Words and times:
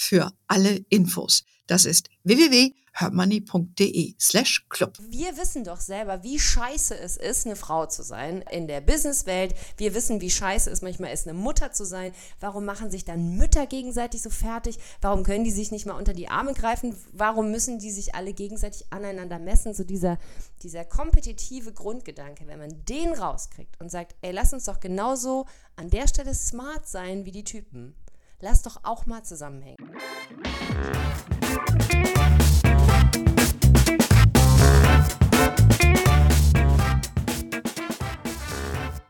für 0.00 0.32
alle 0.46 0.82
Infos. 0.88 1.44
Das 1.66 1.84
ist 1.84 2.08
www.hermoney.de 2.24 4.14
slash 4.18 4.66
club. 4.70 4.96
Wir 5.10 5.36
wissen 5.36 5.62
doch 5.62 5.78
selber, 5.78 6.22
wie 6.22 6.38
scheiße 6.38 6.98
es 6.98 7.18
ist, 7.18 7.44
eine 7.44 7.54
Frau 7.54 7.84
zu 7.84 8.02
sein 8.02 8.42
in 8.50 8.66
der 8.66 8.80
Businesswelt. 8.80 9.54
Wir 9.76 9.94
wissen, 9.94 10.22
wie 10.22 10.30
scheiße 10.30 10.70
es 10.70 10.80
manchmal 10.80 11.12
ist, 11.12 11.28
eine 11.28 11.38
Mutter 11.38 11.70
zu 11.72 11.84
sein. 11.84 12.12
Warum 12.40 12.64
machen 12.64 12.90
sich 12.90 13.04
dann 13.04 13.36
Mütter 13.36 13.66
gegenseitig 13.66 14.22
so 14.22 14.30
fertig? 14.30 14.78
Warum 15.02 15.22
können 15.22 15.44
die 15.44 15.50
sich 15.50 15.70
nicht 15.70 15.84
mal 15.84 15.98
unter 15.98 16.14
die 16.14 16.28
Arme 16.28 16.54
greifen? 16.54 16.96
Warum 17.12 17.50
müssen 17.50 17.78
die 17.78 17.90
sich 17.90 18.14
alle 18.14 18.32
gegenseitig 18.32 18.86
aneinander 18.90 19.38
messen? 19.38 19.74
So 19.74 19.84
dieser, 19.84 20.18
dieser 20.62 20.86
kompetitive 20.86 21.74
Grundgedanke, 21.74 22.46
wenn 22.46 22.58
man 22.58 22.84
den 22.86 23.12
rauskriegt 23.12 23.78
und 23.78 23.90
sagt, 23.90 24.16
ey, 24.22 24.32
lass 24.32 24.54
uns 24.54 24.64
doch 24.64 24.80
genauso 24.80 25.44
an 25.76 25.90
der 25.90 26.08
Stelle 26.08 26.34
smart 26.34 26.88
sein 26.88 27.26
wie 27.26 27.32
die 27.32 27.44
Typen 27.44 27.94
Lass 28.42 28.62
doch 28.62 28.84
auch 28.84 29.04
mal 29.04 29.22
zusammenhängen. 29.22 29.76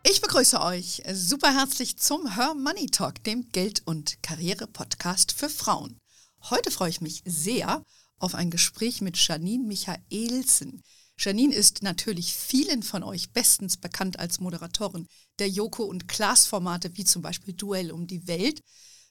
Ich 0.02 0.20
begrüße 0.20 0.60
euch 0.60 1.02
super 1.12 1.54
herzlich 1.54 1.96
zum 1.98 2.34
Her 2.34 2.54
Money 2.54 2.86
Talk, 2.86 3.22
dem 3.22 3.48
Geld- 3.52 3.82
und 3.86 4.20
Karriere-Podcast 4.24 5.30
für 5.30 5.48
Frauen. 5.48 6.00
Heute 6.50 6.72
freue 6.72 6.90
ich 6.90 7.00
mich 7.00 7.22
sehr 7.24 7.84
auf 8.18 8.34
ein 8.34 8.50
Gespräch 8.50 9.00
mit 9.00 9.16
Janine 9.16 9.64
Michaelsen. 9.64 10.82
Janine 11.16 11.54
ist 11.54 11.84
natürlich 11.84 12.34
vielen 12.34 12.82
von 12.82 13.04
euch 13.04 13.30
bestens 13.32 13.76
bekannt 13.76 14.18
als 14.18 14.40
Moderatorin 14.40 15.06
der 15.38 15.48
Joko- 15.48 15.84
und 15.84 16.08
Klaas-Formate 16.08 16.96
wie 16.96 17.04
zum 17.04 17.22
Beispiel 17.22 17.54
Duell 17.54 17.92
um 17.92 18.08
die 18.08 18.26
Welt. 18.26 18.60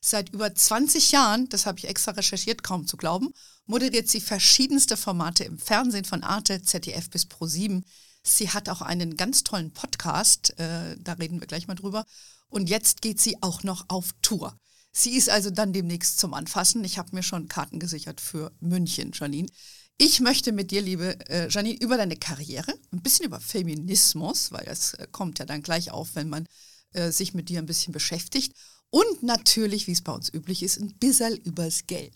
Seit 0.02 0.30
über 0.30 0.54
20 0.54 1.12
Jahren, 1.12 1.50
das 1.50 1.66
habe 1.66 1.78
ich 1.78 1.88
extra 1.88 2.12
recherchiert, 2.12 2.64
kaum 2.64 2.88
zu 2.88 2.96
glauben, 2.96 3.34
moderiert 3.66 4.08
sie 4.08 4.22
verschiedenste 4.22 4.96
Formate 4.96 5.44
im 5.44 5.60
Fernsehen 5.60 6.06
von 6.06 6.24
Arte, 6.24 6.62
ZDF 6.62 7.10
bis 7.10 7.26
Pro7. 7.26 7.84
Sie 8.24 8.50
hat 8.50 8.70
auch 8.70 8.82
einen 8.82 9.18
ganz 9.18 9.44
tollen 9.44 9.72
Podcast, 9.72 10.58
äh, 10.60 10.96
da 11.00 11.14
reden 11.14 11.40
wir 11.40 11.48
gleich 11.48 11.68
mal 11.68 11.76
drüber. 11.76 12.06
Und 12.48 12.70
jetzt 12.70 13.02
geht 13.02 13.20
sie 13.20 13.42
auch 13.42 13.64
noch 13.64 13.86
auf 13.90 14.12
Tour. 14.22 14.58
Sie 14.92 15.12
ist 15.12 15.30
also 15.30 15.50
dann 15.50 15.74
demnächst 15.74 16.18
zum 16.18 16.34
Anfassen. 16.34 16.84
Ich 16.84 16.98
habe 16.98 17.16
mir 17.16 17.22
schon 17.24 17.48
Karten 17.48 17.80
gesichert 17.80 18.22
für 18.22 18.52
München, 18.60 19.12
Janine. 19.14 19.50
Ich 19.98 20.22
möchte 20.22 20.54
mit 20.54 20.72
dir, 20.72 20.82
liebe 20.82 21.20
äh, 21.30 21.50
Janine, 21.50 21.78
über 21.80 21.98
deine 21.98 22.16
Karriere, 22.16 22.74
ein 22.92 23.02
bisschen 23.02 23.26
über 23.26 23.40
Feminismus, 23.42 24.52
weil 24.52 24.66
das 24.66 24.94
äh, 24.94 25.08
kommt 25.12 25.40
ja 25.40 25.46
dann 25.46 25.62
gleich 25.62 25.92
auf, 25.92 26.16
wenn 26.16 26.30
man 26.30 26.48
äh, 26.94 27.12
sich 27.12 27.34
mit 27.34 27.50
dir 27.50 27.60
ein 27.60 27.66
bisschen 27.66 27.94
beschäftigt 27.94 28.54
und 28.92 29.24
natürlich, 29.24 29.88
wie 29.88 29.92
es 29.92 30.02
bei 30.02 30.12
uns 30.12 30.34
üblich 30.34 30.64
ist, 30.64 30.80
ein 30.80 30.94
bisschen 31.00 31.38
übers 31.38 31.88
Geld. 31.88 32.14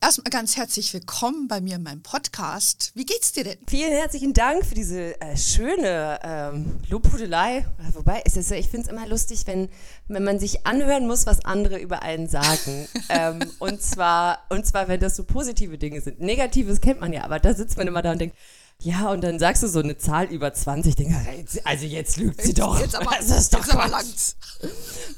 Erstmal 0.00 0.30
ganz 0.30 0.56
herzlich 0.56 0.94
willkommen 0.94 1.48
bei 1.48 1.60
mir 1.60 1.74
in 1.74 1.82
meinem 1.82 2.02
Podcast. 2.02 2.92
Wie 2.94 3.04
geht's 3.04 3.32
dir 3.32 3.42
denn? 3.42 3.58
Vielen 3.66 3.90
herzlichen 3.90 4.32
Dank 4.32 4.64
für 4.64 4.76
diese 4.76 5.20
äh, 5.20 5.36
schöne 5.36 6.20
ähm, 6.22 6.76
Lobhudelei. 6.88 7.66
Wobei, 7.94 8.22
ist 8.24 8.36
es, 8.36 8.48
ich 8.52 8.68
finde 8.68 8.86
es 8.86 8.92
immer 8.92 9.08
lustig, 9.08 9.42
wenn, 9.46 9.68
wenn 10.06 10.22
man 10.22 10.38
sich 10.38 10.64
anhören 10.68 11.08
muss, 11.08 11.26
was 11.26 11.44
andere 11.44 11.80
über 11.80 12.02
einen 12.02 12.28
sagen. 12.28 12.86
ähm, 13.08 13.40
und, 13.58 13.82
zwar, 13.82 14.44
und 14.50 14.64
zwar, 14.64 14.86
wenn 14.86 15.00
das 15.00 15.16
so 15.16 15.24
positive 15.24 15.78
Dinge 15.78 16.00
sind. 16.00 16.20
Negatives 16.20 16.80
kennt 16.80 17.00
man 17.00 17.12
ja, 17.12 17.24
aber 17.24 17.40
da 17.40 17.52
sitzt 17.52 17.76
man 17.76 17.88
immer 17.88 18.02
da 18.02 18.12
und 18.12 18.20
denkt, 18.20 18.36
ja, 18.80 19.10
und 19.10 19.22
dann 19.22 19.40
sagst 19.40 19.62
du 19.64 19.66
so 19.66 19.80
eine 19.80 19.98
Zahl 19.98 20.26
über 20.26 20.52
20, 20.52 20.94
denke, 20.94 21.16
also 21.64 21.84
jetzt 21.84 22.16
lügt 22.16 22.40
sie 22.42 22.54
doch. 22.54 22.78
Jetzt 22.78 22.94
aber, 22.94 23.10
das 23.18 23.28
ist 23.28 23.52
doch 23.52 23.58
jetzt 23.58 23.74
aber 23.74 23.88
langt's. 23.88 24.36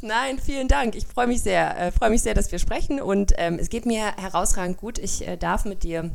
Nein, 0.00 0.38
vielen 0.38 0.66
Dank. 0.66 0.94
Ich 0.94 1.06
freue 1.06 1.26
mich 1.26 1.42
sehr, 1.42 1.78
äh, 1.78 1.92
freue 1.92 2.08
mich 2.08 2.22
sehr, 2.22 2.32
dass 2.32 2.50
wir 2.52 2.58
sprechen 2.58 3.02
und 3.02 3.32
ähm, 3.36 3.58
es 3.60 3.68
geht 3.68 3.84
mir 3.84 4.16
herausragend 4.16 4.78
gut. 4.78 4.98
Ich 4.98 5.26
äh, 5.28 5.36
darf 5.36 5.66
mit 5.66 5.82
dir 5.82 6.10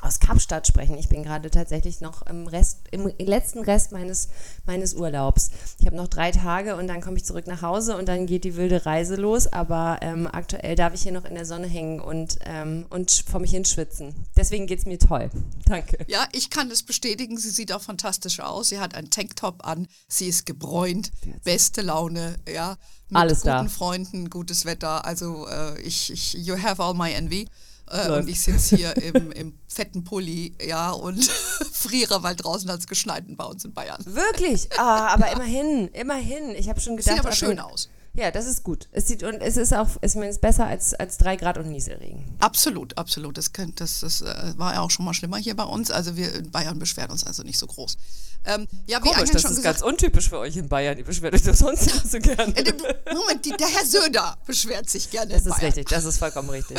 aus 0.00 0.20
Kapstadt 0.20 0.66
sprechen. 0.66 0.96
Ich 0.96 1.08
bin 1.08 1.22
gerade 1.22 1.50
tatsächlich 1.50 2.00
noch 2.00 2.22
im 2.22 2.46
Rest, 2.46 2.78
im 2.90 3.10
letzten 3.18 3.60
Rest 3.60 3.92
meines, 3.92 4.28
meines 4.64 4.94
Urlaubs. 4.94 5.50
Ich 5.78 5.86
habe 5.86 5.96
noch 5.96 6.08
drei 6.08 6.30
Tage 6.30 6.76
und 6.76 6.86
dann 6.86 7.00
komme 7.00 7.16
ich 7.16 7.24
zurück 7.24 7.46
nach 7.46 7.62
Hause 7.62 7.96
und 7.96 8.06
dann 8.08 8.26
geht 8.26 8.44
die 8.44 8.56
wilde 8.56 8.86
Reise 8.86 9.16
los. 9.16 9.46
Aber 9.46 9.98
ähm, 10.02 10.28
aktuell 10.30 10.76
darf 10.76 10.94
ich 10.94 11.02
hier 11.02 11.12
noch 11.12 11.24
in 11.24 11.34
der 11.34 11.44
Sonne 11.44 11.66
hängen 11.66 12.00
und, 12.00 12.38
ähm, 12.44 12.86
und 12.90 13.10
vor 13.28 13.40
mich 13.40 13.50
hin 13.50 13.64
schwitzen. 13.64 14.14
Deswegen 14.36 14.66
geht 14.66 14.80
es 14.80 14.86
mir 14.86 14.98
toll. 14.98 15.30
Danke. 15.64 15.98
Ja, 16.06 16.26
ich 16.32 16.50
kann 16.50 16.70
es 16.70 16.82
bestätigen. 16.82 17.36
Sie 17.38 17.50
sieht 17.50 17.72
auch 17.72 17.82
fantastisch 17.82 18.40
aus. 18.40 18.68
Sie 18.68 18.78
hat 18.78 18.94
einen 18.94 19.10
Tanktop 19.10 19.66
an. 19.66 19.88
Sie 20.06 20.28
ist 20.28 20.46
gebräunt. 20.46 21.10
Beste 21.44 21.82
Laune. 21.82 22.36
Ja. 22.52 22.76
Mit 23.08 23.20
Alles 23.20 23.38
guten 23.38 23.46
da. 23.48 23.68
Freunden, 23.68 24.30
gutes 24.30 24.64
Wetter. 24.64 25.04
Also 25.04 25.46
äh, 25.48 25.80
ich, 25.80 26.12
ich, 26.12 26.34
you 26.34 26.62
have 26.62 26.82
all 26.82 26.94
my 26.94 27.10
envy. 27.10 27.48
Äh, 27.90 28.10
und 28.10 28.28
ich 28.28 28.40
sitze 28.40 28.76
hier 28.76 28.96
im, 28.96 29.32
im 29.32 29.58
fetten 29.66 30.04
Pulli, 30.04 30.54
ja, 30.64 30.90
und 30.90 31.24
friere, 31.72 32.22
weil 32.22 32.36
draußen 32.36 32.70
hat 32.70 32.80
es 32.80 32.86
geschneiten 32.86 33.36
bei 33.36 33.44
uns 33.44 33.64
in 33.64 33.72
Bayern. 33.72 34.04
Wirklich? 34.04 34.68
Ah, 34.78 35.08
aber 35.08 35.30
immerhin, 35.32 35.88
immerhin. 35.88 36.54
Ich 36.56 36.68
habe 36.68 36.80
schon 36.80 36.96
gedacht. 36.96 37.16
Sieht 37.16 37.24
aber 37.24 37.34
schön 37.34 37.58
aus. 37.58 37.88
Ja, 38.14 38.30
das 38.30 38.46
ist 38.46 38.64
gut. 38.64 38.88
Es 38.92 39.06
sieht 39.06 39.22
und 39.22 39.40
es 39.40 39.56
ist 39.56 39.72
auch, 39.72 39.88
es 40.00 40.16
ist 40.16 40.40
besser 40.40 40.66
als, 40.66 40.94
als 40.94 41.18
drei 41.18 41.36
Grad 41.36 41.58
und 41.58 41.68
Nieselregen. 41.68 42.24
Absolut, 42.40 42.96
absolut. 42.98 43.38
Das, 43.38 43.52
das, 43.52 44.00
das 44.00 44.20
äh, 44.22 44.54
war 44.56 44.74
ja 44.74 44.80
auch 44.80 44.90
schon 44.90 45.04
mal 45.04 45.14
schlimmer 45.14 45.36
hier 45.36 45.54
bei 45.54 45.64
uns. 45.64 45.90
Also 45.90 46.16
wir 46.16 46.34
in 46.34 46.50
Bayern 46.50 46.78
beschweren 46.78 47.10
uns 47.10 47.24
also 47.24 47.42
nicht 47.42 47.58
so 47.58 47.66
groß. 47.66 47.96
Ähm, 48.44 48.66
ja, 48.86 48.98
Komisch, 49.00 49.30
das 49.30 49.42
schon 49.42 49.50
ist 49.50 49.56
gesagt, 49.58 49.80
ganz 49.80 49.82
untypisch 49.82 50.28
für 50.28 50.38
euch 50.38 50.56
in 50.56 50.68
Bayern. 50.68 50.96
Ihr 50.96 51.04
beschwert 51.04 51.34
euch 51.34 51.42
doch 51.42 51.54
sonst 51.54 51.86
nicht 51.86 52.10
so 52.10 52.18
gerne. 52.18 52.56
Äh, 52.56 52.72
Moment, 53.12 53.44
die, 53.44 53.50
der 53.50 53.68
Herr 53.68 53.84
Söder 53.84 54.36
beschwert 54.46 54.88
sich 54.88 55.10
gerne. 55.10 55.32
Das 55.32 55.42
ist 55.42 55.50
Bayern. 55.50 55.64
richtig, 55.66 55.88
das 55.88 56.04
ist 56.04 56.18
vollkommen 56.18 56.50
richtig. 56.50 56.78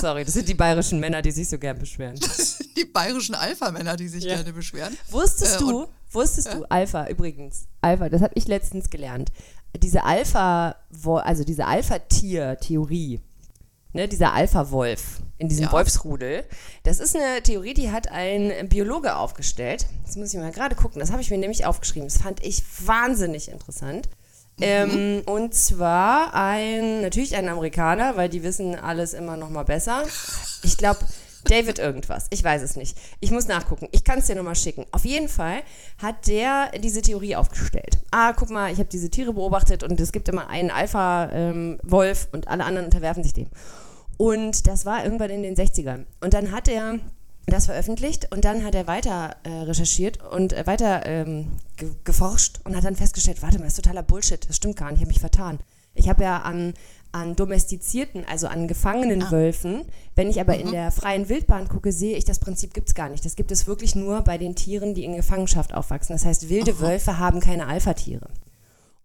Sorry, 0.00 0.24
das 0.24 0.34
sind 0.34 0.48
die 0.48 0.54
bayerischen 0.54 1.00
Männer, 1.00 1.20
die 1.20 1.30
sich 1.30 1.48
so 1.48 1.58
gern 1.58 1.78
beschweren. 1.78 2.18
Das 2.18 2.58
sind 2.58 2.76
die 2.76 2.84
bayerischen 2.84 3.34
Alpha-Männer, 3.34 3.96
die 3.96 4.08
sich 4.08 4.24
ja. 4.24 4.36
gerne 4.36 4.52
beschweren. 4.52 4.96
Wusstest 5.10 5.56
äh, 5.56 5.58
du, 5.58 5.86
wusstest 6.10 6.48
äh? 6.48 6.56
du, 6.56 6.64
Alpha 6.70 7.06
übrigens, 7.08 7.66
Alpha, 7.80 8.08
das 8.08 8.22
habe 8.22 8.32
ich 8.34 8.46
letztens 8.46 8.88
gelernt 8.88 9.30
diese 9.78 10.04
Alpha, 10.04 10.76
also 11.04 11.44
diese 11.44 11.66
Alpha-Tier-Theorie, 11.66 13.20
ne, 13.92 14.08
dieser 14.08 14.32
Alpha-Wolf 14.32 15.20
in 15.38 15.48
diesem 15.48 15.64
ja. 15.64 15.72
Wolfsrudel, 15.72 16.44
das 16.84 17.00
ist 17.00 17.16
eine 17.16 17.42
Theorie, 17.42 17.74
die 17.74 17.90
hat 17.90 18.10
ein 18.10 18.68
Biologe 18.68 19.16
aufgestellt. 19.16 19.86
Jetzt 20.04 20.16
muss 20.16 20.32
ich 20.32 20.38
mal 20.38 20.52
gerade 20.52 20.74
gucken, 20.74 21.00
das 21.00 21.10
habe 21.10 21.22
ich 21.22 21.30
mir 21.30 21.38
nämlich 21.38 21.66
aufgeschrieben. 21.66 22.08
Das 22.08 22.18
fand 22.18 22.44
ich 22.44 22.62
wahnsinnig 22.86 23.50
interessant. 23.50 24.08
Mhm. 24.58 24.62
Ähm, 24.62 25.22
und 25.26 25.54
zwar 25.54 26.34
ein, 26.34 27.02
natürlich 27.02 27.34
ein 27.34 27.48
Amerikaner, 27.48 28.16
weil 28.16 28.28
die 28.28 28.42
wissen 28.42 28.76
alles 28.76 29.12
immer 29.12 29.36
noch 29.36 29.50
mal 29.50 29.64
besser. 29.64 30.04
Ich 30.62 30.76
glaube, 30.76 31.00
David 31.44 31.78
irgendwas. 31.78 32.26
Ich 32.30 32.42
weiß 32.42 32.62
es 32.62 32.76
nicht. 32.76 32.96
Ich 33.20 33.30
muss 33.30 33.46
nachgucken. 33.46 33.88
Ich 33.92 34.04
kann 34.04 34.18
es 34.18 34.26
dir 34.26 34.34
nochmal 34.34 34.56
schicken. 34.56 34.86
Auf 34.92 35.04
jeden 35.04 35.28
Fall 35.28 35.62
hat 35.98 36.26
der 36.26 36.70
diese 36.78 37.02
Theorie 37.02 37.36
aufgestellt. 37.36 37.98
Ah, 38.10 38.32
guck 38.32 38.50
mal, 38.50 38.72
ich 38.72 38.78
habe 38.78 38.88
diese 38.88 39.10
Tiere 39.10 39.32
beobachtet 39.32 39.82
und 39.82 40.00
es 40.00 40.12
gibt 40.12 40.28
immer 40.28 40.48
einen 40.48 40.70
Alpha-Wolf 40.70 42.22
ähm, 42.24 42.28
und 42.32 42.48
alle 42.48 42.64
anderen 42.64 42.86
unterwerfen 42.86 43.22
sich 43.22 43.34
dem. 43.34 43.48
Und 44.16 44.66
das 44.66 44.86
war 44.86 45.04
irgendwann 45.04 45.30
in 45.30 45.42
den 45.42 45.56
60ern. 45.56 46.04
Und 46.20 46.34
dann 46.34 46.52
hat 46.52 46.68
er 46.68 46.98
das 47.46 47.66
veröffentlicht 47.66 48.32
und 48.32 48.44
dann 48.44 48.64
hat 48.64 48.74
er 48.74 48.86
weiter 48.86 49.36
äh, 49.42 49.50
recherchiert 49.50 50.22
und 50.22 50.52
äh, 50.52 50.66
weiter 50.66 51.04
ähm, 51.04 51.52
ge 51.76 51.90
geforscht 52.04 52.60
und 52.64 52.74
hat 52.74 52.84
dann 52.84 52.96
festgestellt, 52.96 53.42
warte 53.42 53.58
mal, 53.58 53.64
das 53.64 53.74
ist 53.74 53.84
totaler 53.84 54.02
Bullshit, 54.02 54.48
das 54.48 54.56
stimmt 54.56 54.76
gar 54.76 54.86
nicht, 54.86 54.96
ich 54.96 55.02
habe 55.02 55.08
mich 55.08 55.20
vertan. 55.20 55.58
Ich 55.94 56.08
habe 56.08 56.24
ja 56.24 56.38
an 56.42 56.74
an 57.14 57.36
domestizierten, 57.36 58.24
also 58.28 58.48
an 58.48 58.66
gefangenen 58.66 59.22
ah. 59.22 59.30
Wölfen. 59.30 59.84
Wenn 60.16 60.28
ich 60.28 60.40
aber 60.40 60.54
mhm. 60.54 60.60
in 60.60 60.70
der 60.72 60.90
freien 60.90 61.28
Wildbahn 61.28 61.68
gucke, 61.68 61.92
sehe 61.92 62.16
ich, 62.16 62.24
das 62.24 62.40
Prinzip 62.40 62.74
gibt 62.74 62.88
es 62.88 62.94
gar 62.94 63.08
nicht. 63.08 63.24
Das 63.24 63.36
gibt 63.36 63.52
es 63.52 63.68
wirklich 63.68 63.94
nur 63.94 64.22
bei 64.22 64.36
den 64.36 64.56
Tieren, 64.56 64.94
die 64.94 65.04
in 65.04 65.14
Gefangenschaft 65.14 65.72
aufwachsen. 65.74 66.14
Das 66.16 66.24
heißt, 66.24 66.48
wilde 66.48 66.72
Aha. 66.72 66.80
Wölfe 66.80 67.18
haben 67.18 67.38
keine 67.38 67.68
Alpha-Tiere. 67.68 68.26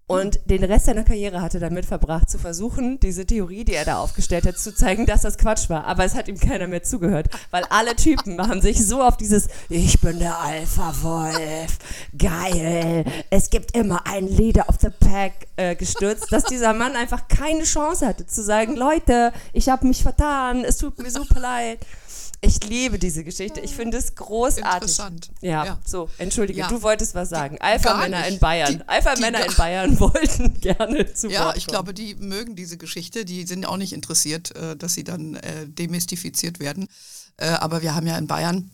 Und 0.09 0.39
den 0.45 0.63
Rest 0.63 0.87
seiner 0.87 1.03
Karriere 1.03 1.39
hat 1.39 1.53
er 1.53 1.59
damit 1.59 1.85
verbracht, 1.85 2.31
zu 2.31 2.39
versuchen, 2.39 2.99
diese 2.99 3.27
Theorie, 3.27 3.63
die 3.63 3.75
er 3.75 3.85
da 3.85 3.99
aufgestellt 3.99 4.47
hat, 4.47 4.57
zu 4.57 4.73
zeigen, 4.73 5.05
dass 5.05 5.21
das 5.21 5.37
Quatsch 5.37 5.69
war. 5.69 5.85
Aber 5.85 6.03
es 6.03 6.15
hat 6.15 6.27
ihm 6.27 6.39
keiner 6.39 6.65
mehr 6.65 6.81
zugehört, 6.81 7.27
weil 7.51 7.63
alle 7.69 7.95
Typen 7.95 8.41
haben 8.41 8.59
sich 8.59 8.83
so 8.83 9.03
auf 9.03 9.17
dieses 9.17 9.49
Ich 9.69 10.01
bin 10.01 10.17
der 10.17 10.35
Alpha-Wolf, 10.39 11.77
geil, 12.17 13.05
es 13.29 13.51
gibt 13.51 13.77
immer 13.77 14.07
einen 14.07 14.29
Leader 14.29 14.67
of 14.67 14.77
the 14.81 14.89
Pack 14.89 15.33
äh, 15.57 15.75
gestürzt, 15.75 16.31
dass 16.31 16.45
dieser 16.45 16.73
Mann 16.73 16.95
einfach 16.95 17.27
keine 17.27 17.63
Chance 17.63 18.07
hatte 18.07 18.25
zu 18.25 18.41
sagen, 18.41 18.75
Leute, 18.75 19.31
ich 19.53 19.69
habe 19.69 19.85
mich 19.85 20.01
vertan, 20.01 20.65
es 20.65 20.77
tut 20.77 20.97
mir 20.97 21.11
super 21.11 21.39
leid. 21.39 21.85
Ich 22.41 22.63
liebe 22.63 22.97
diese 22.99 23.23
Geschichte. 23.25 23.59
Ich 23.59 23.75
finde 23.75 23.97
es 23.97 24.15
großartig. 24.15 24.73
Interessant. 24.81 25.29
Ja, 25.41 25.65
Ja. 25.65 25.79
so, 25.85 26.09
entschuldige, 26.17 26.59
Ja. 26.59 26.67
du 26.69 26.81
wolltest 26.81 27.13
was 27.13 27.29
sagen. 27.29 27.57
Alpha-Männer 27.59 28.25
in 28.27 28.39
Bayern. 28.39 28.81
Alpha-Männer 28.87 29.45
in 29.45 29.53
Bayern 29.55 29.99
wollten 29.99 30.53
gerne 30.61 31.13
zu 31.13 31.29
Ja, 31.29 31.45
Wort 31.45 31.57
ich 31.57 31.67
glaube, 31.67 31.93
die 31.93 32.15
mögen 32.15 32.55
diese 32.55 32.77
Geschichte. 32.77 33.25
Die 33.25 33.45
sind 33.45 33.65
auch 33.65 33.75
nicht 33.77 33.91
interessiert, 33.91 34.55
äh, 34.55 34.77
dass 34.77 34.93
sie 34.93 35.03
dann 35.03 35.35
äh, 35.35 35.67
demystifiziert 35.67 36.59
werden. 36.61 36.87
Äh, 37.37 37.49
aber 37.49 37.81
wir 37.81 37.93
haben 37.93 38.07
ja 38.07 38.17
in 38.17 38.27
Bayern 38.27 38.71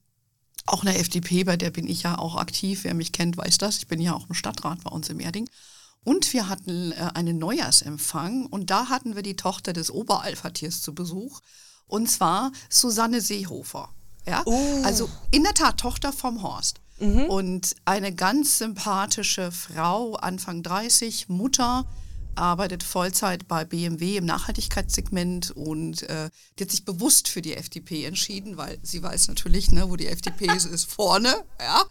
auch 0.67 0.83
eine 0.83 0.97
FDP, 0.97 1.43
bei 1.43 1.57
der 1.57 1.71
bin 1.71 1.87
ich 1.87 2.03
ja 2.03 2.17
auch 2.19 2.35
aktiv. 2.37 2.83
Wer 2.83 2.93
mich 2.93 3.11
kennt, 3.13 3.35
weiß 3.37 3.57
das. 3.57 3.77
Ich 3.77 3.87
bin 3.87 3.99
ja 3.99 4.13
auch 4.13 4.27
im 4.29 4.35
Stadtrat 4.35 4.83
bei 4.83 4.91
uns 4.91 5.09
im 5.09 5.19
Erding. 5.19 5.49
Und 6.03 6.33
wir 6.33 6.49
hatten 6.49 6.91
äh, 6.91 7.09
einen 7.15 7.39
Neujahrsempfang 7.39 8.45
und 8.45 8.69
da 8.69 8.89
hatten 8.89 9.15
wir 9.15 9.23
die 9.23 9.35
Tochter 9.35 9.73
des 9.73 9.89
Oberalpha-Tiers 9.89 10.83
zu 10.83 10.93
Besuch. 10.93 11.41
Und 11.87 12.09
zwar 12.09 12.51
Susanne 12.69 13.21
Seehofer. 13.21 13.89
Ja? 14.27 14.43
Also 14.83 15.09
in 15.31 15.43
der 15.43 15.53
Tat 15.53 15.79
Tochter 15.79 16.11
vom 16.13 16.41
Horst. 16.43 16.81
Und 16.97 17.75
eine 17.83 18.13
ganz 18.15 18.57
sympathische 18.59 19.51
Frau, 19.51 20.13
Anfang 20.15 20.63
30, 20.63 21.27
Mutter, 21.27 21.85
arbeitet 22.35 22.83
Vollzeit 22.83 23.49
bei 23.49 23.65
BMW 23.65 24.15
im 24.15 24.25
Nachhaltigkeitssegment 24.25 25.51
und 25.51 26.03
äh, 26.03 26.29
die 26.57 26.63
hat 26.63 26.71
sich 26.71 26.85
bewusst 26.85 27.27
für 27.27 27.41
die 27.41 27.55
FDP 27.55 28.05
entschieden, 28.05 28.55
weil 28.57 28.77
sie 28.81 29.03
weiß 29.03 29.27
natürlich, 29.27 29.71
ne, 29.71 29.89
wo 29.89 29.97
die 29.97 30.07
FDP 30.07 30.45
ist, 30.55 30.65
ist 30.65 30.89
vorne, 30.91 31.33
ja. 31.59 31.83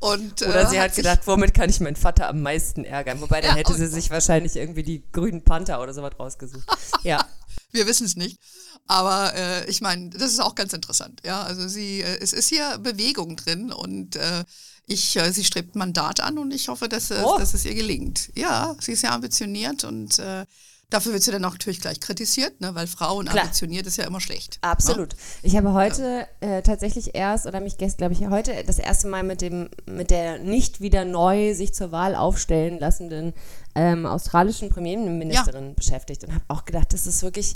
Und, 0.00 0.42
äh, 0.42 0.46
Oder 0.46 0.68
sie 0.68 0.78
hat 0.80 0.94
sich- 0.94 1.02
gedacht, 1.04 1.20
womit 1.26 1.54
kann 1.54 1.70
ich 1.70 1.80
meinen 1.80 1.96
Vater 1.96 2.28
am 2.28 2.42
meisten 2.42 2.84
ärgern? 2.84 3.20
Wobei, 3.22 3.40
dann 3.40 3.52
Ja, 3.52 3.56
hätte 3.56 3.74
sie 3.74 3.86
sich 3.86 4.10
wahrscheinlich 4.10 4.56
irgendwie 4.56 4.82
die 4.82 5.02
grünen 5.12 5.42
Panther 5.42 5.80
oder 5.80 5.94
sowas 5.94 6.12
rausgesucht. 6.18 6.66
Ja. 7.02 7.24
Wir 7.74 7.86
wissen 7.86 8.06
es 8.06 8.14
nicht. 8.16 8.38
Aber 8.86 9.34
äh, 9.34 9.68
ich 9.68 9.80
meine, 9.80 10.10
das 10.10 10.32
ist 10.32 10.40
auch 10.40 10.54
ganz 10.54 10.72
interessant. 10.72 11.20
Ja, 11.24 11.42
also 11.42 11.66
sie, 11.68 12.00
äh, 12.02 12.18
es 12.20 12.32
ist 12.32 12.48
hier 12.48 12.78
Bewegung 12.78 13.36
drin 13.36 13.72
und 13.72 14.16
äh, 14.16 14.44
ich, 14.86 15.16
äh, 15.16 15.32
sie 15.32 15.44
strebt 15.44 15.74
Mandat 15.74 16.20
an 16.20 16.38
und 16.38 16.52
ich 16.52 16.68
hoffe, 16.68 16.88
dass, 16.88 17.10
äh, 17.10 17.20
Oh. 17.24 17.36
dass 17.38 17.52
es 17.54 17.64
ihr 17.64 17.74
gelingt. 17.74 18.30
Ja, 18.36 18.76
sie 18.80 18.92
ist 18.92 19.02
ja 19.02 19.10
ambitioniert 19.14 19.84
und 19.84 20.18
äh, 20.18 20.46
dafür 20.94 21.12
wird 21.12 21.22
sie 21.22 21.30
dann 21.32 21.44
auch 21.44 21.52
natürlich 21.52 21.80
gleich 21.80 22.00
kritisiert, 22.00 22.60
ne, 22.60 22.74
weil 22.74 22.86
Frauen 22.86 23.26
Klar. 23.26 23.42
ambitioniert 23.44 23.86
ist 23.86 23.96
ja 23.98 24.04
immer 24.04 24.20
schlecht. 24.20 24.58
Absolut. 24.62 25.14
Ich 25.42 25.56
habe 25.56 25.72
heute 25.74 26.26
äh, 26.40 26.62
tatsächlich 26.62 27.14
erst, 27.14 27.46
oder 27.46 27.60
mich 27.60 27.76
gestern, 27.76 28.08
glaube 28.08 28.14
ich, 28.14 28.28
heute 28.30 28.64
das 28.64 28.78
erste 28.78 29.08
Mal 29.08 29.22
mit 29.22 29.40
dem, 29.42 29.68
mit 29.86 30.10
der 30.10 30.38
nicht 30.38 30.80
wieder 30.80 31.04
neu 31.04 31.54
sich 31.54 31.74
zur 31.74 31.92
Wahl 31.92 32.14
aufstellen 32.14 32.78
lassenden 32.78 33.34
ähm, 33.74 34.06
australischen 34.06 34.70
Premierministerin 34.70 35.74
beschäftigt 35.74 36.24
und 36.24 36.32
habe 36.32 36.44
auch 36.48 36.64
gedacht, 36.64 36.92
das 36.92 37.06
ist 37.06 37.22
wirklich. 37.22 37.54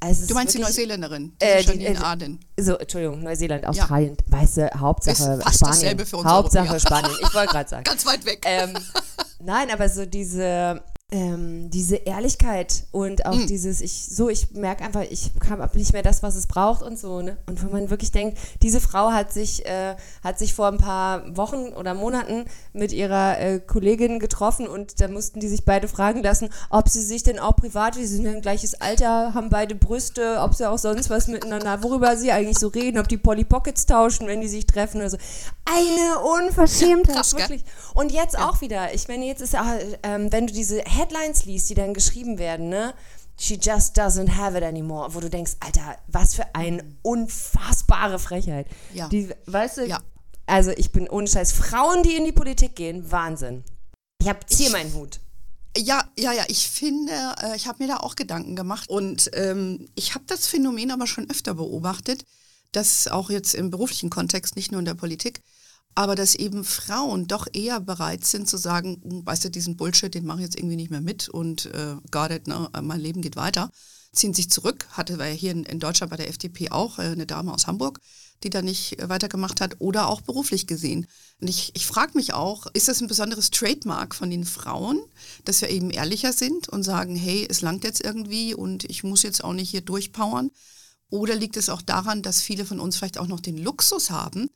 Also 0.00 0.26
Du 0.26 0.34
meinst 0.34 0.52
die 0.54 0.58
wirklich, 0.58 0.76
Neuseeländerin, 0.76 1.32
die 1.40 1.44
Äh, 1.44 1.62
die- 1.62 1.68
Janine 1.68 1.88
äh, 1.90 1.96
Arden. 2.02 2.40
So, 2.58 2.76
Entschuldigung, 2.76 3.22
Neuseeland, 3.22 3.64
Australien, 3.66 4.16
weiße 4.26 4.70
Hauptsache 4.78 5.12
Ist 5.34 5.42
fast 5.44 5.56
Spanien. 5.58 5.80
dasselbe 5.80 6.06
für 6.06 6.16
uns 6.16 6.26
Hauptsache 6.28 6.62
Europäer. 6.70 6.80
Spanien. 6.80 7.12
Ich 7.22 7.34
wollte 7.34 7.52
gerade 7.52 7.68
sagen. 7.68 7.84
Ganz 7.92 8.04
weit 8.06 8.24
weg. 8.24 8.42
ähm, 8.44 8.76
nein, 9.38 9.70
aber 9.70 9.88
so 9.88 10.04
diese, 10.04 10.82
ähm, 11.12 11.68
diese 11.68 11.96
Ehrlichkeit 11.96 12.84
und 12.90 13.26
auch 13.26 13.36
dieses, 13.46 13.82
ich 13.82 14.06
so, 14.06 14.30
ich 14.30 14.52
merke 14.52 14.82
einfach, 14.82 15.02
ich 15.02 15.30
habe 15.48 15.78
nicht 15.78 15.92
mehr 15.92 16.02
das, 16.02 16.22
was 16.22 16.36
es 16.36 16.46
braucht 16.46 16.82
und 16.82 16.98
so, 16.98 17.20
ne? 17.20 17.36
Und 17.46 17.62
wenn 17.62 17.70
man 17.70 17.90
wirklich 17.90 18.12
denkt, 18.12 18.38
diese 18.62 18.80
Frau 18.80 19.12
hat 19.12 19.30
sich, 19.30 19.66
äh, 19.66 19.94
hat 20.24 20.38
sich 20.38 20.54
vor 20.54 20.68
ein 20.68 20.78
paar 20.78 21.36
Wochen 21.36 21.74
oder 21.74 21.92
Monaten 21.92 22.46
mit 22.72 22.92
ihrer 22.92 23.38
äh, 23.38 23.60
Kollegin 23.60 24.20
getroffen 24.20 24.66
und 24.66 25.00
da 25.02 25.08
mussten 25.08 25.38
die 25.40 25.48
sich 25.48 25.66
beide 25.66 25.86
fragen 25.86 26.22
lassen, 26.22 26.48
ob 26.70 26.88
sie 26.88 27.02
sich 27.02 27.22
denn 27.22 27.38
auch 27.38 27.56
privat, 27.56 27.96
die 27.96 28.06
sind 28.06 28.24
ja 28.24 28.30
ein 28.30 28.40
gleiches 28.40 28.80
Alter, 28.80 29.34
haben 29.34 29.50
beide 29.50 29.74
Brüste, 29.74 30.38
ob 30.40 30.54
sie 30.54 30.68
auch 30.68 30.78
sonst 30.78 31.10
was 31.10 31.28
miteinander, 31.28 31.82
worüber 31.82 32.16
sie 32.16 32.32
eigentlich 32.32 32.58
so 32.58 32.68
reden, 32.68 32.98
ob 32.98 33.08
die 33.08 33.18
Polly 33.18 33.44
Pockets 33.44 33.84
tauschen, 33.84 34.28
wenn 34.28 34.40
die 34.40 34.48
sich 34.48 34.66
treffen 34.66 34.98
oder 34.98 35.10
so. 35.10 35.18
Eine 35.66 36.20
Unverschämtheit, 36.44 37.30
gell? 37.30 37.40
wirklich. 37.40 37.64
Und 37.92 38.12
jetzt 38.12 38.38
auch 38.38 38.62
wieder, 38.62 38.94
ich 38.94 39.08
meine, 39.08 39.26
jetzt 39.26 39.42
ist 39.42 39.52
ja, 39.52 39.76
ähm, 40.02 40.32
wenn 40.32 40.46
du 40.46 40.54
diese 40.54 40.80
Headlines 41.02 41.44
liest, 41.44 41.68
die 41.70 41.74
dann 41.74 41.94
geschrieben 41.94 42.38
werden, 42.38 42.68
ne? 42.68 42.94
She 43.38 43.54
just 43.60 43.98
doesn't 43.98 44.36
have 44.36 44.56
it 44.56 44.62
anymore, 44.62 45.14
wo 45.14 45.20
du 45.20 45.28
denkst, 45.28 45.52
Alter, 45.60 45.96
was 46.06 46.34
für 46.34 46.54
eine 46.54 46.84
unfassbare 47.02 48.18
Frechheit. 48.18 48.66
Ja. 48.94 49.08
Die, 49.08 49.30
weißt 49.46 49.78
du, 49.78 49.86
Ja. 49.86 50.00
also 50.46 50.70
ich 50.70 50.92
bin 50.92 51.08
ohne 51.08 51.26
Scheiß. 51.26 51.52
Frauen, 51.52 52.02
die 52.02 52.14
in 52.16 52.24
die 52.24 52.32
Politik 52.32 52.76
gehen, 52.76 53.10
Wahnsinn. 53.10 53.64
Ich 54.20 54.28
hab 54.28 54.48
zieh 54.48 54.66
Ich- 54.66 54.72
meinen 54.72 54.94
Hut. 54.94 55.18
Ja, 55.76 56.04
ja, 56.18 56.32
ja, 56.32 56.44
ich 56.48 56.68
finde, 56.68 57.12
äh, 57.42 57.56
ich 57.56 57.66
habe 57.66 57.82
mir 57.82 57.88
da 57.88 57.96
auch 57.96 58.14
Gedanken 58.14 58.54
gemacht 58.56 58.90
und 58.90 59.30
ähm, 59.32 59.88
ich 59.94 60.14
habe 60.14 60.24
das 60.26 60.46
Phänomen 60.46 60.90
aber 60.90 61.06
schon 61.06 61.30
öfter 61.30 61.54
beobachtet, 61.54 62.26
dass 62.72 63.08
auch 63.08 63.30
jetzt 63.30 63.54
im 63.54 63.70
beruflichen 63.70 64.10
Kontext, 64.10 64.54
nicht 64.54 64.70
nur 64.70 64.80
in 64.80 64.84
der 64.84 64.94
Politik, 64.94 65.40
aber 65.94 66.14
dass 66.14 66.34
eben 66.34 66.64
Frauen 66.64 67.26
doch 67.26 67.46
eher 67.52 67.80
bereit 67.80 68.24
sind 68.24 68.48
zu 68.48 68.56
sagen, 68.56 69.00
"Hm, 69.02 69.26
weißt 69.26 69.44
du, 69.44 69.50
diesen 69.50 69.76
Bullshit, 69.76 70.14
den 70.14 70.24
mache 70.24 70.38
ich 70.38 70.44
jetzt 70.44 70.58
irgendwie 70.58 70.76
nicht 70.76 70.90
mehr 70.90 71.00
mit 71.00 71.28
und 71.28 71.66
äh, 71.66 71.96
got 72.10 72.30
it, 72.30 72.46
ne, 72.46 72.68
mein 72.82 73.00
Leben 73.00 73.22
geht 73.22 73.36
weiter, 73.36 73.70
ziehen 74.12 74.34
sich 74.34 74.50
zurück, 74.50 74.86
hatte 74.90 75.18
wir 75.18 75.28
ja 75.28 75.34
hier 75.34 75.52
in, 75.52 75.64
in 75.64 75.80
Deutschland 75.80 76.10
bei 76.10 76.16
der 76.16 76.28
FDP 76.28 76.70
auch 76.70 76.98
äh, 76.98 77.02
eine 77.02 77.26
Dame 77.26 77.52
aus 77.52 77.66
Hamburg, 77.66 78.00
die 78.42 78.50
da 78.50 78.62
nicht 78.62 78.98
äh, 78.98 79.08
weitergemacht 79.08 79.60
hat 79.60 79.76
oder 79.80 80.08
auch 80.08 80.20
beruflich 80.20 80.66
gesehen. 80.66 81.06
Und 81.40 81.48
ich, 81.48 81.72
ich 81.74 81.86
frage 81.86 82.12
mich 82.14 82.34
auch, 82.34 82.66
ist 82.74 82.88
das 82.88 83.00
ein 83.00 83.08
besonderes 83.08 83.50
Trademark 83.50 84.14
von 84.14 84.30
den 84.30 84.44
Frauen, 84.44 85.00
dass 85.44 85.60
wir 85.60 85.70
eben 85.70 85.90
ehrlicher 85.90 86.32
sind 86.32 86.68
und 86.68 86.82
sagen, 86.82 87.16
hey, 87.16 87.46
es 87.48 87.60
langt 87.60 87.84
jetzt 87.84 88.04
irgendwie 88.04 88.54
und 88.54 88.84
ich 88.84 89.04
muss 89.04 89.22
jetzt 89.22 89.44
auch 89.44 89.52
nicht 89.52 89.70
hier 89.70 89.82
durchpowern? 89.82 90.50
Oder 91.10 91.34
liegt 91.34 91.56
es 91.56 91.68
auch 91.68 91.82
daran, 91.82 92.22
dass 92.22 92.40
viele 92.40 92.64
von 92.64 92.80
uns 92.80 92.96
vielleicht 92.96 93.18
auch 93.18 93.26
noch 93.26 93.40
den 93.40 93.58
Luxus 93.58 94.10
haben, 94.10 94.48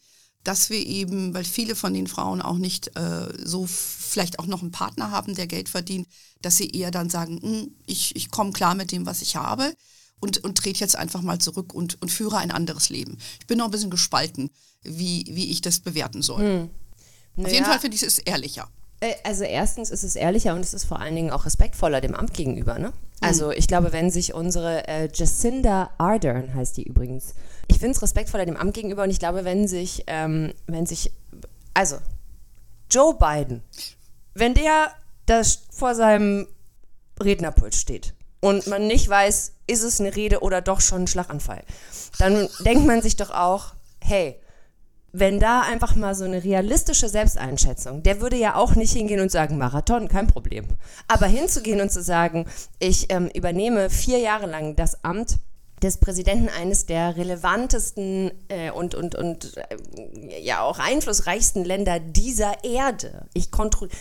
dass 0.46 0.70
wir 0.70 0.84
eben, 0.84 1.34
weil 1.34 1.44
viele 1.44 1.74
von 1.74 1.92
den 1.92 2.06
Frauen 2.06 2.40
auch 2.40 2.56
nicht 2.58 2.96
äh, 2.96 3.28
so 3.44 3.66
vielleicht 3.66 4.38
auch 4.38 4.46
noch 4.46 4.62
einen 4.62 4.70
Partner 4.70 5.10
haben, 5.10 5.34
der 5.34 5.46
Geld 5.46 5.68
verdient, 5.68 6.06
dass 6.42 6.56
sie 6.56 6.70
eher 6.70 6.90
dann 6.90 7.10
sagen, 7.10 7.40
"Hm, 7.42 7.70
ich, 7.86 8.14
ich 8.14 8.30
komme 8.30 8.52
klar 8.52 8.74
mit 8.74 8.92
dem, 8.92 9.06
was 9.06 9.22
ich 9.22 9.36
habe 9.36 9.74
und, 10.20 10.38
und 10.44 10.56
trete 10.58 10.80
jetzt 10.80 10.96
einfach 10.96 11.22
mal 11.22 11.38
zurück 11.38 11.74
und, 11.74 12.00
und 12.00 12.10
führe 12.10 12.38
ein 12.38 12.50
anderes 12.50 12.88
Leben. 12.90 13.18
Ich 13.40 13.46
bin 13.46 13.58
noch 13.58 13.64
ein 13.66 13.70
bisschen 13.70 13.90
gespalten, 13.90 14.50
wie, 14.82 15.24
wie 15.30 15.50
ich 15.50 15.60
das 15.60 15.80
bewerten 15.80 16.22
soll. 16.22 16.68
Auf 17.36 17.44
jeden 17.48 17.52
Naja. 17.52 17.64
Fall 17.64 17.80
finde 17.80 17.96
ich 17.96 18.02
es 18.02 18.18
ehrlicher. 18.18 18.68
Äh, 19.00 19.14
Also 19.24 19.44
erstens 19.44 19.90
ist 19.90 20.04
es 20.04 20.16
ehrlicher 20.16 20.54
und 20.54 20.60
es 20.60 20.72
ist 20.74 20.84
vor 20.84 21.00
allen 21.00 21.16
Dingen 21.16 21.30
auch 21.30 21.44
respektvoller 21.44 22.00
dem 22.00 22.14
Amt 22.14 22.32
gegenüber. 22.34 22.78
Ne? 22.78 22.92
Also 23.20 23.50
ich 23.50 23.66
glaube, 23.66 23.92
wenn 23.92 24.10
sich 24.10 24.32
unsere 24.32 24.86
äh, 24.88 25.08
Jacinda 25.12 25.90
Ardern 25.98 26.54
heißt 26.54 26.76
die 26.76 26.84
übrigens, 26.84 27.34
ich 27.68 27.78
finde 27.78 27.96
es 27.96 28.02
respektvoller 28.02 28.46
dem 28.46 28.56
Amt 28.56 28.74
gegenüber 28.74 29.02
und 29.02 29.10
ich 29.10 29.18
glaube, 29.18 29.44
wenn 29.44 29.68
sich, 29.68 30.04
ähm, 30.06 30.52
wenn 30.66 30.86
sich, 30.86 31.12
also 31.74 31.98
Joe 32.90 33.14
Biden, 33.14 33.62
wenn 34.34 34.54
der 34.54 34.92
das 35.26 35.62
vor 35.70 35.94
seinem 35.94 36.46
Rednerpult 37.20 37.74
steht 37.74 38.14
und 38.40 38.66
man 38.66 38.86
nicht 38.86 39.08
weiß, 39.08 39.52
ist 39.66 39.82
es 39.82 40.00
eine 40.00 40.14
Rede 40.14 40.40
oder 40.40 40.60
doch 40.60 40.80
schon 40.80 41.02
ein 41.02 41.06
Schlaganfall, 41.06 41.62
dann 42.18 42.48
denkt 42.64 42.86
man 42.86 43.02
sich 43.02 43.16
doch 43.16 43.30
auch, 43.30 43.74
hey, 44.00 44.40
wenn 45.18 45.40
da 45.40 45.62
einfach 45.62 45.94
mal 45.94 46.14
so 46.14 46.24
eine 46.24 46.44
realistische 46.44 47.08
Selbsteinschätzung, 47.08 48.02
der 48.02 48.20
würde 48.20 48.36
ja 48.36 48.54
auch 48.54 48.74
nicht 48.74 48.92
hingehen 48.92 49.20
und 49.20 49.30
sagen, 49.30 49.56
Marathon, 49.56 50.08
kein 50.08 50.26
Problem. 50.26 50.66
Aber 51.08 51.26
hinzugehen 51.26 51.80
und 51.80 51.90
zu 51.90 52.02
sagen, 52.02 52.46
ich 52.78 53.10
ähm, 53.10 53.30
übernehme 53.34 53.88
vier 53.88 54.18
Jahre 54.18 54.46
lang 54.46 54.76
das 54.76 55.02
Amt 55.04 55.38
des 55.82 55.98
Präsidenten 55.98 56.48
eines 56.48 56.86
der 56.86 57.16
relevantesten 57.16 58.30
äh, 58.48 58.70
und, 58.70 58.94
und, 58.94 59.14
und 59.14 59.56
äh, 59.56 60.40
ja 60.40 60.62
auch 60.62 60.78
einflussreichsten 60.78 61.64
Länder 61.64 62.00
dieser 62.00 62.64
Erde. 62.64 63.26
Ich 63.34 63.50
kontrolliere. 63.50 63.96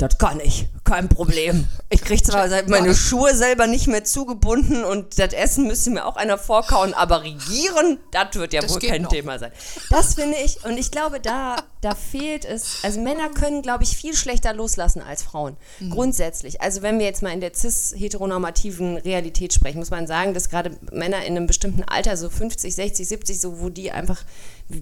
Das 0.00 0.16
kann 0.16 0.40
ich, 0.40 0.66
kein 0.84 1.10
Problem. 1.10 1.68
Ich 1.90 2.00
kriege 2.00 2.22
zwar 2.22 2.48
meine 2.68 2.94
Schuhe 2.94 3.34
selber 3.34 3.66
nicht 3.66 3.86
mehr 3.86 4.02
zugebunden 4.02 4.82
und 4.82 5.18
das 5.18 5.34
Essen 5.34 5.66
müsste 5.66 5.90
mir 5.90 6.06
auch 6.06 6.16
einer 6.16 6.38
vorkauen, 6.38 6.94
aber 6.94 7.22
regieren, 7.22 7.98
das 8.10 8.34
wird 8.34 8.54
ja 8.54 8.62
Das 8.62 8.72
wohl 8.72 8.80
kein 8.80 9.02
noch. 9.02 9.10
Thema 9.10 9.38
sein. 9.38 9.52
Das 9.90 10.14
finde 10.14 10.38
ich, 10.42 10.64
und 10.64 10.78
ich 10.78 10.90
glaube, 10.90 11.20
da, 11.20 11.56
da 11.82 11.94
fehlt 11.94 12.46
es, 12.46 12.78
also 12.82 12.98
Männer 12.98 13.28
können, 13.28 13.60
glaube 13.60 13.84
ich, 13.84 13.94
viel 13.94 14.16
schlechter 14.16 14.54
loslassen 14.54 15.02
als 15.02 15.22
Frauen. 15.22 15.58
Mhm. 15.80 15.90
Grundsätzlich. 15.90 16.62
Also 16.62 16.80
wenn 16.80 16.98
wir 16.98 17.04
jetzt 17.04 17.22
mal 17.22 17.34
in 17.34 17.42
der 17.42 17.52
cis-heteronormativen 17.54 18.96
Realität 18.96 19.52
sprechen, 19.52 19.80
muss 19.80 19.90
man 19.90 20.06
sagen, 20.06 20.32
dass 20.32 20.48
gerade 20.48 20.78
Männer 20.92 21.26
in 21.26 21.36
einem 21.36 21.46
bestimmten 21.46 21.84
Alter, 21.84 22.16
so 22.16 22.30
50, 22.30 22.74
60, 22.74 23.06
70, 23.06 23.38
so 23.38 23.60
wo 23.60 23.68
die 23.68 23.92
einfach 23.92 24.22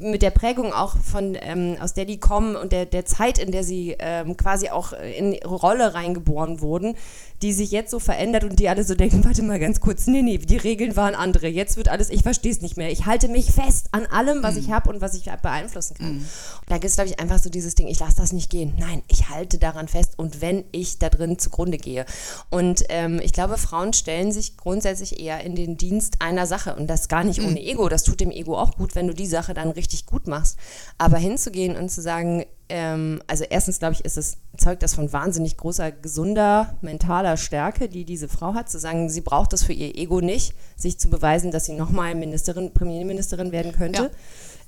mit 0.00 0.22
der 0.22 0.30
Prägung 0.30 0.72
auch 0.72 0.96
von, 0.96 1.36
ähm, 1.40 1.76
aus 1.80 1.94
der 1.94 2.04
die 2.04 2.18
kommen 2.18 2.56
und 2.56 2.72
der, 2.72 2.86
der 2.86 3.04
Zeit, 3.04 3.38
in 3.38 3.52
der 3.52 3.64
sie 3.64 3.96
ähm, 3.98 4.36
quasi 4.36 4.68
auch 4.68 4.92
in 4.92 5.32
ihre 5.32 5.54
Rolle 5.54 5.94
reingeboren 5.94 6.60
wurden, 6.60 6.96
die 7.42 7.52
sich 7.52 7.70
jetzt 7.70 7.90
so 7.90 7.98
verändert 7.98 8.44
und 8.44 8.58
die 8.58 8.68
alle 8.68 8.84
so 8.84 8.94
denken, 8.94 9.24
warte 9.24 9.42
mal 9.42 9.58
ganz 9.58 9.80
kurz, 9.80 10.06
nee, 10.06 10.22
nee, 10.22 10.38
die 10.38 10.56
Regeln 10.56 10.96
waren 10.96 11.14
andere, 11.14 11.46
jetzt 11.46 11.76
wird 11.76 11.88
alles, 11.88 12.10
ich 12.10 12.22
verstehe 12.22 12.50
es 12.50 12.60
nicht 12.60 12.76
mehr. 12.76 12.90
Ich 12.90 13.06
halte 13.06 13.28
mich 13.28 13.52
fest 13.52 13.88
an 13.92 14.06
allem, 14.06 14.42
was 14.42 14.56
mm. 14.56 14.58
ich 14.58 14.70
habe 14.70 14.90
und 14.90 15.00
was 15.00 15.14
ich 15.14 15.24
beeinflussen 15.24 15.94
kann. 15.94 16.18
Mm. 16.18 16.26
Da 16.66 16.74
gibt 16.76 16.86
es, 16.86 16.94
glaube 16.94 17.10
ich, 17.10 17.20
einfach 17.20 17.38
so 17.38 17.50
dieses 17.50 17.74
Ding, 17.74 17.86
ich 17.86 18.00
lasse 18.00 18.16
das 18.16 18.32
nicht 18.32 18.50
gehen. 18.50 18.74
Nein, 18.78 19.02
ich 19.08 19.28
halte 19.28 19.58
daran 19.58 19.88
fest 19.88 20.14
und 20.16 20.40
wenn 20.40 20.64
ich 20.72 20.98
da 20.98 21.10
drin 21.10 21.38
zugrunde 21.38 21.78
gehe. 21.78 22.06
Und 22.50 22.84
ähm, 22.88 23.20
ich 23.22 23.32
glaube, 23.32 23.56
Frauen 23.58 23.92
stellen 23.92 24.32
sich 24.32 24.56
grundsätzlich 24.56 25.20
eher 25.20 25.44
in 25.44 25.54
den 25.54 25.76
Dienst 25.76 26.20
einer 26.20 26.46
Sache 26.46 26.74
und 26.74 26.88
das 26.88 27.08
gar 27.08 27.24
nicht 27.24 27.40
mm. 27.40 27.46
ohne 27.46 27.62
Ego. 27.62 27.88
Das 27.88 28.02
tut 28.02 28.20
dem 28.20 28.30
Ego 28.30 28.58
auch 28.58 28.76
gut, 28.76 28.94
wenn 28.94 29.06
du 29.06 29.14
die 29.14 29.26
Sache 29.26 29.54
dann 29.54 29.70
richtig 29.70 30.06
gut 30.06 30.26
machst. 30.26 30.58
Aber 30.98 31.18
hinzugehen 31.18 31.76
und 31.76 31.88
zu 31.90 32.02
sagen, 32.02 32.44
ähm, 32.68 33.22
also 33.26 33.44
erstens 33.48 33.78
glaube 33.78 33.94
ich, 33.94 34.04
ist 34.04 34.18
es, 34.18 34.36
zeugt 34.56 34.82
das 34.82 34.94
von 34.94 35.12
wahnsinnig 35.12 35.56
großer, 35.56 35.90
gesunder, 35.92 36.76
mentaler 36.80 37.36
Stärke, 37.36 37.88
die 37.88 38.04
diese 38.04 38.28
Frau 38.28 38.54
hat, 38.54 38.68
zu 38.68 38.78
sagen, 38.78 39.08
sie 39.08 39.22
braucht 39.22 39.52
das 39.52 39.64
für 39.64 39.72
ihr 39.72 39.96
Ego 39.96 40.20
nicht, 40.20 40.54
sich 40.76 40.98
zu 40.98 41.08
beweisen, 41.08 41.50
dass 41.50 41.64
sie 41.64 41.74
nochmal 41.74 42.14
Ministerin, 42.14 42.72
Premierministerin 42.72 43.52
werden 43.52 43.72
könnte. 43.72 44.02
Ja. 44.02 44.10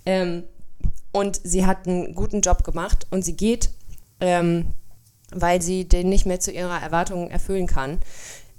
Ähm, 0.07 0.45
und 1.13 1.41
sie 1.45 1.67
hat 1.67 1.87
einen 1.87 2.15
guten 2.15 2.41
Job 2.41 2.65
gemacht 2.65 3.07
und 3.11 3.25
sie 3.25 3.37
geht, 3.37 3.71
ähm, 4.21 4.67
weil 5.33 5.61
sie 5.61 5.87
den 5.87 6.09
nicht 6.09 6.25
mehr 6.25 6.41
zu 6.41 6.53
ihrer 6.53 6.81
Erwartung 6.81 7.31
erfüllen 7.31 7.67
kann. 7.67 7.99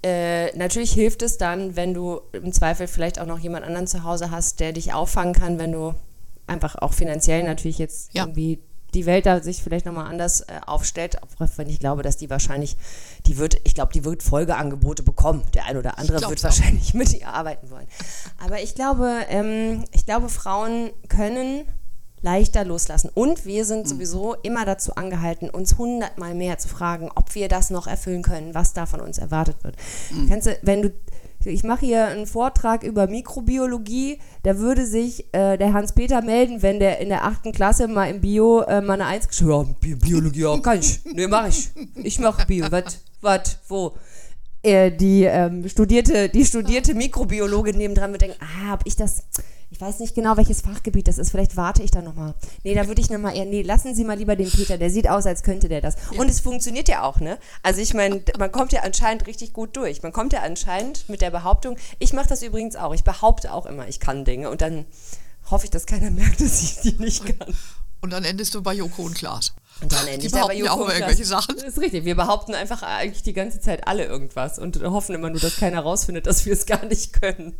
Äh, 0.03 0.55
natürlich 0.57 0.91
hilft 0.91 1.21
es 1.21 1.37
dann, 1.37 1.75
wenn 1.75 1.93
du 1.93 2.21
im 2.31 2.51
Zweifel 2.51 2.87
vielleicht 2.87 3.19
auch 3.19 3.25
noch 3.25 3.39
jemand 3.39 3.65
anderen 3.65 3.87
zu 3.87 4.03
Hause 4.03 4.31
hast, 4.31 4.59
der 4.59 4.73
dich 4.73 4.93
auffangen 4.93 5.33
kann, 5.33 5.59
wenn 5.59 5.71
du 5.71 5.93
einfach 6.47 6.75
auch 6.75 6.93
finanziell 6.93 7.43
natürlich 7.43 7.77
jetzt 7.77 8.13
ja. 8.13 8.23
irgendwie 8.23 8.59
die 8.93 9.05
Welt 9.05 9.25
da 9.25 9.41
sich 9.41 9.63
vielleicht 9.63 9.85
nochmal 9.85 10.07
anders 10.07 10.41
äh, 10.41 10.59
aufstellt, 10.65 11.21
auch 11.23 11.29
wenn 11.55 11.69
ich 11.69 11.79
glaube, 11.79 12.03
dass 12.03 12.17
die 12.17 12.29
wahrscheinlich, 12.29 12.77
die 13.25 13.37
wird, 13.37 13.59
ich 13.63 13.73
glaube, 13.73 13.93
die 13.93 14.03
wird 14.03 14.23
Folgeangebote 14.23 15.03
bekommen. 15.03 15.43
Der 15.53 15.65
ein 15.65 15.77
oder 15.77 15.97
andere 15.97 16.21
wird 16.29 16.43
wahrscheinlich 16.43 16.93
mit 16.93 17.13
ihr 17.13 17.27
arbeiten 17.27 17.69
wollen. 17.69 17.87
Aber 18.43 18.61
ich 18.61 18.75
glaube, 18.75 19.25
ähm, 19.29 19.85
ich 19.91 20.05
glaube, 20.05 20.29
Frauen 20.29 20.91
können 21.07 21.65
leichter 22.21 22.63
loslassen. 22.63 23.09
Und 23.13 23.45
wir 23.45 23.65
sind 23.65 23.85
mhm. 23.85 23.89
sowieso 23.89 24.35
immer 24.35 24.65
dazu 24.65 24.95
angehalten, 24.95 25.49
uns 25.49 25.77
hundertmal 25.77 26.35
mehr 26.35 26.57
zu 26.57 26.67
fragen, 26.67 27.09
ob 27.15 27.33
wir 27.35 27.47
das 27.47 27.69
noch 27.69 27.87
erfüllen 27.87 28.21
können, 28.21 28.53
was 28.53 28.73
da 28.73 28.85
von 28.85 29.01
uns 29.01 29.17
erwartet 29.17 29.63
wird. 29.63 29.75
Mhm. 30.11 30.27
Kennst 30.27 30.47
du, 30.47 30.57
wenn 30.61 30.81
du 30.83 30.93
ich 31.45 31.63
mache 31.63 31.85
hier 31.85 32.07
einen 32.07 32.27
Vortrag 32.27 32.83
über 32.83 33.07
Mikrobiologie. 33.07 34.19
Da 34.43 34.57
würde 34.57 34.85
sich 34.85 35.33
äh, 35.33 35.57
der 35.57 35.73
Hans-Peter 35.73 36.21
melden, 36.21 36.61
wenn 36.61 36.79
der 36.79 36.99
in 36.99 37.09
der 37.09 37.25
achten 37.25 37.51
Klasse 37.51 37.87
mal 37.87 38.09
im 38.09 38.21
Bio 38.21 38.61
äh, 38.61 38.81
mal 38.81 38.93
eine 38.93 39.05
Eins 39.05 39.27
geschrieben 39.27 39.69
hat. 39.69 39.79
Bi 39.79 39.95
Biologie, 39.95 40.41
ja, 40.41 40.57
kann 40.59 40.79
ich. 40.79 40.99
Nee, 41.05 41.27
mach 41.27 41.47
ich. 41.47 41.69
Ich 41.95 42.19
mache 42.19 42.45
Bio. 42.45 42.65
Was, 42.69 42.99
was, 43.21 43.57
wo? 43.67 43.95
Äh, 44.63 44.91
die, 44.91 45.23
ähm, 45.23 45.67
studierte, 45.67 46.29
die 46.29 46.45
studierte 46.45 46.93
Mikrobiologin 46.93 47.77
nebendran 47.77 48.11
wird 48.11 48.21
denken, 48.21 48.37
ah, 48.39 48.69
hab 48.69 48.85
ich 48.85 48.95
das 48.95 49.23
ich 49.71 49.79
weiß 49.79 49.99
nicht 49.99 50.15
genau, 50.15 50.35
welches 50.35 50.61
Fachgebiet 50.61 51.07
das 51.07 51.17
ist. 51.17 51.31
Vielleicht 51.31 51.55
warte 51.55 51.81
ich 51.81 51.91
da 51.91 52.01
nochmal. 52.01 52.33
Nee, 52.63 52.75
da 52.75 52.87
würde 52.87 52.99
ich 52.99 53.09
nochmal 53.09 53.37
eher, 53.37 53.45
nee, 53.45 53.61
lassen 53.61 53.95
Sie 53.95 54.03
mal 54.03 54.17
lieber 54.17 54.35
den 54.35 54.51
Peter. 54.51 54.77
Der 54.77 54.89
sieht 54.89 55.09
aus, 55.09 55.25
als 55.25 55.43
könnte 55.43 55.69
der 55.69 55.79
das. 55.79 55.95
Ja. 56.11 56.19
Und 56.19 56.29
es 56.29 56.41
funktioniert 56.41 56.89
ja 56.89 57.03
auch, 57.03 57.21
ne? 57.21 57.39
Also 57.63 57.79
ich 57.79 57.93
meine, 57.93 58.21
man 58.37 58.51
kommt 58.51 58.73
ja 58.73 58.81
anscheinend 58.81 59.27
richtig 59.27 59.53
gut 59.53 59.77
durch. 59.77 60.03
Man 60.03 60.11
kommt 60.11 60.33
ja 60.33 60.41
anscheinend 60.41 61.07
mit 61.07 61.21
der 61.21 61.31
Behauptung, 61.31 61.77
ich 61.99 62.11
mache 62.11 62.27
das 62.27 62.43
übrigens 62.43 62.75
auch. 62.75 62.93
Ich 62.93 63.05
behaupte 63.05 63.53
auch 63.53 63.65
immer, 63.65 63.87
ich 63.87 64.01
kann 64.01 64.25
Dinge. 64.25 64.49
Und 64.49 64.61
dann 64.61 64.85
hoffe 65.49 65.65
ich, 65.65 65.71
dass 65.71 65.85
keiner 65.85 66.11
merkt, 66.11 66.41
dass 66.41 66.61
ich 66.61 66.81
die 66.81 67.01
nicht 67.01 67.25
kann. 67.39 67.55
Und 68.01 68.11
dann 68.11 68.25
endest 68.25 68.53
du 68.53 68.61
bei 68.61 68.73
Joko 68.73 69.03
und 69.03 69.15
Klaas. 69.15 69.53
Und 69.79 69.93
dann 69.93 70.05
endest 70.05 70.35
du 70.35 70.47
bei 70.47 70.55
Joko 70.55 70.73
auch 70.73 70.85
und 70.87 70.91
irgendwelche 70.91 71.23
Sachen. 71.23 71.55
Das 71.55 71.63
ist 71.63 71.79
richtig. 71.79 72.03
Wir 72.03 72.15
behaupten 72.15 72.55
einfach 72.55 72.83
eigentlich 72.83 73.23
die 73.23 73.33
ganze 73.33 73.61
Zeit 73.61 73.87
alle 73.87 74.03
irgendwas 74.03 74.59
und 74.59 74.83
hoffen 74.83 75.15
immer 75.15 75.29
nur, 75.29 75.39
dass 75.39 75.55
keiner 75.55 75.79
rausfindet, 75.79 76.27
dass 76.27 76.45
wir 76.45 76.51
es 76.51 76.65
gar 76.65 76.83
nicht 76.85 77.13
können. 77.13 77.55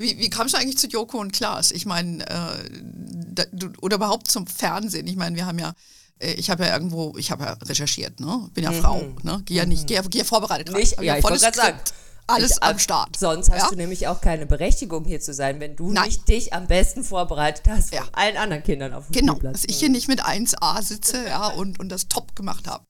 Wie, 0.00 0.18
wie 0.18 0.30
kamst 0.30 0.54
du 0.54 0.58
eigentlich 0.58 0.78
zu 0.78 0.86
Joko 0.86 1.18
und 1.18 1.32
Klaas? 1.32 1.70
Ich 1.72 1.84
meine, 1.84 2.26
äh, 2.26 3.44
oder 3.82 3.96
überhaupt 3.96 4.30
zum 4.30 4.46
Fernsehen? 4.46 5.06
Ich 5.06 5.16
meine, 5.16 5.36
wir 5.36 5.44
haben 5.44 5.58
ja 5.58 5.74
äh, 6.20 6.32
ich 6.32 6.48
habe 6.48 6.64
ja 6.64 6.72
irgendwo, 6.72 7.14
ich 7.18 7.30
habe 7.30 7.44
ja 7.44 7.52
recherchiert, 7.64 8.18
ne? 8.18 8.48
Bin 8.54 8.64
ja 8.64 8.70
mhm. 8.70 8.80
Frau, 8.80 9.02
ne? 9.22 9.42
Gehe 9.44 9.58
ja 9.58 9.66
nicht, 9.66 9.86
gehe, 9.86 10.02
gehe 10.04 10.24
vorbereitet 10.24 10.72
rein. 10.72 10.80
Nicht, 10.80 11.00
ja, 11.02 11.18
ich 11.18 11.22
wollte 11.22 11.38
gerade 11.38 11.56
sagen. 11.56 11.80
Alles 12.26 12.52
ich, 12.52 12.62
am 12.62 12.78
Start. 12.78 13.18
Sonst 13.18 13.50
hast 13.50 13.64
ja? 13.64 13.68
du 13.70 13.76
nämlich 13.76 14.06
auch 14.06 14.20
keine 14.22 14.46
Berechtigung 14.46 15.04
hier 15.04 15.20
zu 15.20 15.34
sein, 15.34 15.60
wenn 15.60 15.76
du 15.76 15.90
Nein. 15.90 16.06
nicht 16.06 16.28
dich 16.28 16.54
am 16.54 16.66
besten 16.66 17.02
vorbereitet 17.02 17.64
hast 17.68 17.92
ja. 17.92 18.04
allen 18.12 18.36
anderen 18.36 18.62
Kindern 18.62 18.94
auf 18.94 19.06
dem 19.06 19.12
Genau, 19.12 19.32
Spielplatz. 19.32 19.62
dass 19.62 19.64
ich 19.68 19.80
hier 19.80 19.88
nicht 19.88 20.06
mit 20.08 20.24
1a 20.24 20.82
sitze 20.82 21.26
ja, 21.26 21.48
und, 21.48 21.80
und 21.80 21.88
das 21.88 22.08
top 22.08 22.36
gemacht 22.36 22.68
habe. 22.68 22.86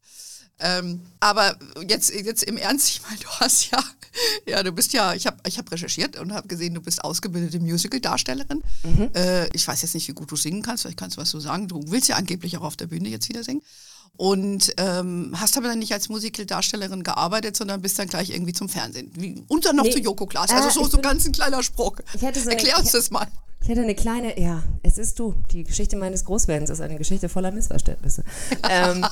Ähm, 0.60 1.00
aber 1.20 1.56
jetzt, 1.88 2.12
jetzt 2.12 2.44
im 2.44 2.56
Ernst, 2.56 2.88
ich 2.88 3.02
meine, 3.02 3.18
du 3.18 3.28
hast 3.28 3.70
ja, 3.70 3.78
ja, 4.46 4.62
du 4.62 4.72
bist 4.72 4.92
ja, 4.92 5.14
ich 5.14 5.26
habe 5.26 5.36
ich 5.46 5.58
hab 5.58 5.70
recherchiert 5.70 6.18
und 6.18 6.32
habe 6.32 6.48
gesehen, 6.48 6.74
du 6.74 6.80
bist 6.80 7.02
ausgebildete 7.04 7.60
Musical-Darstellerin. 7.60 8.62
Mhm. 8.82 9.10
Äh, 9.14 9.48
ich 9.54 9.66
weiß 9.66 9.82
jetzt 9.82 9.94
nicht, 9.94 10.08
wie 10.08 10.12
gut 10.12 10.30
du 10.30 10.36
singen 10.36 10.62
kannst, 10.62 10.82
vielleicht 10.82 10.98
kannst 10.98 11.16
du 11.16 11.20
was 11.20 11.30
so 11.30 11.40
sagen. 11.40 11.68
Du 11.68 11.80
willst 11.86 12.08
ja 12.08 12.16
angeblich 12.16 12.56
auch 12.56 12.62
auf 12.62 12.76
der 12.76 12.86
Bühne 12.86 13.08
jetzt 13.08 13.28
wieder 13.28 13.44
singen. 13.44 13.62
Und 14.16 14.74
ähm, 14.76 15.34
hast 15.36 15.56
aber 15.56 15.68
dann 15.68 15.78
nicht 15.78 15.92
als 15.92 16.08
Musical-Darstellerin 16.08 17.04
gearbeitet, 17.04 17.56
sondern 17.56 17.80
bist 17.80 17.98
dann 17.98 18.08
gleich 18.08 18.30
irgendwie 18.30 18.52
zum 18.52 18.68
Fernsehen. 18.68 19.10
Wie, 19.14 19.42
und 19.48 19.64
dann 19.64 19.76
noch 19.76 19.84
nee. 19.84 19.92
zu 19.92 19.98
Joko 19.98 20.26
Klaas. 20.26 20.50
Also 20.50 20.68
äh, 20.68 20.72
so, 20.72 20.88
so 20.88 20.98
ganz 20.98 21.24
ein 21.26 21.32
kleiner 21.32 21.62
Spruch. 21.62 21.96
So 22.18 22.26
Erklär 22.26 22.78
uns 22.78 22.92
das 22.92 23.10
mal. 23.10 23.28
Ich 23.62 23.68
hätte 23.68 23.82
eine 23.82 23.94
kleine, 23.94 24.40
ja, 24.40 24.62
es 24.82 24.98
ist 24.98 25.18
du. 25.18 25.34
Die 25.52 25.64
Geschichte 25.64 25.96
meines 25.96 26.24
Großwerdens 26.24 26.70
ist 26.70 26.80
eine 26.80 26.96
Geschichte 26.96 27.28
voller 27.28 27.50
Missverständnisse. 27.52 28.24
ähm, 28.68 29.06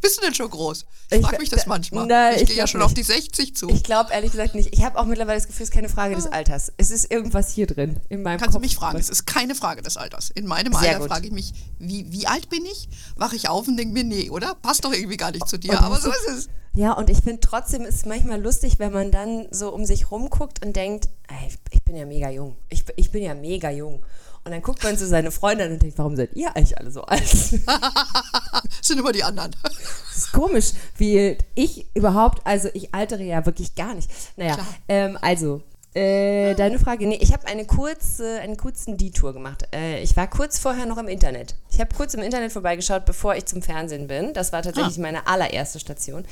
bist 0.00 0.18
du 0.18 0.22
denn 0.22 0.34
schon 0.34 0.50
groß? 0.50 0.84
Ich 1.10 1.20
frage 1.20 1.38
mich 1.38 1.50
das 1.50 1.66
manchmal. 1.66 2.06
Na, 2.06 2.34
ich, 2.34 2.42
ich 2.42 2.48
gehe 2.48 2.56
ja 2.56 2.66
schon 2.66 2.80
nicht. 2.80 2.86
auf 2.86 2.94
die 2.94 3.02
60 3.02 3.56
zu. 3.56 3.68
Ich 3.68 3.82
glaube 3.82 4.12
ehrlich 4.12 4.32
gesagt 4.32 4.54
nicht. 4.54 4.72
Ich 4.72 4.84
habe 4.84 4.98
auch 4.98 5.04
mittlerweile 5.04 5.38
das 5.38 5.46
Gefühl, 5.46 5.64
es 5.64 5.70
ist 5.70 5.74
keine 5.74 5.88
Frage 5.88 6.14
des 6.14 6.26
ah. 6.26 6.30
Alters. 6.30 6.72
Es 6.76 6.90
ist 6.90 7.10
irgendwas 7.10 7.52
hier 7.52 7.66
drin 7.66 8.00
in 8.08 8.22
meinem 8.22 8.38
Kannst 8.38 8.52
Kopf. 8.52 8.62
du 8.62 8.66
mich 8.66 8.76
fragen? 8.76 8.98
Es 8.98 9.08
ist 9.08 9.26
keine 9.26 9.54
Frage 9.54 9.82
des 9.82 9.96
Alters. 9.96 10.30
In 10.30 10.46
meinem 10.46 10.72
Sehr 10.72 10.96
Alter 10.96 11.08
frage 11.08 11.26
ich 11.26 11.32
mich, 11.32 11.52
wie, 11.78 12.10
wie 12.10 12.26
alt 12.26 12.48
bin 12.48 12.64
ich? 12.64 12.88
Wache 13.16 13.36
ich 13.36 13.48
auf 13.48 13.68
und 13.68 13.76
denke 13.76 13.94
mir, 13.94 14.04
nee, 14.04 14.30
oder? 14.30 14.54
Passt 14.54 14.84
doch 14.84 14.92
irgendwie 14.92 15.16
gar 15.16 15.30
nicht 15.30 15.48
zu 15.48 15.58
dir. 15.58 15.80
Aber 15.80 16.00
so 16.00 16.10
ist 16.10 16.28
es. 16.28 16.48
Ja, 16.76 16.92
und 16.92 17.08
ich 17.08 17.18
finde 17.18 17.38
trotzdem 17.40 17.82
ist 17.82 17.94
es 17.94 18.04
manchmal 18.04 18.42
lustig, 18.42 18.80
wenn 18.80 18.92
man 18.92 19.12
dann 19.12 19.46
so 19.52 19.72
um 19.72 19.84
sich 19.84 20.10
rumguckt 20.10 20.64
und 20.64 20.74
denkt, 20.74 21.08
ey, 21.28 21.48
ich 21.70 21.84
bin 21.84 21.94
ja 21.94 22.04
mega 22.04 22.30
jung. 22.30 22.56
Ich, 22.68 22.84
ich 22.96 23.12
bin 23.12 23.22
ja 23.22 23.34
mega 23.34 23.70
jung. 23.70 24.04
Und 24.44 24.52
dann 24.52 24.60
guckt 24.60 24.84
man 24.84 24.98
zu 24.98 25.06
seine 25.06 25.30
Freundin 25.30 25.72
und 25.72 25.82
denkt, 25.82 25.96
warum 25.96 26.16
seid 26.16 26.34
ihr 26.34 26.54
eigentlich 26.54 26.76
alle 26.78 26.90
so 26.90 27.02
alt? 27.02 27.26
sind 28.82 28.98
immer 28.98 29.12
die 29.12 29.24
anderen. 29.24 29.52
Das 29.62 30.18
ist 30.18 30.32
komisch, 30.32 30.72
wie 30.98 31.38
ich 31.54 31.86
überhaupt, 31.94 32.46
also 32.46 32.68
ich 32.74 32.94
altere 32.94 33.22
ja 33.22 33.46
wirklich 33.46 33.74
gar 33.74 33.94
nicht. 33.94 34.10
Naja, 34.36 34.58
ähm, 34.88 35.18
also, 35.22 35.62
äh, 35.94 36.54
deine 36.56 36.78
Frage, 36.78 37.06
nee, 37.06 37.18
ich 37.20 37.32
habe 37.32 37.46
eine 37.46 37.64
kurze, 37.64 38.40
einen 38.40 38.56
kurzen 38.56 38.98
Detour 38.98 39.32
gemacht. 39.32 39.66
Äh, 39.72 40.02
ich 40.02 40.16
war 40.16 40.26
kurz 40.26 40.58
vorher 40.58 40.86
noch 40.86 40.98
im 40.98 41.08
Internet. 41.08 41.54
Ich 41.70 41.80
habe 41.80 41.94
kurz 41.94 42.14
im 42.14 42.20
Internet 42.20 42.52
vorbeigeschaut, 42.52 43.06
bevor 43.06 43.36
ich 43.36 43.46
zum 43.46 43.62
Fernsehen 43.62 44.08
bin. 44.08 44.34
Das 44.34 44.52
war 44.52 44.62
tatsächlich 44.62 44.98
ah. 44.98 45.02
meine 45.02 45.26
allererste 45.28 45.78
Station. 45.78 46.24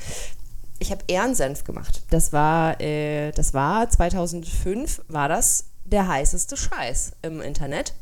Ich 0.79 0.91
habe 0.91 1.01
Ehrensenf 1.07 1.63
gemacht. 1.63 2.01
Das 2.09 2.33
war, 2.33 2.79
äh, 2.81 3.31
das 3.31 3.53
war 3.53 3.89
2005, 3.89 5.01
war 5.07 5.29
das 5.29 5.65
der 5.85 6.07
heißeste 6.09 6.57
Scheiß 6.57 7.13
im 7.21 7.41
Internet. 7.41 7.93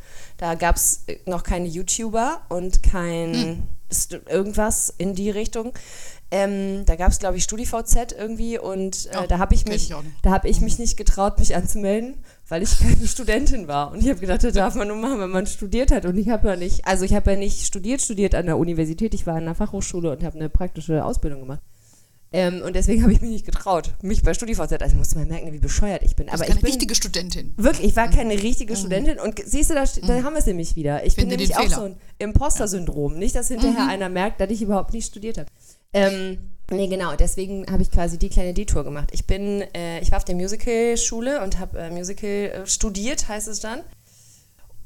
Da 0.41 0.55
gab 0.55 0.75
es 0.75 1.05
noch 1.27 1.43
keine 1.43 1.67
YouTuber 1.67 2.41
und 2.49 2.81
kein 2.81 3.33
hm. 3.91 4.21
irgendwas 4.27 4.91
in 4.97 5.13
die 5.13 5.29
Richtung. 5.29 5.71
Ähm, 6.31 6.83
da 6.87 6.95
gab 6.95 7.11
es, 7.11 7.19
glaube 7.19 7.37
ich, 7.37 7.43
StudiVZ 7.43 8.13
irgendwie 8.17 8.57
und 8.57 9.05
äh, 9.11 9.17
oh, 9.21 9.27
da 9.27 9.37
habe 9.37 9.53
ich 9.53 9.65
mich, 9.65 9.91
ich 9.91 10.45
ich 10.45 10.61
mich 10.61 10.79
nicht 10.79 10.97
getraut, 10.97 11.37
mich 11.37 11.55
anzumelden, 11.55 12.23
weil 12.49 12.63
ich 12.63 12.79
keine 12.79 13.07
Studentin 13.07 13.67
war. 13.67 13.91
Und 13.91 13.99
ich 13.99 14.09
habe 14.09 14.19
gedacht, 14.19 14.43
das 14.43 14.53
darf 14.53 14.73
man 14.73 14.87
nur 14.87 14.97
machen, 14.97 15.19
wenn 15.19 15.29
man 15.29 15.45
studiert 15.45 15.91
hat. 15.91 16.05
Und 16.05 16.17
ich 16.17 16.29
habe 16.29 16.47
ja 16.47 16.55
nicht, 16.55 16.87
also 16.87 17.05
ich 17.05 17.13
habe 17.13 17.29
ja 17.29 17.37
nicht 17.37 17.67
studiert, 17.67 18.01
studiert 18.01 18.33
an 18.33 18.47
der 18.47 18.57
Universität. 18.57 19.13
Ich 19.13 19.27
war 19.27 19.37
in 19.37 19.45
der 19.45 19.53
Fachhochschule 19.53 20.09
und 20.09 20.23
habe 20.23 20.39
eine 20.39 20.49
praktische 20.49 21.05
Ausbildung 21.05 21.41
gemacht. 21.41 21.61
Ähm, 22.33 22.61
und 22.61 22.75
deswegen 22.75 23.01
habe 23.03 23.13
ich 23.13 23.21
mich 23.21 23.29
nicht 23.29 23.45
getraut, 23.45 23.93
mich 24.01 24.23
bei 24.23 24.33
StudiVZ, 24.33 24.81
also 24.81 24.95
musste 24.95 25.17
mal 25.17 25.25
merken, 25.25 25.51
wie 25.51 25.59
bescheuert 25.59 26.01
ich 26.03 26.15
bin. 26.15 26.29
Aber 26.29 26.43
keine 26.43 26.55
ich 26.55 26.61
bin 26.61 26.65
richtige 26.65 26.95
Studentin. 26.95 27.53
Wirklich, 27.57 27.89
ich 27.89 27.95
war 27.95 28.09
keine 28.09 28.33
richtige 28.41 28.73
mhm. 28.73 28.77
Studentin. 28.77 29.19
Und 29.19 29.41
siehst 29.45 29.69
du, 29.69 29.75
da, 29.75 29.83
da 29.83 30.19
mhm. 30.19 30.23
haben 30.23 30.33
wir 30.33 30.39
es 30.39 30.45
nämlich 30.45 30.75
wieder. 30.75 31.05
Ich 31.05 31.15
Finde 31.15 31.35
bin 31.35 31.47
nämlich 31.47 31.57
auch 31.57 31.77
so 31.77 31.83
ein 31.83 31.95
Imposter-Syndrom. 32.19 33.17
Nicht, 33.17 33.35
dass 33.35 33.49
hinterher 33.49 33.83
mhm. 33.83 33.89
einer 33.89 34.09
merkt, 34.09 34.39
dass 34.39 34.49
ich 34.49 34.61
überhaupt 34.61 34.93
nicht 34.93 35.07
studiert 35.07 35.37
habe. 35.37 35.49
Ähm, 35.93 36.37
nee, 36.71 36.87
genau, 36.87 37.15
deswegen 37.15 37.65
habe 37.69 37.81
ich 37.81 37.91
quasi 37.91 38.17
die 38.17 38.29
kleine 38.29 38.53
Detour 38.53 38.85
gemacht. 38.85 39.09
Ich 39.11 39.25
bin, 39.25 39.61
äh, 39.73 39.99
ich 39.99 40.11
war 40.11 40.17
auf 40.17 40.25
der 40.25 40.35
Musical-Schule 40.35 41.43
und 41.43 41.59
habe 41.59 41.79
äh, 41.79 41.91
Musical 41.91 42.29
äh, 42.29 42.65
studiert, 42.65 43.27
heißt 43.27 43.49
es 43.49 43.59
dann. 43.59 43.81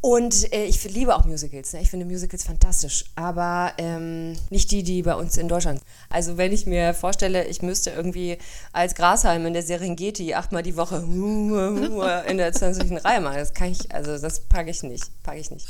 Und 0.05 0.53
äh, 0.53 0.65
ich 0.65 0.83
liebe 0.83 1.15
auch 1.15 1.25
Musicals. 1.25 1.74
Ne? 1.74 1.81
Ich 1.81 1.89
finde 1.89 2.05
Musicals 2.05 2.43
fantastisch, 2.43 3.05
aber 3.15 3.74
ähm, 3.79 4.38
nicht 4.51 4.69
die, 4.69 4.83
die 4.83 5.01
bei 5.01 5.15
uns 5.15 5.35
in 5.35 5.47
Deutschland. 5.47 5.81
Also 6.12 6.38
wenn 6.38 6.51
ich 6.51 6.67
mir 6.67 6.93
vorstelle, 6.93 7.45
ich 7.45 7.63
müsste 7.63 7.89
irgendwie 7.89 8.38
als 8.71 8.93
Grashalm 8.93 9.47
in 9.47 9.53
der 9.53 9.63
Serengeti 9.63 10.35
achtmal 10.35 10.62
die 10.62 10.77
Woche 10.77 10.97
in 12.27 12.38
der 12.38 12.53
20. 12.53 13.03
Reihe 13.03 13.19
machen, 13.19 13.38
das 13.38 13.55
kann 13.55 13.71
ich, 13.71 13.91
also 13.91 14.15
das 14.15 14.41
packe 14.41 14.69
ich 14.69 14.83
nicht, 14.83 15.05
packe 15.24 15.39
ich 15.39 15.50
nicht. 15.50 15.67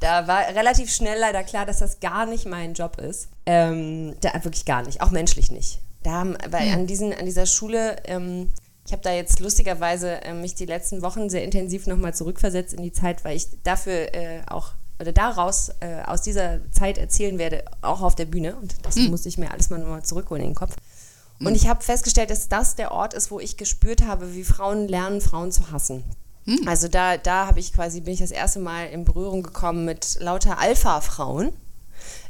Da 0.00 0.28
war 0.28 0.40
relativ 0.48 0.92
schnell 0.92 1.18
leider 1.18 1.42
klar, 1.42 1.64
dass 1.64 1.78
das 1.78 1.98
gar 1.98 2.26
nicht 2.26 2.44
mein 2.44 2.74
Job 2.74 3.00
ist. 3.00 3.28
Ähm, 3.46 4.16
da 4.20 4.34
wirklich 4.44 4.66
gar 4.66 4.82
nicht, 4.82 5.00
auch 5.00 5.12
menschlich 5.12 5.50
nicht. 5.50 5.80
Da 6.02 6.10
haben, 6.10 6.36
weil 6.50 6.70
an, 6.74 6.86
diesen, 6.86 7.14
an 7.14 7.24
dieser 7.24 7.46
Schule 7.46 7.96
ähm, 8.04 8.50
ich 8.88 8.92
habe 8.92 9.02
da 9.02 9.12
jetzt 9.12 9.38
lustigerweise 9.40 10.22
äh, 10.22 10.32
mich 10.32 10.54
die 10.54 10.64
letzten 10.64 11.02
Wochen 11.02 11.28
sehr 11.28 11.44
intensiv 11.44 11.86
nochmal 11.86 12.14
zurückversetzt 12.14 12.72
in 12.72 12.82
die 12.82 12.92
Zeit, 12.92 13.22
weil 13.22 13.36
ich 13.36 13.46
dafür 13.62 14.14
äh, 14.14 14.40
auch 14.48 14.72
oder 14.98 15.12
daraus 15.12 15.68
äh, 15.80 16.00
aus 16.06 16.22
dieser 16.22 16.60
Zeit 16.72 16.96
erzählen 16.96 17.36
werde, 17.36 17.64
auch 17.82 18.00
auf 18.00 18.16
der 18.16 18.24
Bühne. 18.24 18.56
Und 18.56 18.74
das 18.86 18.96
mhm. 18.96 19.10
muss 19.10 19.26
ich 19.26 19.36
mir 19.36 19.50
alles 19.50 19.68
mal 19.68 19.78
nochmal 19.78 20.04
zurückholen 20.04 20.42
in 20.42 20.50
den 20.50 20.56
Kopf. 20.56 20.74
Und 21.38 21.50
mhm. 21.50 21.54
ich 21.54 21.68
habe 21.68 21.84
festgestellt, 21.84 22.30
dass 22.30 22.48
das 22.48 22.76
der 22.76 22.90
Ort 22.90 23.12
ist, 23.12 23.30
wo 23.30 23.38
ich 23.40 23.58
gespürt 23.58 24.06
habe, 24.06 24.34
wie 24.34 24.42
Frauen 24.42 24.88
lernen, 24.88 25.20
Frauen 25.20 25.52
zu 25.52 25.70
hassen. 25.70 26.02
Mhm. 26.46 26.66
Also 26.66 26.88
da, 26.88 27.18
da 27.18 27.46
habe 27.46 27.60
ich 27.60 27.74
quasi, 27.74 28.00
bin 28.00 28.14
ich 28.14 28.20
das 28.20 28.30
erste 28.30 28.58
Mal 28.58 28.86
in 28.86 29.04
Berührung 29.04 29.42
gekommen 29.42 29.84
mit 29.84 30.16
lauter 30.18 30.58
Alpha-Frauen 30.58 31.52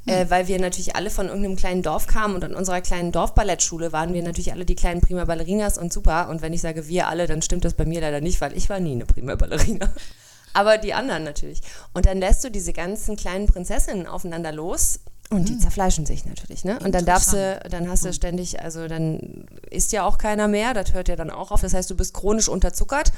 äh, 0.06 0.23
hm. 0.23 0.30
weil 0.30 0.49
wir 0.49 0.61
natürlich 0.61 0.97
alle 0.97 1.11
von 1.11 1.26
irgendeinem 1.26 1.56
kleinen 1.56 1.82
Dorf 1.82 2.06
kamen 2.06 2.35
und 2.35 2.44
an 2.44 2.54
unserer 2.54 2.80
kleinen 2.80 3.12
Dorfballettschule 3.12 3.92
waren 3.92 4.14
wir 4.14 4.23
natürlich 4.23 4.52
alle 4.52 4.64
die 4.64 4.75
kleinen 4.75 5.00
Prima 5.00 5.25
Ballerinas 5.25 5.78
und 5.78 5.92
super. 5.92 6.28
Und 6.28 6.42
wenn 6.42 6.52
ich 6.52 6.61
sage 6.61 6.88
wir 6.88 7.08
alle, 7.08 7.26
dann 7.26 7.42
stimmt 7.42 7.64
das 7.64 7.75
bei 7.75 7.85
mir 7.85 8.00
leider 8.00 8.20
nicht, 8.20 8.40
weil 8.40 8.56
ich 8.56 8.68
war 8.68 8.80
nie 8.80 8.92
eine 8.92 9.06
Prima 9.06 9.35
Ballerina. 9.35 9.92
Aber 10.54 10.78
die 10.78 10.94
anderen 10.94 11.25
natürlich. 11.25 11.61
Und 11.92 12.06
dann 12.06 12.18
lässt 12.18 12.42
du 12.42 12.50
diese 12.50 12.73
ganzen 12.73 13.16
kleinen 13.16 13.47
Prinzessinnen 13.47 14.06
aufeinander 14.06 14.50
los 14.50 15.00
und 15.30 15.49
die 15.49 15.54
hm. 15.54 15.61
zerfleischen 15.61 16.06
sich 16.06 16.25
natürlich, 16.25 16.64
ne? 16.64 16.78
Und 16.82 16.94
dann 16.94 17.04
darfst 17.04 17.35
du, 17.35 17.61
dann 17.68 17.88
hast 17.88 18.02
du 18.02 18.08
hm. 18.08 18.14
ständig, 18.14 18.62
also 18.62 18.88
dann 18.88 19.47
isst 19.70 19.92
ja 19.92 20.04
auch 20.04 20.16
keiner 20.16 20.49
mehr, 20.49 20.73
das 20.73 20.94
hört 20.94 21.08
ja 21.08 21.16
dann 21.16 21.30
auch 21.30 21.50
auf. 21.50 21.61
Das 21.61 21.75
heißt, 21.75 21.90
du 21.90 21.97
bist 21.97 22.14
chronisch 22.14 22.49
unterzuckert 22.49 23.12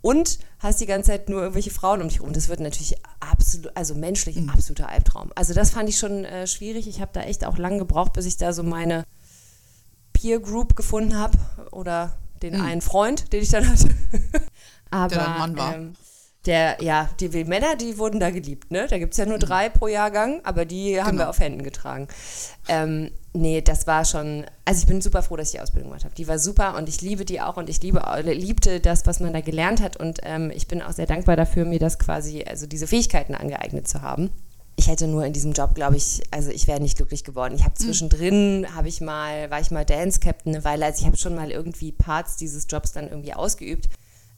und 0.00 0.38
hast 0.60 0.80
die 0.80 0.86
ganze 0.86 1.10
Zeit 1.10 1.28
nur 1.28 1.40
irgendwelche 1.40 1.72
Frauen 1.72 2.02
um 2.02 2.08
dich 2.08 2.20
rum. 2.20 2.32
Das 2.32 2.48
wird 2.48 2.60
natürlich 2.60 2.94
absolut, 3.18 3.76
also 3.76 3.96
menschlich 3.96 4.36
ein 4.36 4.48
absoluter 4.48 4.88
Albtraum. 4.88 5.32
Also 5.34 5.54
das 5.54 5.70
fand 5.70 5.88
ich 5.88 5.98
schon 5.98 6.24
äh, 6.24 6.46
schwierig. 6.46 6.86
Ich 6.86 7.00
habe 7.00 7.10
da 7.12 7.22
echt 7.22 7.44
auch 7.44 7.58
lange 7.58 7.78
gebraucht, 7.78 8.12
bis 8.12 8.26
ich 8.26 8.36
da 8.36 8.52
so 8.52 8.62
meine 8.62 9.04
Peer 10.12 10.38
Group 10.38 10.76
gefunden 10.76 11.18
habe 11.18 11.36
oder 11.72 12.16
den 12.42 12.54
mhm. 12.54 12.64
einen 12.64 12.80
Freund, 12.80 13.32
den 13.32 13.42
ich 13.42 13.48
dann 13.48 13.68
hatte. 13.68 13.88
Aber 14.90 15.14
der 15.14 15.24
dann 15.24 15.38
Mann 15.38 15.56
war. 15.56 15.74
Ähm, 15.74 15.94
der, 16.46 16.76
ja, 16.80 17.10
die 17.20 17.28
Männer, 17.44 17.76
die 17.76 17.98
wurden 17.98 18.20
da 18.20 18.30
geliebt, 18.30 18.70
ne? 18.70 18.86
Da 18.88 18.98
gibt 18.98 19.12
es 19.12 19.18
ja 19.18 19.26
nur 19.26 19.36
mhm. 19.36 19.40
drei 19.40 19.68
pro 19.68 19.88
Jahrgang, 19.88 20.40
aber 20.44 20.64
die 20.64 21.00
haben 21.00 21.12
genau. 21.12 21.24
wir 21.24 21.30
auf 21.30 21.40
Händen 21.40 21.62
getragen. 21.62 22.08
Ähm, 22.68 23.10
nee, 23.32 23.60
das 23.60 23.86
war 23.86 24.04
schon, 24.04 24.44
also 24.64 24.80
ich 24.80 24.86
bin 24.86 25.00
super 25.00 25.22
froh, 25.22 25.36
dass 25.36 25.48
ich 25.48 25.52
die 25.52 25.60
Ausbildung 25.60 25.90
gemacht 25.90 26.04
habe. 26.04 26.14
Die 26.14 26.28
war 26.28 26.38
super 26.38 26.76
und 26.76 26.88
ich 26.88 27.02
liebe 27.02 27.24
die 27.24 27.40
auch 27.40 27.56
und 27.56 27.68
ich 27.68 27.82
liebe, 27.82 28.02
liebte 28.22 28.80
das, 28.80 29.06
was 29.06 29.20
man 29.20 29.32
da 29.32 29.40
gelernt 29.40 29.82
hat 29.82 29.96
und 29.96 30.20
ähm, 30.22 30.50
ich 30.54 30.68
bin 30.68 30.82
auch 30.82 30.92
sehr 30.92 31.06
dankbar 31.06 31.36
dafür, 31.36 31.64
mir 31.64 31.78
das 31.78 31.98
quasi, 31.98 32.44
also 32.44 32.66
diese 32.66 32.86
Fähigkeiten 32.86 33.34
angeeignet 33.34 33.88
zu 33.88 34.02
haben. 34.02 34.30
Ich 34.78 34.88
hätte 34.88 35.08
nur 35.08 35.24
in 35.24 35.32
diesem 35.32 35.52
Job, 35.52 35.74
glaube 35.74 35.96
ich, 35.96 36.22
also 36.30 36.50
ich 36.50 36.68
wäre 36.68 36.80
nicht 36.80 36.98
glücklich 36.98 37.24
geworden. 37.24 37.54
Ich 37.56 37.64
habe 37.64 37.74
mhm. 37.78 37.84
zwischendrin, 37.84 38.66
habe 38.74 38.88
ich 38.88 39.00
mal, 39.00 39.50
war 39.50 39.60
ich 39.60 39.70
mal 39.70 39.84
Dance 39.84 40.20
Captain 40.20 40.54
eine 40.54 40.64
Weile, 40.64 40.84
also 40.84 41.00
ich 41.00 41.06
habe 41.06 41.16
schon 41.16 41.34
mal 41.34 41.50
irgendwie 41.50 41.92
Parts 41.92 42.36
dieses 42.36 42.66
Jobs 42.68 42.92
dann 42.92 43.08
irgendwie 43.08 43.32
ausgeübt 43.32 43.88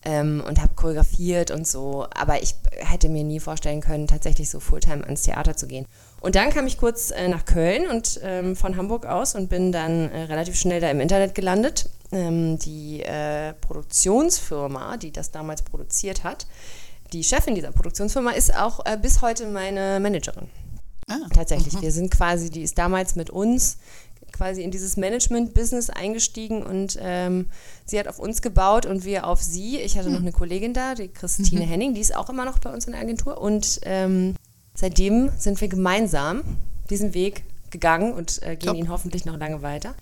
ähm, 0.05 0.43
und 0.47 0.61
habe 0.61 0.75
choreografiert 0.75 1.51
und 1.51 1.67
so. 1.67 2.07
Aber 2.15 2.43
ich 2.43 2.55
hätte 2.79 3.09
mir 3.09 3.25
nie 3.25 3.41
vorstellen 3.41 3.81
können, 3.81 4.07
tatsächlich 4.07 4.51
so 4.51 4.61
Fulltime 4.61 5.05
ans 5.05 5.23
Theater 5.23 5.57
zu 5.57 5.67
gehen. 5.67 5.87
Und 6.21 6.35
dann 6.35 6.51
kam 6.51 6.67
ich 6.67 6.79
kurz 6.79 7.11
äh, 7.11 7.29
nach 7.29 7.45
Köln 7.45 7.89
und 7.89 8.21
ähm, 8.23 8.57
von 8.57 8.77
Hamburg 8.77 9.07
aus 9.07 9.35
und 9.35 9.49
bin 9.49 9.73
dann 9.73 10.11
äh, 10.11 10.23
relativ 10.23 10.57
schnell 10.57 10.81
da 10.81 10.91
im 10.91 11.01
Internet 11.01 11.35
gelandet. 11.35 11.91
Ähm, 12.11 12.59
die 12.59 13.03
äh, 13.03 13.53
Produktionsfirma, 13.55 14.97
die 14.97 15.13
das 15.13 15.31
damals 15.31 15.63
produziert 15.63 16.25
hat, 16.25 16.47
die 17.13 17.25
Chefin 17.25 17.55
dieser 17.55 17.73
Produktionsfirma 17.73 18.33
ist 18.33 18.55
auch 18.55 18.85
äh, 18.85 18.99
bis 19.01 19.23
heute 19.23 19.47
meine 19.47 19.99
Managerin. 20.01 20.49
Ah, 21.09 21.27
Tatsächlich. 21.35 21.75
Uh 21.75 21.83
Wir 21.83 21.93
sind 21.93 22.11
quasi, 22.11 22.51
die 22.51 22.63
ist 22.63 22.77
damals 22.77 23.17
mit 23.17 23.31
uns 23.31 23.79
quasi 24.33 24.63
in 24.63 24.71
dieses 24.71 24.97
Management-Business 24.97 25.91
eingestiegen 25.91 26.63
und 26.63 26.99
ähm, 27.01 27.47
sie 27.85 27.99
hat 27.99 28.09
auf 28.09 28.19
uns 28.19 28.43
gebaut 28.43 28.87
und 28.87 29.05
wir 29.05 29.27
auf 29.27 29.43
sie. 29.43 29.79
Ich 29.79 29.99
hatte 29.99 30.09
mhm. 30.09 30.15
noch 30.15 30.23
eine 30.23 30.33
Kollegin 30.33 30.75
da, 30.75 30.95
die 30.95 31.09
Christine 31.09 31.65
mhm. 31.65 31.69
Henning, 31.69 31.95
die 31.95 32.01
ist 32.01 32.15
auch 32.15 32.29
immer 32.29 32.45
noch 32.45 32.59
bei 32.59 32.73
uns 32.73 32.87
in 32.87 32.93
der 32.93 33.01
Agentur. 33.01 33.41
Und 33.41 33.81
ähm, 33.85 34.35
seitdem 34.75 35.31
sind 35.37 35.61
wir 35.61 35.69
gemeinsam 35.69 36.43
diesen 36.91 37.15
Weg 37.15 37.45
gegangen 37.71 38.13
und 38.13 38.43
äh, 38.43 38.57
gehen 38.57 38.69
Top. 38.69 38.77
ihn 38.77 38.89
hoffentlich 38.89 39.25
noch 39.25 39.37
lange 39.37 39.63
weiter. 39.63 39.95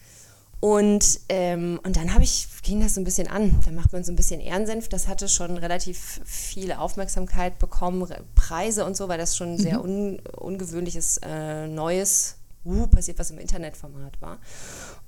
Und, 0.60 1.20
ähm, 1.28 1.78
und 1.84 1.96
dann 1.96 2.10
ich, 2.22 2.48
ging 2.62 2.80
das 2.80 2.94
so 2.94 3.00
ein 3.00 3.04
bisschen 3.04 3.28
an. 3.28 3.60
Da 3.64 3.70
macht 3.72 3.92
man 3.92 4.04
so 4.04 4.12
ein 4.12 4.16
bisschen 4.16 4.40
Ehrensenf. 4.40 4.88
Das 4.88 5.06
hatte 5.06 5.28
schon 5.28 5.58
relativ 5.58 6.20
viel 6.24 6.72
Aufmerksamkeit 6.72 7.58
bekommen, 7.58 8.08
Preise 8.34 8.84
und 8.84 8.96
so, 8.96 9.08
weil 9.08 9.18
das 9.18 9.36
schon 9.36 9.54
ein 9.54 9.58
sehr 9.58 9.78
mhm. 9.78 9.84
un, 9.84 10.18
ungewöhnliches, 10.36 11.18
äh, 11.22 11.68
neues 11.68 12.36
uh, 12.66 12.86
passiert 12.86 13.18
was 13.18 13.30
im 13.30 13.38
Internetformat 13.38 14.20
war. 14.20 14.38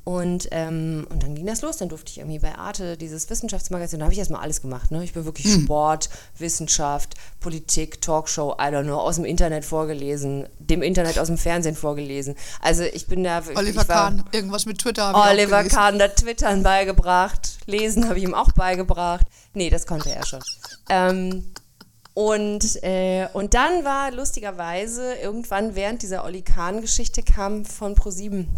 Und, 0.04 0.48
ähm, 0.52 1.06
und 1.10 1.22
dann 1.22 1.34
ging 1.34 1.44
das 1.44 1.60
los. 1.60 1.76
Dann 1.76 1.90
durfte 1.90 2.10
ich 2.10 2.18
irgendwie 2.18 2.38
bei 2.38 2.54
Arte 2.54 2.96
dieses 2.96 3.28
Wissenschaftsmagazin, 3.28 3.98
da 3.98 4.06
habe 4.06 4.12
ich 4.14 4.18
erstmal 4.18 4.40
alles 4.40 4.62
gemacht. 4.62 4.90
Ne? 4.90 5.04
Ich 5.04 5.12
bin 5.12 5.26
wirklich 5.26 5.52
hm. 5.52 5.64
Sport, 5.64 6.08
Wissenschaft, 6.38 7.14
Politik, 7.40 8.00
Talkshow, 8.00 8.54
I 8.54 8.72
don't 8.72 8.84
know, 8.84 8.96
aus 8.96 9.16
dem 9.16 9.26
Internet 9.26 9.66
vorgelesen, 9.66 10.46
dem 10.58 10.80
Internet 10.80 11.18
aus 11.18 11.26
dem 11.26 11.36
Fernsehen 11.36 11.74
vorgelesen. 11.74 12.36
Also 12.62 12.84
ich 12.84 13.06
bin 13.06 13.22
da. 13.22 13.42
Oliver 13.54 13.82
ich 13.82 13.88
war, 13.88 14.10
Kahn, 14.10 14.24
irgendwas 14.32 14.64
mit 14.64 14.78
Twitter. 14.78 15.14
Oliver 15.14 15.64
Kahn, 15.64 15.98
da 15.98 16.08
Twittern 16.08 16.62
beigebracht. 16.62 17.58
Lesen 17.66 18.08
habe 18.08 18.18
ich 18.18 18.24
ihm 18.24 18.34
auch 18.34 18.52
beigebracht. 18.52 19.26
Nee, 19.52 19.68
das 19.68 19.86
konnte 19.86 20.10
er 20.10 20.24
schon. 20.24 20.40
Ähm, 20.88 21.52
und, 22.18 22.82
äh, 22.82 23.28
und 23.32 23.54
dann 23.54 23.84
war 23.84 24.10
lustigerweise 24.10 25.14
irgendwann 25.22 25.76
während 25.76 26.02
dieser 26.02 26.24
Oli 26.24 26.42
Kahn-Geschichte 26.42 27.22
kam 27.22 27.64
von 27.64 27.94
ProSieben 27.94 28.48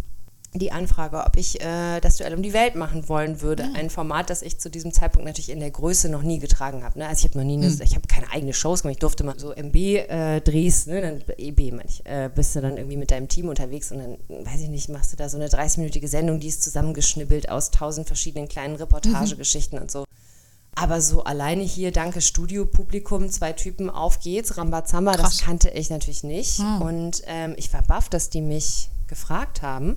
die 0.54 0.72
Anfrage, 0.72 1.22
ob 1.26 1.36
ich 1.36 1.60
äh, 1.60 2.00
das 2.00 2.16
Duell 2.16 2.32
um 2.32 2.42
die 2.42 2.54
Welt 2.54 2.74
machen 2.74 3.06
wollen 3.10 3.42
würde. 3.42 3.64
Mhm. 3.64 3.76
Ein 3.76 3.90
Format, 3.90 4.30
das 4.30 4.40
ich 4.40 4.58
zu 4.58 4.70
diesem 4.70 4.94
Zeitpunkt 4.94 5.26
natürlich 5.26 5.50
in 5.50 5.60
der 5.60 5.70
Größe 5.70 6.08
noch 6.08 6.22
nie 6.22 6.38
getragen 6.38 6.84
habe. 6.84 7.00
Ne? 7.00 7.06
Also 7.06 7.26
ich 7.26 7.30
habe 7.30 7.38
noch 7.38 7.44
nie, 7.44 7.58
eine, 7.58 7.68
mhm. 7.68 7.82
ich 7.82 7.94
habe 7.94 8.08
keine 8.08 8.32
eigene 8.32 8.54
Shows 8.54 8.80
gemacht. 8.80 8.94
Ich 8.94 9.00
durfte 9.00 9.24
mal 9.24 9.38
so 9.38 9.52
MB-Drehs, 9.52 10.86
äh, 10.86 10.90
ne? 10.90 11.00
dann 11.02 11.22
EB, 11.36 11.72
meine 11.72 11.84
ich, 11.84 12.06
äh, 12.06 12.30
bist 12.34 12.56
du 12.56 12.62
dann 12.62 12.78
irgendwie 12.78 12.96
mit 12.96 13.10
deinem 13.10 13.28
Team 13.28 13.50
unterwegs 13.50 13.92
und 13.92 13.98
dann, 13.98 14.16
weiß 14.46 14.62
ich 14.62 14.70
nicht, 14.70 14.88
machst 14.88 15.12
du 15.12 15.18
da 15.18 15.28
so 15.28 15.36
eine 15.36 15.48
30-minütige 15.48 16.08
Sendung, 16.08 16.40
die 16.40 16.48
ist 16.48 16.62
zusammengeschnibbelt 16.62 17.50
aus 17.50 17.70
tausend 17.70 18.06
verschiedenen 18.06 18.48
kleinen 18.48 18.76
Reportagegeschichten 18.76 19.76
mhm. 19.78 19.82
und 19.82 19.90
so. 19.90 20.04
Aber 20.74 21.00
so 21.00 21.24
alleine 21.24 21.62
hier, 21.62 21.92
danke 21.92 22.20
Studiopublikum, 22.20 23.28
zwei 23.28 23.52
Typen, 23.52 23.90
auf 23.90 24.20
geht's, 24.20 24.56
Rambazamba, 24.56 25.12
Krass. 25.12 25.36
das 25.36 25.44
kannte 25.44 25.70
ich 25.70 25.90
natürlich 25.90 26.22
nicht. 26.22 26.58
Hm. 26.58 26.82
Und 26.82 27.22
ähm, 27.26 27.54
ich 27.56 27.72
war 27.72 27.82
baff, 27.82 28.08
dass 28.08 28.30
die 28.30 28.40
mich 28.40 28.88
gefragt 29.08 29.60
haben. 29.60 29.96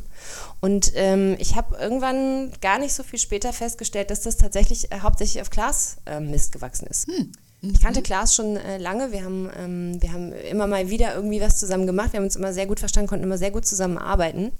Und 0.60 0.92
ähm, 0.96 1.36
ich 1.40 1.56
habe 1.56 1.78
irgendwann 1.78 2.52
gar 2.62 2.80
nicht 2.80 2.94
so 2.94 3.04
viel 3.04 3.20
später 3.20 3.54
festgestellt, 3.54 4.10
dass 4.10 4.22
das 4.22 4.38
tatsächlich 4.38 4.92
äh, 4.92 5.00
hauptsächlich 5.02 5.42
auf 5.42 5.52
Klaas 5.52 5.98
äh, 6.06 6.20
Mist 6.20 6.52
gewachsen 6.52 6.88
ist. 6.88 7.08
Hm. 7.08 7.32
Ich 7.62 7.80
kannte 7.80 8.02
mhm. 8.02 8.04
Klaas 8.04 8.36
schon 8.36 8.58
äh, 8.58 8.78
lange. 8.78 9.14
Wir 9.14 9.24
haben, 9.24 9.50
ähm, 9.58 10.02
wir 10.02 10.12
haben 10.12 10.34
immer 10.34 10.68
mal 10.68 10.90
wieder 10.90 11.16
irgendwie 11.16 11.40
was 11.40 11.58
zusammen 11.58 11.88
gemacht. 11.88 12.12
Wir 12.12 12.18
haben 12.18 12.26
uns 12.26 12.36
immer 12.36 12.52
sehr 12.52 12.66
gut 12.66 12.80
verstanden, 12.80 13.08
konnten 13.08 13.24
immer 13.24 13.38
sehr 13.38 13.52
gut 13.52 13.66
zusammenarbeiten. 13.66 14.52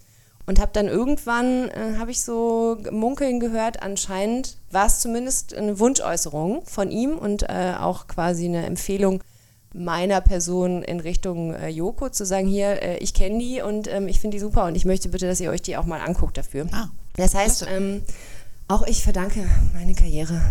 Und 0.45 0.60
habe 0.60 0.71
dann 0.73 0.88
irgendwann, 0.88 1.69
äh, 1.69 1.97
habe 1.97 2.12
ich 2.12 2.23
so 2.23 2.77
munkeln 2.91 3.39
gehört, 3.39 3.82
anscheinend 3.82 4.58
war 4.71 4.88
es 4.88 4.99
zumindest 4.99 5.53
eine 5.53 5.79
Wunschäußerung 5.79 6.65
von 6.65 6.91
ihm 6.91 7.17
und 7.17 7.43
äh, 7.43 7.75
auch 7.79 8.08
quasi 8.08 8.45
eine 8.45 8.65
Empfehlung 8.65 9.23
meiner 9.73 10.21
Person 10.21 10.84
in 10.84 10.99
Richtung 10.99 11.53
äh, 11.53 11.69
Joko 11.69 12.10
zu 12.10 12.25
sagen, 12.25 12.47
hier, 12.47 12.82
äh, 12.84 12.97
ich 12.97 13.13
kenne 13.13 13.39
die 13.39 13.62
und 13.62 13.88
ähm, 13.88 14.08
ich 14.08 14.19
finde 14.19 14.36
die 14.36 14.41
super 14.41 14.65
und 14.65 14.75
ich 14.75 14.86
möchte 14.86 15.10
bitte, 15.10 15.27
dass 15.27 15.39
ihr 15.39 15.49
euch 15.49 15.62
die 15.62 15.77
auch 15.77 15.86
mal 15.86 16.01
anguckt 16.01 16.38
dafür. 16.38 16.67
Ah, 16.71 16.89
das 17.15 17.34
heißt, 17.34 17.65
ähm, 17.69 18.03
auch 18.67 18.86
ich 18.86 19.01
verdanke 19.01 19.47
meine 19.73 19.93
Karriere 19.93 20.41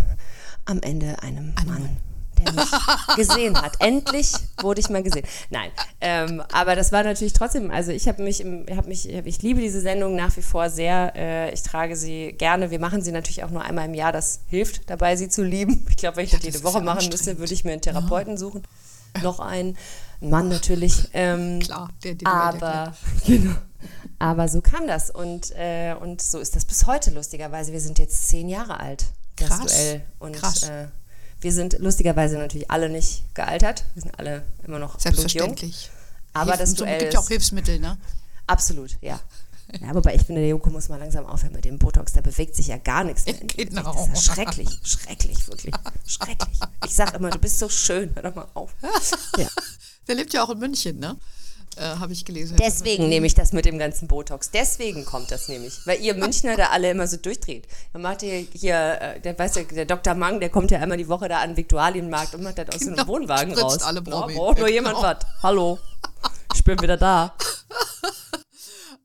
am 0.64 0.81
Ende 0.81 1.22
einem 1.22 1.52
Mann. 1.55 1.66
Mann 1.66 2.12
der 2.44 2.52
mich 2.55 2.70
gesehen 3.16 3.61
hat. 3.61 3.74
Endlich 3.81 4.33
wurde 4.61 4.81
ich 4.81 4.88
mal 4.90 5.02
gesehen. 5.02 5.26
Nein, 5.50 5.70
ähm, 6.00 6.42
aber 6.52 6.76
das 6.76 6.92
war 6.92 7.05
natürlich 7.05 7.33
trotzdem, 7.33 7.70
also 7.70 7.92
ich 7.92 8.09
habe 8.09 8.22
mich, 8.22 8.40
im, 8.40 8.66
hab 8.76 8.87
mich, 8.87 9.09
ich 9.09 9.42
liebe 9.42 9.61
diese 9.61 9.81
Sendung 9.81 10.14
nach 10.16 10.37
wie 10.37 10.42
vor 10.42 10.70
sehr. 10.70 11.12
Äh, 11.16 11.52
ich 11.52 11.62
trage 11.62 11.96
sie 11.96 12.33
gerne. 12.33 12.70
Wir 12.70 12.81
machen 12.81 13.02
sie 13.02 13.12
natürlich 13.12 13.44
auch 13.44 13.50
nur 13.50 13.62
einmal 13.62 13.87
im 13.87 13.94
Jahr. 13.94 14.12
Das 14.12 14.40
hilft 14.46 14.88
dabei, 14.90 15.16
sie 15.16 15.28
zu 15.28 15.42
lieben. 15.42 15.87
Ich 15.88 15.96
glaube, 15.96 16.16
wenn 16.16 16.24
ich 16.24 16.33
ja, 16.33 16.38
das 16.38 16.46
jede 16.46 16.64
Woche 16.64 16.81
machen 16.81 17.09
müsste, 17.09 17.38
würde 17.38 17.52
ich 17.52 17.64
mir 17.64 17.72
einen 17.72 17.83
Therapeuten 17.83 18.35
ja. 18.35 18.38
suchen. 18.38 18.62
Noch 19.22 19.40
einen, 19.40 19.76
Mann 20.22 20.48
natürlich. 20.48 21.09
Ähm, 21.12 21.61
Klar, 21.61 21.90
der, 22.05 22.14
der 22.14 22.28
aber 22.28 22.94
genau. 23.26 23.55
Aber 24.18 24.48
so 24.48 24.61
kam 24.61 24.87
das 24.87 25.11
und, 25.11 25.50
äh, 25.57 25.96
und 25.98 26.22
so 26.22 26.38
ist 26.38 26.55
das 26.55 26.64
bis 26.64 26.87
heute 26.87 27.11
lustigerweise. 27.11 27.72
Wir 27.72 27.81
sind 27.81 27.98
jetzt 27.98 28.28
zehn 28.28 28.48
Jahre 28.48 28.78
alt, 28.78 29.07
das 29.37 29.48
Krass. 29.48 29.66
Duell. 29.66 30.05
Und 30.20 30.37
Krass. 30.37 30.62
Äh, 30.62 30.87
Wir 31.42 31.52
sind 31.52 31.78
lustigerweise 31.81 32.38
natürlich 32.38 32.70
alle 32.70 32.88
nicht 32.88 33.24
gealtert. 33.35 33.85
Wir 33.94 34.02
sind 34.05 34.18
alle 34.18 34.44
immer 34.64 34.78
noch 34.78 34.98
Selbstverständlich. 34.98 35.85
Jung. 35.87 35.92
Aber 36.35 36.57
das 36.57 36.74
Duell 36.74 36.94
Es 36.94 37.00
gibt 37.02 37.14
ja 37.14 37.20
auch 37.20 37.28
Hilfsmittel, 37.28 37.78
ne? 37.81 37.98
Absolut, 38.46 38.96
ja. 39.00 39.20
Ja, 39.81 39.94
wobei 39.94 40.14
ich 40.14 40.22
finde, 40.22 40.40
der 40.42 40.50
Joko 40.50 40.70
muss 40.70 40.88
mal 40.88 40.98
langsam 40.98 41.26
aufhören 41.26 41.52
mit 41.52 41.64
dem 41.64 41.78
Botox. 41.78 42.12
Da 42.12 42.20
bewegt 42.20 42.55
sich 42.55 42.68
ja 42.68 42.76
gar 42.78 43.05
nichts 43.05 43.24
mehr. 43.26 43.35
Genau. 43.35 43.92
Das 43.92 44.07
ist 44.20 44.28
ja 44.28 44.35
schrecklich, 44.35 44.68
schrecklich, 44.85 45.48
wirklich. 45.48 45.74
Schrecklich. 46.07 46.59
Ich 46.87 46.94
sag 46.94 47.14
immer, 47.14 47.31
du 47.31 47.38
bist 47.38 47.59
so 47.59 47.68
schön. 47.68 48.12
Hör 48.14 48.22
doch 48.22 48.35
mal 48.35 48.48
auf. 48.55 48.74
Ja. 49.38 49.48
Der 50.09 50.14
lebt 50.16 50.33
ja 50.33 50.44
auch 50.44 50.50
in 50.50 50.59
München, 50.59 50.98
ne? 50.98 51.16
Äh, 51.76 51.82
Habe 51.98 52.12
ich 52.12 52.24
gelesen. 52.24 52.56
Deswegen 52.61 53.08
nehme 53.08 53.26
ich 53.26 53.35
das 53.35 53.52
mit 53.52 53.64
dem 53.64 53.78
ganzen 53.78 54.06
Botox. 54.08 54.50
Deswegen 54.50 55.04
kommt 55.04 55.30
das 55.30 55.48
nämlich. 55.48 55.74
Weil 55.87 56.00
ihr 56.00 56.14
Münchner 56.14 56.56
da 56.56 56.66
alle 56.66 56.90
immer 56.90 57.06
so 57.06 57.16
durchdreht. 57.16 57.66
Dann 57.92 58.02
macht 58.02 58.22
ihr 58.22 58.46
hier, 58.52 58.98
äh, 59.00 59.20
der, 59.20 59.38
weißt 59.38 59.56
du, 59.56 59.64
der 59.64 59.87
Dr. 59.87 60.14
Mang, 60.14 60.40
der 60.40 60.50
kommt 60.50 60.70
ja 60.70 60.80
einmal 60.80 60.98
die 60.98 61.08
Woche 61.08 61.28
da 61.28 61.38
an 61.40 61.50
den 61.50 61.56
Viktualienmarkt 61.56 62.35
und 62.35 62.42
macht 62.42 62.58
das 62.58 62.68
aus 62.74 62.80
Genau, 62.80 63.06
Wohnwagen 63.06 63.52
spritzt 63.52 63.64
raus. 63.64 63.82
alle 63.82 64.02
ja, 64.06 64.26
braucht 64.26 64.58
nur 64.58 64.68
Ja, 64.68 64.74
jemand 64.74 64.96
genau. 64.96 65.08
was. 65.08 65.16
Hallo. 65.42 65.78
Ich 66.54 66.64
bin 66.64 66.80
wieder 66.80 66.96
da. 66.96 67.35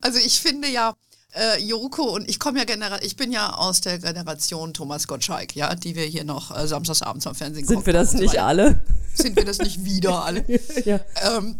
Also 0.00 0.20
ich 0.20 0.40
finde 0.40 0.68
ja, 0.68 0.94
äh, 1.34 1.60
Joko 1.60 2.02
und 2.14 2.28
ich 2.30 2.38
komme 2.38 2.60
ja 2.60 2.64
generell, 2.64 3.00
ich 3.02 3.16
bin 3.16 3.32
ja 3.32 3.54
aus 3.54 3.80
der 3.80 3.98
Generation 3.98 4.72
Thomas 4.72 5.08
Gottschalk, 5.08 5.56
ja, 5.56 5.74
die 5.74 5.96
wir 5.96 6.04
hier 6.04 6.22
noch 6.22 6.56
äh, 6.56 6.68
samstagsabends 6.68 7.26
am 7.26 7.34
Fernsehen 7.34 7.66
Sind 7.66 7.84
wir 7.84 7.92
gucken 7.92 7.94
das 7.94 8.12
und 8.12 8.18
so 8.18 8.22
nicht 8.22 8.40
alle? 8.40 8.80
Sind 9.12 9.34
wir 9.34 9.44
das 9.44 9.58
nicht 9.58 9.84
wieder 9.84 10.24
alle? 10.24 10.44
ja. 10.84 11.00
Ähm, 11.36 11.58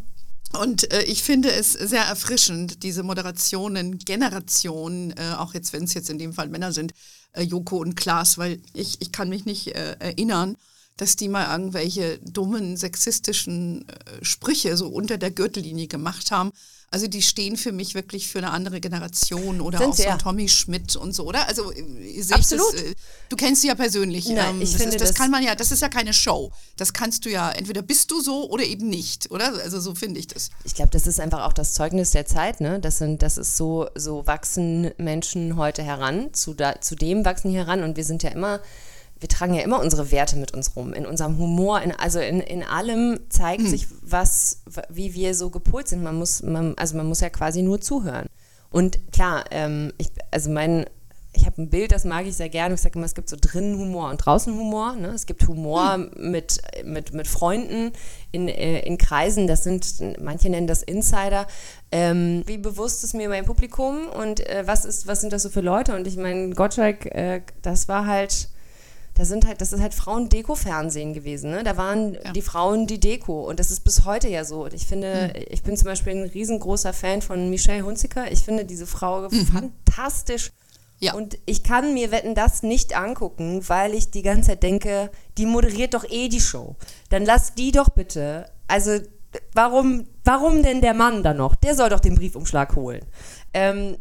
und 0.52 0.90
äh, 0.92 1.02
ich 1.02 1.22
finde 1.22 1.50
es 1.50 1.72
sehr 1.72 2.04
erfrischend, 2.04 2.82
diese 2.82 3.02
Moderationen, 3.02 3.98
Generationen, 3.98 5.12
äh, 5.12 5.34
auch 5.36 5.54
jetzt, 5.54 5.72
wenn 5.72 5.84
es 5.84 5.94
jetzt 5.94 6.10
in 6.10 6.18
dem 6.18 6.32
Fall 6.32 6.48
Männer 6.48 6.72
sind, 6.72 6.94
äh, 7.32 7.42
Joko 7.42 7.78
und 7.78 7.96
Klaas, 7.96 8.38
weil 8.38 8.60
ich, 8.72 9.00
ich 9.00 9.12
kann 9.12 9.28
mich 9.28 9.44
nicht 9.44 9.68
äh, 9.68 9.96
erinnern, 9.98 10.56
dass 10.96 11.16
die 11.16 11.28
mal 11.28 11.50
irgendwelche 11.50 12.18
dummen, 12.18 12.76
sexistischen 12.76 13.88
äh, 13.88 14.24
Sprüche 14.24 14.76
so 14.76 14.88
unter 14.88 15.18
der 15.18 15.30
Gürtellinie 15.30 15.86
gemacht 15.86 16.30
haben. 16.30 16.50
Also 16.90 17.06
die 17.06 17.20
stehen 17.20 17.58
für 17.58 17.70
mich 17.70 17.94
wirklich 17.94 18.28
für 18.28 18.38
eine 18.38 18.50
andere 18.50 18.80
Generation 18.80 19.60
oder 19.60 19.76
Sind 19.78 19.88
auch 19.90 19.94
so 19.96 20.02
ja. 20.04 20.16
Tommy 20.16 20.48
Schmidt 20.48 20.96
und 20.96 21.12
so, 21.14 21.24
oder? 21.26 21.46
Also 21.46 21.70
äh, 21.70 21.84
Absolut. 22.32 22.72
Das, 22.72 22.80
äh, 22.82 22.94
du 23.28 23.36
kennst 23.36 23.60
sie 23.60 23.68
ja 23.68 23.74
persönlich. 23.74 24.26
ähm, 24.30 24.36
Nein, 24.36 24.62
ich 24.62 24.72
das, 24.72 24.80
finde 24.80 24.96
ist, 24.96 25.02
das 25.02 25.10
das- 25.10 25.18
kann 25.18 25.30
man 25.30 25.42
ja, 25.42 25.54
das 25.54 25.70
ist 25.70 25.82
ja 25.82 25.90
keine 25.90 26.14
Show. 26.14 26.50
Das 26.76 26.94
kannst 26.94 27.26
du 27.26 27.30
ja, 27.30 27.50
entweder 27.50 27.82
bist 27.82 28.10
du 28.10 28.22
so 28.22 28.48
oder 28.48 28.64
eben 28.64 28.88
nicht, 28.88 29.30
oder? 29.30 29.52
Also 29.62 29.80
so 29.80 29.94
finde 29.94 30.18
ich 30.18 30.28
das. 30.28 30.48
Ich 30.64 30.74
glaube, 30.74 30.90
das 30.90 31.06
ist 31.06 31.20
einfach 31.20 31.44
auch 31.44 31.52
das 31.52 31.74
Zeugnis 31.74 32.12
der 32.12 32.24
Zeit, 32.24 32.60
ne? 32.62 32.80
Das 32.80 32.96
sind, 32.96 33.20
das 33.20 33.36
ist 33.36 33.58
so, 33.58 33.88
so 33.94 34.26
wachsen 34.26 34.90
Menschen 34.96 35.56
heute 35.56 35.82
heran, 35.82 36.32
zu, 36.32 36.54
da, 36.54 36.80
zu 36.80 36.94
dem 36.94 37.22
wachsen 37.26 37.50
die 37.50 37.56
heran 37.58 37.82
und 37.82 37.98
wir 37.98 38.04
sind 38.04 38.22
ja 38.22 38.30
immer, 38.30 38.60
wir 39.20 39.28
tragen 39.28 39.54
ja 39.54 39.62
immer 39.62 39.80
unsere 39.80 40.10
Werte 40.12 40.36
mit 40.36 40.54
uns 40.54 40.76
rum. 40.76 40.92
In 40.92 41.06
unserem 41.06 41.38
Humor, 41.38 41.82
in, 41.82 41.92
also 41.92 42.20
in, 42.20 42.40
in 42.40 42.62
allem 42.62 43.18
zeigt 43.28 43.66
sich, 43.66 43.86
was, 44.02 44.62
wie 44.88 45.14
wir 45.14 45.34
so 45.34 45.50
gepolt 45.50 45.88
sind. 45.88 46.02
Man 46.02 46.16
muss, 46.16 46.42
man, 46.42 46.74
also 46.76 46.96
man 46.96 47.06
muss 47.06 47.20
ja 47.20 47.30
quasi 47.30 47.62
nur 47.62 47.80
zuhören. 47.80 48.26
Und 48.70 49.12
klar, 49.12 49.44
ähm, 49.50 49.92
ich, 49.98 50.08
also 50.30 50.50
mein, 50.50 50.86
ich 51.32 51.46
habe 51.46 51.62
ein 51.62 51.70
Bild, 51.70 51.92
das 51.92 52.04
mag 52.04 52.26
ich 52.26 52.36
sehr 52.36 52.48
gerne. 52.48 52.74
Ich 52.74 52.80
sage 52.80 52.96
immer, 52.96 53.06
es 53.06 53.14
gibt 53.14 53.28
so 53.28 53.36
drinnen 53.40 53.78
Humor 53.78 54.10
und 54.10 54.18
draußen 54.18 54.54
Humor. 54.54 54.94
Ne? 54.94 55.08
Es 55.08 55.26
gibt 55.26 55.46
Humor 55.46 55.98
mit, 56.16 56.60
mit, 56.84 57.12
mit 57.12 57.26
Freunden 57.26 57.92
in, 58.32 58.48
äh, 58.48 58.80
in 58.80 58.98
Kreisen. 58.98 59.46
Das 59.46 59.64
sind, 59.64 60.02
manche 60.20 60.48
nennen 60.48 60.66
das 60.66 60.82
Insider. 60.82 61.46
Ähm, 61.90 62.42
wie 62.46 62.58
bewusst 62.58 63.04
ist 63.04 63.14
mir 63.14 63.28
mein 63.28 63.44
Publikum 63.44 64.08
und 64.08 64.46
äh, 64.48 64.64
was, 64.66 64.84
ist, 64.84 65.06
was 65.06 65.20
sind 65.20 65.32
das 65.32 65.42
so 65.42 65.48
für 65.48 65.60
Leute? 65.60 65.96
Und 65.96 66.06
ich 66.06 66.16
meine, 66.16 66.50
Gottschalk, 66.50 67.06
äh, 67.06 67.42
das 67.62 67.88
war 67.88 68.06
halt. 68.06 68.48
Das 69.18 69.28
sind 69.28 69.46
halt, 69.46 69.60
das 69.60 69.72
ist 69.72 69.80
halt 69.82 69.94
Frauen-Deko-Fernsehen 69.94 71.12
gewesen. 71.12 71.50
Ne? 71.50 71.64
Da 71.64 71.76
waren 71.76 72.14
Ja. 72.14 72.32
die 72.32 72.40
Frauen 72.42 72.86
die 72.86 73.00
Deko. 73.00 73.48
Und 73.48 73.58
das 73.60 73.70
ist 73.70 73.80
bis 73.80 74.04
heute 74.04 74.28
ja 74.28 74.44
so. 74.44 74.64
Und 74.64 74.72
ich 74.74 74.86
finde, 74.86 75.32
ich 75.50 75.62
bin 75.62 75.76
zum 75.76 75.86
Beispiel 75.86 76.14
ein 76.14 76.22
riesengroßer 76.30 76.92
Fan 76.92 77.20
von 77.20 77.50
Michelle 77.50 77.82
Hunziker. 77.84 78.30
Ich 78.30 78.40
finde 78.40 78.64
diese 78.64 78.86
Frau 78.86 79.28
fantastisch. 79.28 80.52
Ja. 81.00 81.14
Und 81.14 81.38
ich 81.46 81.62
kann 81.62 81.94
mir 81.94 82.10
Wetten 82.10 82.34
das 82.34 82.62
nicht 82.62 82.96
angucken, 82.96 83.62
weil 83.68 83.94
ich 83.94 84.10
die 84.10 84.22
ganze 84.22 84.50
Zeit 84.50 84.62
denke, 84.62 85.10
die 85.36 85.46
moderiert 85.46 85.94
doch 85.94 86.04
eh 86.08 86.28
die 86.28 86.40
Show. 86.40 86.76
Dann 87.10 87.24
lass 87.24 87.54
die 87.54 87.70
doch 87.72 87.88
bitte. 87.90 88.50
Also, 88.66 88.98
warum, 89.52 90.06
warum 90.24 90.62
denn 90.62 90.80
der 90.80 90.94
Mann 90.94 91.22
dann 91.22 91.36
noch? 91.36 91.54
Der 91.56 91.74
soll 91.74 91.88
doch 91.90 92.00
den 92.00 92.14
Briefumschlag 92.16 92.74
holen. 92.76 93.04
Ähm, 93.54 93.96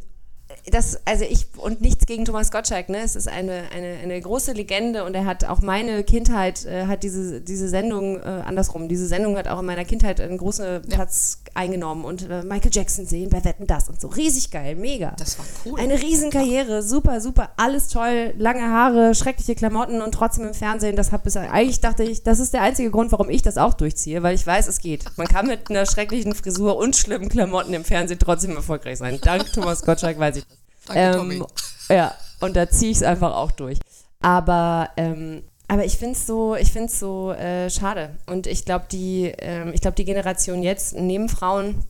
das, 0.71 0.99
also 1.05 1.23
ich, 1.23 1.47
und 1.57 1.81
nichts 1.81 2.05
gegen 2.05 2.25
Thomas 2.25 2.51
Gottschalk, 2.51 2.89
ne? 2.89 2.99
Es 2.99 3.15
ist 3.15 3.27
eine, 3.27 3.63
eine, 3.73 3.97
eine 4.03 4.19
große 4.19 4.51
Legende 4.51 5.05
und 5.05 5.15
er 5.15 5.25
hat 5.25 5.45
auch 5.45 5.61
meine 5.61 6.03
Kindheit, 6.03 6.65
äh, 6.65 6.87
hat 6.87 7.03
diese, 7.03 7.41
diese 7.41 7.69
Sendung, 7.69 8.17
äh, 8.17 8.43
andersrum, 8.45 8.89
diese 8.89 9.07
Sendung 9.07 9.37
hat 9.37 9.47
auch 9.47 9.59
in 9.59 9.65
meiner 9.65 9.85
Kindheit 9.85 10.19
einen 10.19 10.37
großen 10.37 10.81
Platz 10.83 11.39
eingenommen 11.53 12.05
und 12.05 12.29
äh, 12.29 12.43
Michael 12.43 12.71
Jackson 12.73 13.05
sehen 13.05 13.29
bei 13.29 13.43
Wetten 13.43 13.65
das 13.65 13.89
und 13.89 14.01
so. 14.01 14.07
Riesig 14.09 14.51
geil, 14.51 14.75
mega. 14.75 15.15
Das 15.17 15.39
war 15.39 15.45
cool. 15.65 15.79
Eine 15.79 16.01
Riesenkarriere, 16.01 16.83
super, 16.83 17.21
super, 17.21 17.51
alles 17.57 17.87
toll, 17.87 18.33
lange 18.37 18.67
Haare, 18.69 19.15
schreckliche 19.15 19.55
Klamotten 19.55 20.01
und 20.01 20.11
trotzdem 20.11 20.45
im 20.45 20.53
Fernsehen. 20.53 20.95
Das 20.95 21.11
hat 21.11 21.23
bisher, 21.23 21.51
eigentlich 21.51 21.79
dachte 21.79 22.03
ich, 22.03 22.23
das 22.23 22.39
ist 22.39 22.53
der 22.53 22.61
einzige 22.61 22.91
Grund, 22.91 23.11
warum 23.11 23.29
ich 23.29 23.41
das 23.41 23.57
auch 23.57 23.73
durchziehe, 23.73 24.21
weil 24.21 24.35
ich 24.35 24.45
weiß, 24.45 24.67
es 24.67 24.79
geht. 24.79 25.05
Man 25.17 25.27
kann 25.27 25.47
mit 25.47 25.69
einer 25.69 25.85
schrecklichen 25.85 26.35
Frisur 26.35 26.77
und 26.77 26.95
schlimmen 26.95 27.29
Klamotten 27.29 27.73
im 27.73 27.85
Fernsehen 27.85 28.19
trotzdem 28.19 28.55
erfolgreich 28.55 28.97
sein. 28.97 29.19
Dank 29.21 29.51
Thomas 29.53 29.81
Gottschalk 29.81 30.19
weiß 30.19 30.37
ich 30.37 30.45
das. 30.45 30.56
Danke, 30.87 31.17
Tommy. 31.17 31.43
ja, 31.89 32.13
und 32.39 32.55
da 32.55 32.69
ziehe 32.69 32.91
ich 32.91 32.97
es 32.97 33.03
einfach 33.03 33.35
auch 33.35 33.51
durch. 33.51 33.79
Aber, 34.21 34.89
ähm, 34.97 35.43
aber 35.67 35.85
ich 35.85 35.97
finde 35.97 36.13
es 36.13 36.25
so, 36.25 36.55
ich 36.55 36.71
find's 36.71 36.99
so 36.99 37.31
äh, 37.31 37.69
schade. 37.69 38.17
Und 38.25 38.47
ich 38.47 38.65
glaube, 38.65 38.85
die, 38.91 39.33
ähm, 39.39 39.71
ich 39.73 39.81
glaub, 39.81 39.95
die 39.95 40.05
Generation 40.05 40.63
jetzt 40.63 40.95
nehmen 40.95 41.29
Frauen 41.29 41.83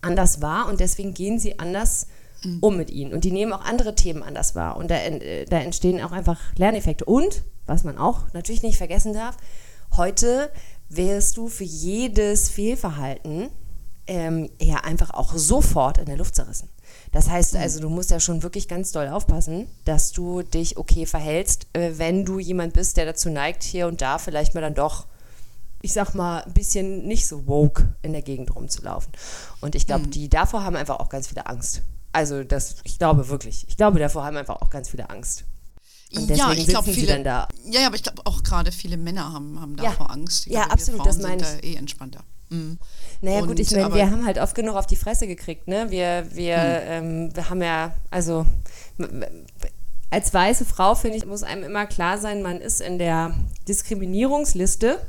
anders 0.00 0.42
wahr 0.42 0.68
und 0.68 0.80
deswegen 0.80 1.14
gehen 1.14 1.38
sie 1.38 1.58
anders 1.58 2.06
um 2.60 2.76
mit 2.76 2.90
ihnen. 2.90 3.12
Und 3.12 3.24
die 3.24 3.30
nehmen 3.30 3.52
auch 3.52 3.64
andere 3.64 3.94
Themen 3.94 4.22
anders 4.22 4.54
wahr. 4.54 4.76
Und 4.76 4.90
da, 4.90 4.96
äh, 4.96 5.44
da 5.44 5.58
entstehen 5.58 6.02
auch 6.02 6.12
einfach 6.12 6.38
Lerneffekte. 6.56 7.04
Und, 7.04 7.42
was 7.66 7.84
man 7.84 7.98
auch 7.98 8.32
natürlich 8.32 8.62
nicht 8.62 8.78
vergessen 8.78 9.12
darf, 9.12 9.36
heute 9.96 10.50
wirst 10.88 11.36
du 11.36 11.48
für 11.48 11.64
jedes 11.64 12.48
Fehlverhalten 12.48 13.50
ähm, 14.06 14.50
ja 14.60 14.78
einfach 14.78 15.10
auch 15.10 15.32
sofort 15.34 15.98
in 15.98 16.06
der 16.06 16.16
Luft 16.16 16.34
zerrissen. 16.34 16.68
Das 17.12 17.28
heißt 17.28 17.56
also, 17.56 17.80
du 17.80 17.90
musst 17.90 18.10
ja 18.10 18.18
schon 18.20 18.42
wirklich 18.42 18.68
ganz 18.68 18.90
doll 18.90 19.08
aufpassen, 19.08 19.66
dass 19.84 20.12
du 20.12 20.42
dich 20.42 20.78
okay 20.78 21.04
verhältst, 21.06 21.66
äh, 21.74 21.92
wenn 21.96 22.24
du 22.24 22.38
jemand 22.38 22.72
bist, 22.72 22.96
der 22.96 23.04
dazu 23.04 23.28
neigt, 23.30 23.62
hier 23.62 23.86
und 23.86 24.00
da 24.00 24.18
vielleicht 24.18 24.54
mal 24.54 24.62
dann 24.62 24.74
doch, 24.74 25.06
ich 25.82 25.92
sag 25.92 26.14
mal, 26.14 26.40
ein 26.42 26.54
bisschen 26.54 27.06
nicht 27.06 27.26
so 27.28 27.46
woke 27.46 27.94
in 28.02 28.12
der 28.12 28.22
Gegend 28.22 28.54
rumzulaufen. 28.54 29.12
Und 29.60 29.74
ich 29.74 29.86
glaube, 29.86 30.06
die 30.08 30.28
davor 30.30 30.64
haben 30.64 30.74
einfach 30.76 31.00
auch 31.00 31.10
ganz 31.10 31.28
viele 31.28 31.46
Angst. 31.46 31.82
Also 32.12 32.44
das, 32.44 32.76
ich 32.84 32.98
glaube 32.98 33.28
wirklich, 33.28 33.66
ich 33.68 33.76
glaube, 33.76 33.98
davor 33.98 34.24
haben 34.24 34.36
einfach 34.36 34.62
auch 34.62 34.70
ganz 34.70 34.88
viele 34.88 35.10
Angst. 35.10 35.44
Und 36.14 36.28
deswegen 36.28 36.36
ja, 36.36 36.52
ich 36.52 36.66
glaube, 36.66 36.92
viele. 36.92 37.06
dann 37.08 37.24
da. 37.24 37.48
Ja, 37.70 37.80
ja, 37.80 37.86
aber 37.86 37.96
ich 37.96 38.02
glaube 38.02 38.22
auch 38.26 38.42
gerade 38.42 38.70
viele 38.70 38.96
Männer 38.98 39.32
haben, 39.32 39.58
haben 39.60 39.76
Ja. 39.78 39.84
davor 39.90 40.10
Angst. 40.10 40.46
Ich 40.46 40.52
Ja, 40.52 40.60
glaube, 40.60 40.72
absolut, 40.74 41.06
das 41.06 41.18
meine 41.18 41.44
sind 41.44 41.62
da 41.62 41.66
eh 41.66 41.74
entspannter. 41.74 42.24
Mhm. 42.52 42.78
Naja 43.20 43.40
gut, 43.40 43.50
Und, 43.50 43.60
ich 43.60 43.70
meine, 43.70 43.94
wir 43.94 44.10
haben 44.10 44.26
halt 44.26 44.38
oft 44.38 44.54
genug 44.54 44.76
auf 44.76 44.86
die 44.86 44.96
Fresse 44.96 45.26
gekriegt, 45.26 45.68
ne? 45.68 45.90
Wir, 45.90 46.26
wir, 46.32 46.56
ähm, 46.56 47.34
wir 47.34 47.48
haben 47.48 47.62
ja, 47.62 47.94
also 48.10 48.46
als 50.10 50.34
weiße 50.34 50.64
Frau, 50.66 50.94
finde 50.94 51.16
ich, 51.16 51.24
muss 51.24 51.42
einem 51.42 51.64
immer 51.64 51.86
klar 51.86 52.18
sein, 52.18 52.42
man 52.42 52.60
ist 52.60 52.80
in 52.80 52.98
der 52.98 53.34
Diskriminierungsliste 53.66 55.00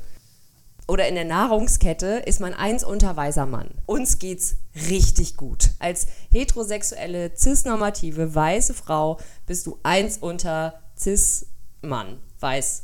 oder 0.88 1.08
in 1.08 1.16
der 1.16 1.26
Nahrungskette 1.26 2.24
ist 2.26 2.40
man 2.40 2.54
eins 2.54 2.84
unter 2.84 3.16
weißer 3.16 3.46
Mann. 3.46 3.70
Uns 3.86 4.20
geht's 4.20 4.56
richtig 4.90 5.36
gut. 5.36 5.72
Als 5.80 6.08
heterosexuelle, 6.32 7.32
cisnormative, 7.36 8.34
weiße 8.34 8.74
Frau 8.74 9.20
bist 9.46 9.68
du 9.68 9.78
eins 9.84 10.18
unter 10.18 10.80
cis-Mann, 10.98 12.20
weiß. 12.40 12.84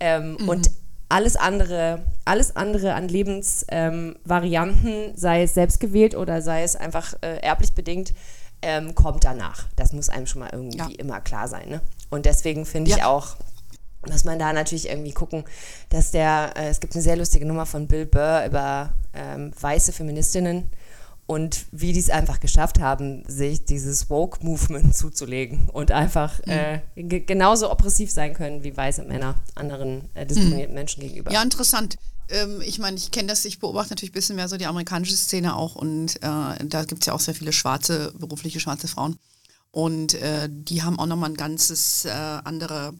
Ähm, 0.00 0.36
Und 0.46 0.70
alles 1.08 1.36
andere, 1.36 2.02
alles 2.24 2.54
andere 2.56 2.94
an 2.94 3.08
Lebensvarianten, 3.08 4.86
ähm, 4.92 5.12
sei 5.16 5.42
es 5.42 5.54
selbstgewählt 5.54 6.14
oder 6.14 6.42
sei 6.42 6.62
es 6.62 6.76
einfach 6.76 7.14
äh, 7.22 7.38
erblich 7.40 7.72
bedingt, 7.74 8.12
ähm, 8.62 8.94
kommt 8.94 9.24
danach. 9.24 9.66
Das 9.76 9.92
muss 9.92 10.08
einem 10.08 10.26
schon 10.26 10.40
mal 10.40 10.50
irgendwie 10.52 10.78
Ja. 10.78 10.88
immer 10.98 11.20
klar 11.20 11.48
sein. 11.48 11.68
Ne? 11.68 11.80
Und 12.10 12.26
deswegen 12.26 12.66
finde 12.66 12.90
ich 12.90 12.96
Ja. 12.98 13.06
auch, 13.06 13.36
muss 14.08 14.24
man 14.24 14.38
da 14.38 14.52
natürlich 14.52 14.88
irgendwie 14.88 15.12
gucken, 15.12 15.44
dass 15.90 16.10
der, 16.10 16.52
äh, 16.56 16.68
es 16.68 16.80
gibt 16.80 16.94
eine 16.94 17.02
sehr 17.02 17.16
lustige 17.16 17.46
Nummer 17.46 17.66
von 17.66 17.86
Bill 17.86 18.06
Burr 18.06 18.44
über 18.46 18.92
ähm, 19.14 19.52
weiße 19.60 19.92
Feministinnen 19.92 20.70
und 21.28 21.66
wie 21.72 21.92
die 21.92 22.00
es 22.00 22.08
einfach 22.08 22.40
geschafft 22.40 22.80
haben, 22.80 23.22
sich 23.28 23.66
dieses 23.66 24.08
Woke-Movement 24.08 24.96
zuzulegen 24.96 25.68
und 25.68 25.92
einfach 25.92 26.40
äh, 26.46 26.80
ge- 26.96 27.20
genauso 27.20 27.70
oppressiv 27.70 28.10
sein 28.10 28.32
können 28.32 28.64
wie 28.64 28.74
weiße 28.74 29.04
Männer 29.04 29.34
anderen 29.54 30.08
äh, 30.14 30.24
diskriminierten 30.24 30.74
Menschen 30.74 31.02
gegenüber. 31.02 31.30
Ja, 31.30 31.42
interessant. 31.42 31.98
Ähm, 32.30 32.62
ich 32.62 32.78
meine, 32.78 32.96
ich 32.96 33.10
kenne 33.10 33.28
das, 33.28 33.44
ich 33.44 33.58
beobachte 33.58 33.90
natürlich 33.90 34.12
ein 34.12 34.14
bisschen 34.14 34.36
mehr 34.36 34.48
so 34.48 34.56
die 34.56 34.64
amerikanische 34.64 35.16
Szene 35.16 35.54
auch 35.54 35.74
und 35.76 36.16
äh, 36.16 36.64
da 36.64 36.84
gibt 36.84 37.02
es 37.02 37.06
ja 37.06 37.12
auch 37.12 37.20
sehr 37.20 37.34
viele 37.34 37.52
schwarze, 37.52 38.14
berufliche 38.18 38.58
schwarze 38.58 38.88
Frauen. 38.88 39.18
Und 39.70 40.14
äh, 40.14 40.48
die 40.50 40.82
haben 40.82 40.98
auch 40.98 41.06
nochmal 41.06 41.28
ein 41.30 41.36
ganzes 41.36 42.06
äh, 42.06 42.10
andere 42.10 42.94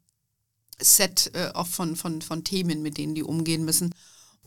Set 0.79 1.31
äh, 1.33 1.49
auch 1.55 1.67
von, 1.67 1.97
von, 1.97 2.21
von 2.21 2.45
Themen, 2.45 2.83
mit 2.83 2.99
denen 2.99 3.15
die 3.15 3.23
umgehen 3.23 3.65
müssen. 3.65 3.95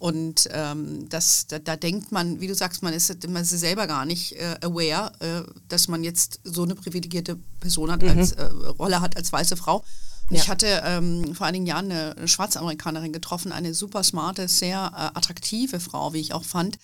Und 0.02 0.50
ähm, 0.52 1.08
das, 1.10 1.46
da, 1.46 1.60
da, 1.60 1.76
denkt 1.76 2.12
man, 2.12 2.42
wie 2.42 2.48
du 2.48 2.56
sagst, 2.56 2.82
man 2.82 2.92
ist, 2.92 3.28
man 3.30 3.44
ist 3.44 3.52
selber 3.52 3.86
gar 3.86 4.04
nicht 4.04 4.32
äh, 4.32 4.58
aware, 4.62 5.12
äh, 5.20 5.44
dass 5.70 5.88
man 5.90 6.04
jetzt 6.04 6.40
so 6.44 6.64
eine 6.64 6.74
privilegierte 6.74 7.38
Person 7.60 7.92
hat, 7.92 8.02
mhm. 8.02 8.10
als 8.10 8.32
äh, 8.32 8.46
Rolle 8.46 9.00
hat 9.00 9.16
als 9.16 9.32
weiße 9.32 9.58
Frau. 9.58 9.86
Ja. 10.32 10.38
Ich 10.38 10.50
hatte 10.50 10.82
ähm, 10.86 11.36
vor 11.36 11.46
einigen 11.46 11.68
Jahren 11.68 11.92
eine, 11.92 12.18
eine 12.18 12.28
Schwarzamerikanerin 12.28 13.14
getroffen, 13.14 13.52
eine 13.52 13.76
super 13.76 14.02
smarte, 14.02 14.48
sehr 14.48 14.92
äh, 14.92 15.16
attraktive 15.16 15.80
Frau, 15.80 16.14
wie 16.14 16.20
ich 16.20 16.34
auch 16.34 16.46
fand, 16.46 16.80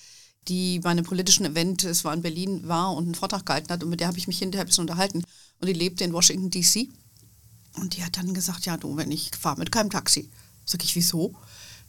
die 0.47 0.77
bei 0.77 0.91
einem 0.91 1.03
politischen 1.03 1.47
Event, 1.47 1.85
es 1.85 2.05
war 2.05 2.13
in 2.13 2.21
Berlin, 2.21 2.67
war 2.67 2.93
und 2.93 3.05
einen 3.05 3.15
Vortrag 3.15 3.47
gehalten 3.47 3.73
hat 3.73 3.81
und 3.81 3.89
mit 3.89 3.99
der 3.99 4.09
habe 4.09 4.19
ich 4.19 4.27
mich 4.27 4.37
hinterher 4.37 4.63
ein 4.63 4.67
bisschen 4.67 4.83
unterhalten. 4.83 5.23
Und 5.59 5.67
die 5.67 5.73
lebte 5.73 6.03
in 6.03 6.13
Washington, 6.13 6.51
D.C. 6.51 6.89
Und 7.77 7.97
die 7.97 8.03
hat 8.03 8.15
dann 8.15 8.35
gesagt, 8.35 8.67
ja 8.67 8.77
du, 8.77 8.95
wenn 8.95 9.11
ich 9.11 9.31
fahre 9.35 9.57
mit 9.57 9.71
keinem 9.71 9.89
Taxi. 9.89 10.29
Sag 10.65 10.83
ich, 10.83 10.95
wieso? 10.95 11.33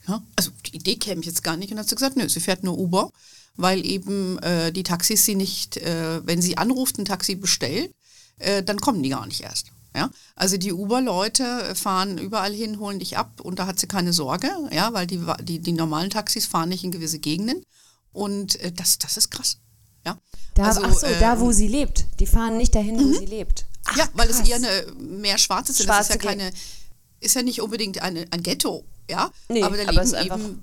Ja, 0.09 0.23
also 0.37 0.51
die 0.67 0.77
Idee 0.77 0.97
käme 0.97 1.21
ich 1.21 1.27
jetzt 1.27 1.45
gar 1.45 1.57
nicht. 1.57 1.71
Und 1.71 1.77
dann 1.77 1.85
hat 1.85 1.89
sie 1.89 1.95
gesagt, 1.95 2.17
nö, 2.17 2.29
sie 2.29 2.41
fährt 2.41 2.65
nur 2.65 2.79
Uber, 2.79 3.11
weil 3.57 3.85
eben 3.85 4.39
äh, 4.39 4.73
die 4.73 4.83
Taxis 4.83 5.25
sie 5.25 5.35
nicht, 5.35 5.77
äh, 5.77 6.27
wenn 6.27 6.41
sie 6.41 6.57
anruft, 6.57 6.99
ein 6.99 7.05
Taxi 7.05 7.35
bestellt, 7.35 7.93
äh, 8.39 8.63
dann 8.63 8.81
kommen 8.81 9.03
die 9.03 9.11
gar 9.11 9.27
nicht 9.27 9.43
erst. 9.43 9.67
Ja? 9.95 10.11
Also 10.35 10.57
die 10.57 10.73
Uber-Leute 10.73 11.75
fahren 11.75 12.19
überall 12.19 12.53
hin, 12.53 12.79
holen 12.79 12.99
dich 12.99 13.19
ab 13.19 13.41
und 13.43 13.59
da 13.59 13.67
hat 13.67 13.79
sie 13.79 13.87
keine 13.87 14.13
Sorge, 14.13 14.51
ja, 14.71 14.93
weil 14.93 15.07
die, 15.07 15.21
die, 15.43 15.59
die 15.59 15.73
normalen 15.73 16.11
Taxis 16.11 16.47
fahren 16.47 16.71
nicht 16.71 16.85
in 16.85 16.91
gewisse 16.91 17.19
Gegenden. 17.19 17.63
Und 18.13 18.57
äh, 18.61 18.73
das, 18.73 18.99
das 18.99 19.17
ist 19.17 19.31
krass. 19.31 19.59
Ja? 20.07 20.19
Da, 20.55 20.65
also, 20.65 20.83
ach 20.85 20.95
so, 20.95 21.07
da 21.21 21.39
wo 21.39 21.53
sie 21.53 21.69
lebt. 21.69 22.07
Die 22.19 22.27
fahren 22.27 22.57
nicht 22.57 22.75
dahin, 22.75 22.99
wo 22.99 23.05
mhm. 23.05 23.15
sie 23.15 23.27
lebt. 23.27 23.67
Ach, 23.85 23.97
ja, 23.97 24.09
weil 24.15 24.29
krass. 24.29 24.41
es 24.41 24.49
eher 24.49 24.57
eine 24.57 24.93
mehr 24.99 25.39
Schwarze 25.39 25.73
sind. 25.73 25.87
Schwarze 25.87 26.15
das 26.15 26.17
ist 26.17 26.25
ja 26.25 26.31
keine, 26.31 26.53
ist 27.21 27.35
ja 27.35 27.43
nicht 27.43 27.61
unbedingt 27.61 28.01
eine, 28.01 28.27
ein 28.31 28.43
Ghetto, 28.43 28.85
ja, 29.09 29.31
nee, 29.49 29.63
aber 29.63 29.77
da 29.77 29.91
liegen 29.91 30.15
eben 30.15 30.61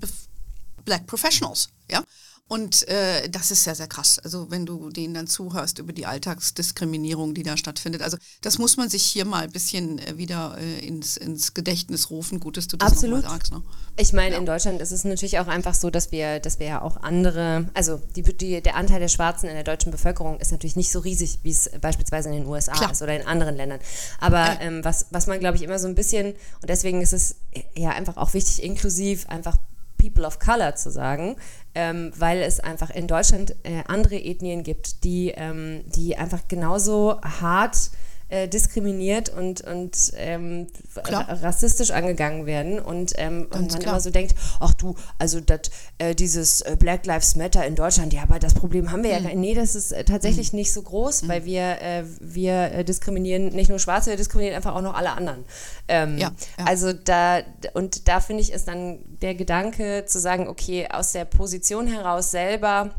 Black 0.84 1.06
Professionals, 1.06 1.68
ja. 1.90 2.02
Und 2.48 2.86
äh, 2.88 3.28
das 3.28 3.50
ist 3.50 3.64
sehr, 3.64 3.74
sehr 3.74 3.88
krass. 3.88 4.20
Also 4.20 4.52
wenn 4.52 4.66
du 4.66 4.90
denen 4.90 5.14
dann 5.14 5.26
zuhörst 5.26 5.80
über 5.80 5.92
die 5.92 6.06
Alltagsdiskriminierung, 6.06 7.34
die 7.34 7.42
da 7.42 7.56
stattfindet. 7.56 8.02
Also 8.02 8.18
das 8.40 8.58
muss 8.58 8.76
man 8.76 8.88
sich 8.88 9.02
hier 9.02 9.24
mal 9.24 9.42
ein 9.42 9.50
bisschen 9.50 9.98
äh, 9.98 10.16
wieder 10.16 10.56
äh, 10.56 10.78
ins, 10.86 11.16
ins 11.16 11.54
Gedächtnis 11.54 12.08
rufen. 12.10 12.38
Gut, 12.38 12.56
dass 12.56 12.68
du 12.68 12.76
das 12.76 12.92
Absolut. 12.92 13.22
sagst. 13.22 13.50
Ne? 13.52 13.62
Ich 13.96 14.12
meine, 14.12 14.34
ja. 14.34 14.38
in 14.38 14.46
Deutschland 14.46 14.80
ist 14.80 14.92
es 14.92 15.02
natürlich 15.02 15.40
auch 15.40 15.48
einfach 15.48 15.74
so, 15.74 15.90
dass 15.90 16.12
wir, 16.12 16.38
dass 16.38 16.60
wir 16.60 16.66
ja 16.68 16.82
auch 16.82 16.98
andere, 16.98 17.68
also 17.74 18.00
die, 18.14 18.22
die, 18.22 18.62
der 18.62 18.76
Anteil 18.76 19.00
der 19.00 19.08
Schwarzen 19.08 19.48
in 19.48 19.54
der 19.54 19.64
deutschen 19.64 19.90
Bevölkerung 19.90 20.38
ist 20.38 20.52
natürlich 20.52 20.76
nicht 20.76 20.92
so 20.92 21.00
riesig, 21.00 21.40
wie 21.42 21.50
es 21.50 21.68
beispielsweise 21.80 22.28
in 22.28 22.36
den 22.36 22.46
USA 22.46 22.74
Klar. 22.74 22.92
ist 22.92 23.02
oder 23.02 23.20
in 23.20 23.26
anderen 23.26 23.56
Ländern. 23.56 23.80
Aber 24.20 24.60
ähm, 24.60 24.84
was, 24.84 25.06
was 25.10 25.26
man, 25.26 25.40
glaube 25.40 25.56
ich, 25.56 25.64
immer 25.64 25.80
so 25.80 25.88
ein 25.88 25.96
bisschen, 25.96 26.28
und 26.62 26.68
deswegen 26.68 27.02
ist 27.02 27.12
es 27.12 27.36
ja 27.74 27.90
einfach 27.90 28.16
auch 28.16 28.34
wichtig, 28.34 28.62
inklusiv 28.62 29.26
einfach 29.28 29.56
People 29.98 30.24
of 30.24 30.38
Color 30.38 30.76
zu 30.76 30.90
sagen, 30.90 31.36
ähm, 31.76 32.10
weil 32.16 32.40
es 32.40 32.58
einfach 32.58 32.88
in 32.90 33.06
Deutschland 33.06 33.54
äh, 33.62 33.84
andere 33.86 34.16
Ethnien 34.16 34.62
gibt, 34.62 35.04
die, 35.04 35.32
ähm, 35.36 35.84
die 35.94 36.16
einfach 36.16 36.48
genauso 36.48 37.20
hart 37.20 37.90
äh, 38.28 38.48
diskriminiert 38.48 39.28
und, 39.28 39.60
und 39.60 40.12
ähm, 40.16 40.66
rassistisch 40.96 41.90
angegangen 41.90 42.46
werden 42.46 42.80
und, 42.80 43.12
ähm, 43.16 43.46
und 43.50 43.70
man 43.72 43.80
klar. 43.80 43.82
immer 43.82 44.00
so 44.00 44.10
denkt, 44.10 44.34
ach 44.58 44.74
du, 44.74 44.96
also 45.18 45.40
dat, 45.40 45.70
äh, 45.98 46.14
dieses 46.14 46.60
äh, 46.62 46.76
Black 46.78 47.06
Lives 47.06 47.36
Matter 47.36 47.64
in 47.64 47.76
Deutschland, 47.76 48.12
ja, 48.12 48.22
aber 48.22 48.38
das 48.38 48.54
Problem 48.54 48.90
haben 48.90 49.02
wir 49.02 49.16
mhm. 49.16 49.24
ja 49.24 49.30
gar 49.30 49.36
Nee, 49.36 49.54
das 49.54 49.74
ist 49.74 49.92
äh, 49.92 50.04
tatsächlich 50.04 50.52
mhm. 50.52 50.58
nicht 50.58 50.72
so 50.72 50.82
groß, 50.82 51.22
mhm. 51.22 51.28
weil 51.28 51.44
wir, 51.44 51.80
äh, 51.80 52.04
wir 52.20 52.84
diskriminieren 52.84 53.48
nicht 53.50 53.68
nur 53.68 53.78
Schwarze, 53.78 54.10
wir 54.10 54.16
diskriminieren 54.16 54.56
einfach 54.56 54.74
auch 54.74 54.82
noch 54.82 54.94
alle 54.94 55.12
anderen. 55.12 55.44
Ähm, 55.88 56.18
ja, 56.18 56.32
ja. 56.58 56.64
Also 56.64 56.92
da, 56.92 57.40
und 57.74 58.08
da 58.08 58.20
finde 58.20 58.42
ich, 58.42 58.52
ist 58.52 58.66
dann 58.66 58.98
der 59.22 59.34
Gedanke 59.34 60.04
zu 60.06 60.18
sagen, 60.18 60.48
okay, 60.48 60.88
aus 60.90 61.12
der 61.12 61.26
Position 61.26 61.86
heraus 61.86 62.30
selber 62.30 62.90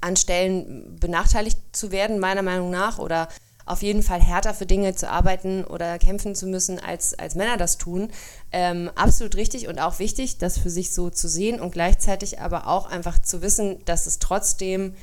an 0.00 0.16
Stellen 0.16 0.96
benachteiligt 0.98 1.58
zu 1.72 1.90
werden, 1.90 2.18
meiner 2.18 2.42
Meinung 2.42 2.70
nach, 2.70 2.98
oder 2.98 3.28
auf 3.68 3.82
jeden 3.82 4.02
Fall 4.02 4.20
härter 4.20 4.54
für 4.54 4.66
Dinge 4.66 4.94
zu 4.94 5.10
arbeiten 5.10 5.64
oder 5.64 5.98
kämpfen 5.98 6.34
zu 6.34 6.46
müssen, 6.46 6.78
als, 6.78 7.18
als 7.18 7.34
Männer 7.34 7.56
das 7.56 7.78
tun. 7.78 8.08
Ähm, 8.52 8.90
absolut 8.94 9.36
richtig 9.36 9.68
und 9.68 9.78
auch 9.78 9.98
wichtig, 9.98 10.38
das 10.38 10.58
für 10.58 10.70
sich 10.70 10.92
so 10.92 11.10
zu 11.10 11.28
sehen 11.28 11.60
und 11.60 11.72
gleichzeitig 11.72 12.40
aber 12.40 12.66
auch 12.66 12.86
einfach 12.86 13.18
zu 13.18 13.42
wissen, 13.42 13.78
dass 13.84 14.06
es 14.06 14.18
trotzdem 14.18 14.94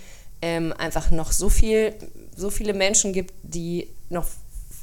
ähm, 0.42 0.74
einfach 0.78 1.12
noch 1.12 1.32
so 1.32 1.50
viel, 1.50 1.94
so 2.36 2.50
viele 2.50 2.74
Menschen 2.74 3.14
gibt, 3.14 3.34
die 3.44 3.88
noch 4.10 4.26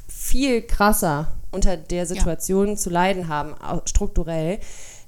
viel 0.09 0.62
krasser 0.62 1.33
unter 1.51 1.77
der 1.77 2.07
Situation 2.07 2.71
ja. 2.71 2.77
zu 2.77 2.90
leiden 2.90 3.29
haben, 3.29 3.55
strukturell 3.87 4.59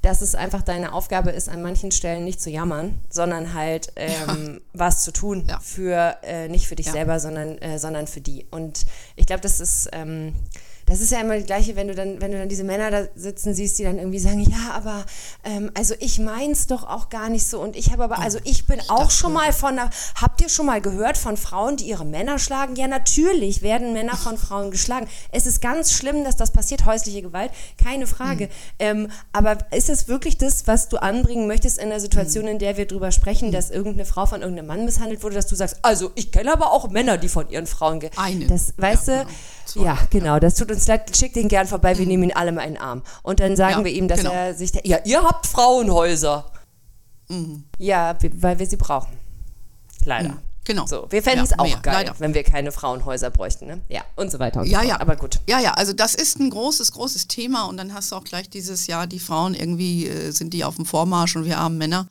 dass 0.05 0.21
es 0.21 0.35
einfach 0.35 0.63
deine 0.63 0.93
Aufgabe 0.93 1.31
ist, 1.31 1.49
an 1.49 1.63
manchen 1.63 1.91
Stellen 1.91 2.25
nicht 2.25 2.41
zu 2.41 2.51
jammern, 2.51 3.01
sondern 3.09 3.55
halt 3.55 3.93
ähm, 3.97 4.55
ja. 4.55 4.61
was 4.75 5.03
zu 5.03 5.13
tun 5.13 5.47
ja. 5.49 5.59
für 5.61 6.19
äh, 6.23 6.49
nicht 6.49 6.69
für 6.69 6.77
dich 6.77 6.87
ja. 6.87 6.93
selber, 6.93 7.19
sondern, 7.21 7.57
äh, 7.59 7.79
sondern 7.79 8.07
für 8.07 8.21
die. 8.21 8.47
Und 8.51 8.85
ich 9.17 9.27
glaube, 9.27 9.41
das 9.41 9.61
ist 9.61 9.89
ähm, 9.93 10.35
das 10.87 11.01
ist 11.01 11.13
ja 11.13 11.21
immer 11.21 11.37
das 11.37 11.47
Gleiche, 11.47 11.77
wenn 11.77 11.89
du 11.89 11.95
dann, 11.95 12.21
wenn 12.21 12.33
du 12.33 12.39
dann 12.39 12.49
diese 12.49 12.65
Männer 12.65 12.91
da 12.91 13.05
sitzen 13.15 13.55
siehst, 13.55 13.79
die 13.79 13.85
dann 13.85 13.99
irgendwie 13.99 14.19
sagen, 14.19 14.41
ja, 14.41 14.73
aber 14.75 15.05
ähm, 15.45 15.71
also 15.75 15.95
ich 15.99 16.19
mein's 16.19 16.67
doch 16.67 16.85
auch 16.85 17.09
gar 17.09 17.29
nicht 17.29 17.47
so 17.47 17.61
und 17.61 17.77
ich 17.77 17.91
habe 17.91 18.05
aber, 18.05 18.19
also 18.19 18.39
ich 18.45 18.67
bin 18.67 18.81
ich 18.81 18.91
auch 18.91 19.11
schon 19.11 19.33
mal 19.33 19.53
von, 19.53 19.79
habt 19.81 20.41
ihr 20.41 20.49
schon 20.49 20.67
mal 20.67 20.81
gehört 20.81 21.17
von 21.17 21.37
Frauen, 21.37 21.77
die 21.77 21.85
ihre 21.85 22.05
Männer 22.05 22.39
schlagen? 22.39 22.77
Ja, 22.77 22.87
natürlich 22.87 23.63
werden 23.63 23.93
Männer 23.93 24.17
von 24.17 24.37
Frauen 24.37 24.71
geschlagen. 24.71 25.09
Es 25.33 25.47
ist 25.47 25.61
ganz 25.61 25.93
schlimm, 25.93 26.25
dass 26.25 26.37
das 26.37 26.53
passiert, 26.53 26.87
häusliche 26.87 27.23
Gewalt, 27.23 27.51
keine 27.83 28.07
Frage. 28.07 28.47
Mhm. 28.47 28.51
Ähm, 28.79 29.11
aber 29.33 29.59
ist 29.73 29.89
es 29.89 30.09
wirklich 30.09 30.39
das, 30.39 30.67
was 30.67 30.89
du 30.89 30.99
anbringen 30.99 31.47
möchtest 31.47 31.79
in 31.79 31.89
der 31.89 32.01
Situation, 32.01 32.45
mhm. 32.45 32.53
in 32.53 32.59
der 32.59 32.77
wir 32.77 32.87
drüber 32.87 33.11
sprechen, 33.13 33.49
mhm. 33.49 33.53
dass 33.53 33.71
irgendeine 33.71 34.05
Frau 34.05 34.27
von 34.27 34.43
irgendeinem 34.43 34.67
Mann 34.67 34.85
misshandelt 34.85 35.23
wurde, 35.23 35.37
dass 35.37 35.47
du 35.47 35.55
sagst, 35.55 35.79
also 35.83 36.11
ich 36.15 36.31
kenne 36.33 36.53
aber 36.53 36.73
auch 36.73 36.91
Männer, 36.91 37.17
die 37.17 37.29
von 37.29 37.49
ihren 37.49 37.67
Frauen, 37.67 38.01
eine, 38.17 38.47
das, 38.47 38.75
weißt 38.77 39.09
ja, 39.09 39.25
du, 39.25 39.29
genau. 39.73 39.87
Ja, 39.87 39.99
genau. 40.11 40.39
Das 40.39 40.55
tut 40.55 40.71
uns 40.75 40.87
leid. 40.87 41.17
Schickt 41.17 41.37
ihn 41.37 41.49
gern 41.49 41.67
vorbei. 41.67 41.97
Wir 41.99 42.07
nehmen 42.07 42.25
ihn 42.25 42.33
alle 42.33 42.53
mal 42.53 42.63
in 42.63 42.75
den 42.75 42.83
Arm. 42.83 43.03
Und 43.23 43.41
dann 43.41 43.57
sagen 43.57 43.79
ja, 43.79 43.85
wir 43.85 43.93
ihm, 43.93 44.09
dass 44.09 44.21
genau. 44.21 44.33
er 44.33 44.55
sich. 44.55 44.73
Ja, 44.85 44.99
ihr 45.05 45.23
habt 45.23 45.47
Frauenhäuser. 45.47 46.47
Mhm. 47.29 47.65
Ja, 47.79 48.17
weil 48.35 48.59
wir 48.59 48.67
sie 48.67 48.77
brauchen. 48.77 49.17
Leider. 50.05 50.31
Mhm. 50.31 50.39
Genau. 50.65 50.87
So, 50.87 51.07
wir 51.11 51.23
fänden 51.23 51.45
es 51.45 51.51
ja, 51.51 51.59
auch 51.59 51.65
mehr, 51.65 51.79
geil, 51.83 51.95
leider. 51.95 52.15
wenn 52.19 52.33
wir 52.33 52.43
keine 52.43 52.73
Frauenhäuser 52.73 53.31
bräuchten, 53.31 53.67
ne? 53.67 53.83
Ja, 53.91 54.03
und 54.17 54.31
so 54.31 54.39
weiter 54.39 54.61
und 54.61 54.67
ja, 54.67 54.81
so 54.81 54.89
Ja, 54.89 55.01
aber 55.01 55.17
gut. 55.17 55.39
Ja, 55.47 55.61
ja, 55.61 55.73
also 55.73 55.93
das 55.93 56.15
ist 56.15 56.41
ein 56.41 56.49
großes, 56.49 56.93
großes 56.93 57.29
Thema 57.29 57.65
und 57.65 57.77
dann 57.77 57.93
hast 57.93 58.13
du 58.13 58.17
auch 58.17 58.25
gleich 58.25 58.49
dieses 58.49 58.87
Jahr, 58.87 59.07
die 59.07 59.19
Frauen 59.19 59.53
irgendwie 59.53 60.09
äh, 60.09 60.31
sind 60.31 60.55
die 60.55 60.65
auf 60.65 60.77
dem 60.77 60.87
Vormarsch 60.87 61.37
und 61.37 61.45
wir 61.45 61.59
armen 61.59 61.77
Männer. 61.77 62.09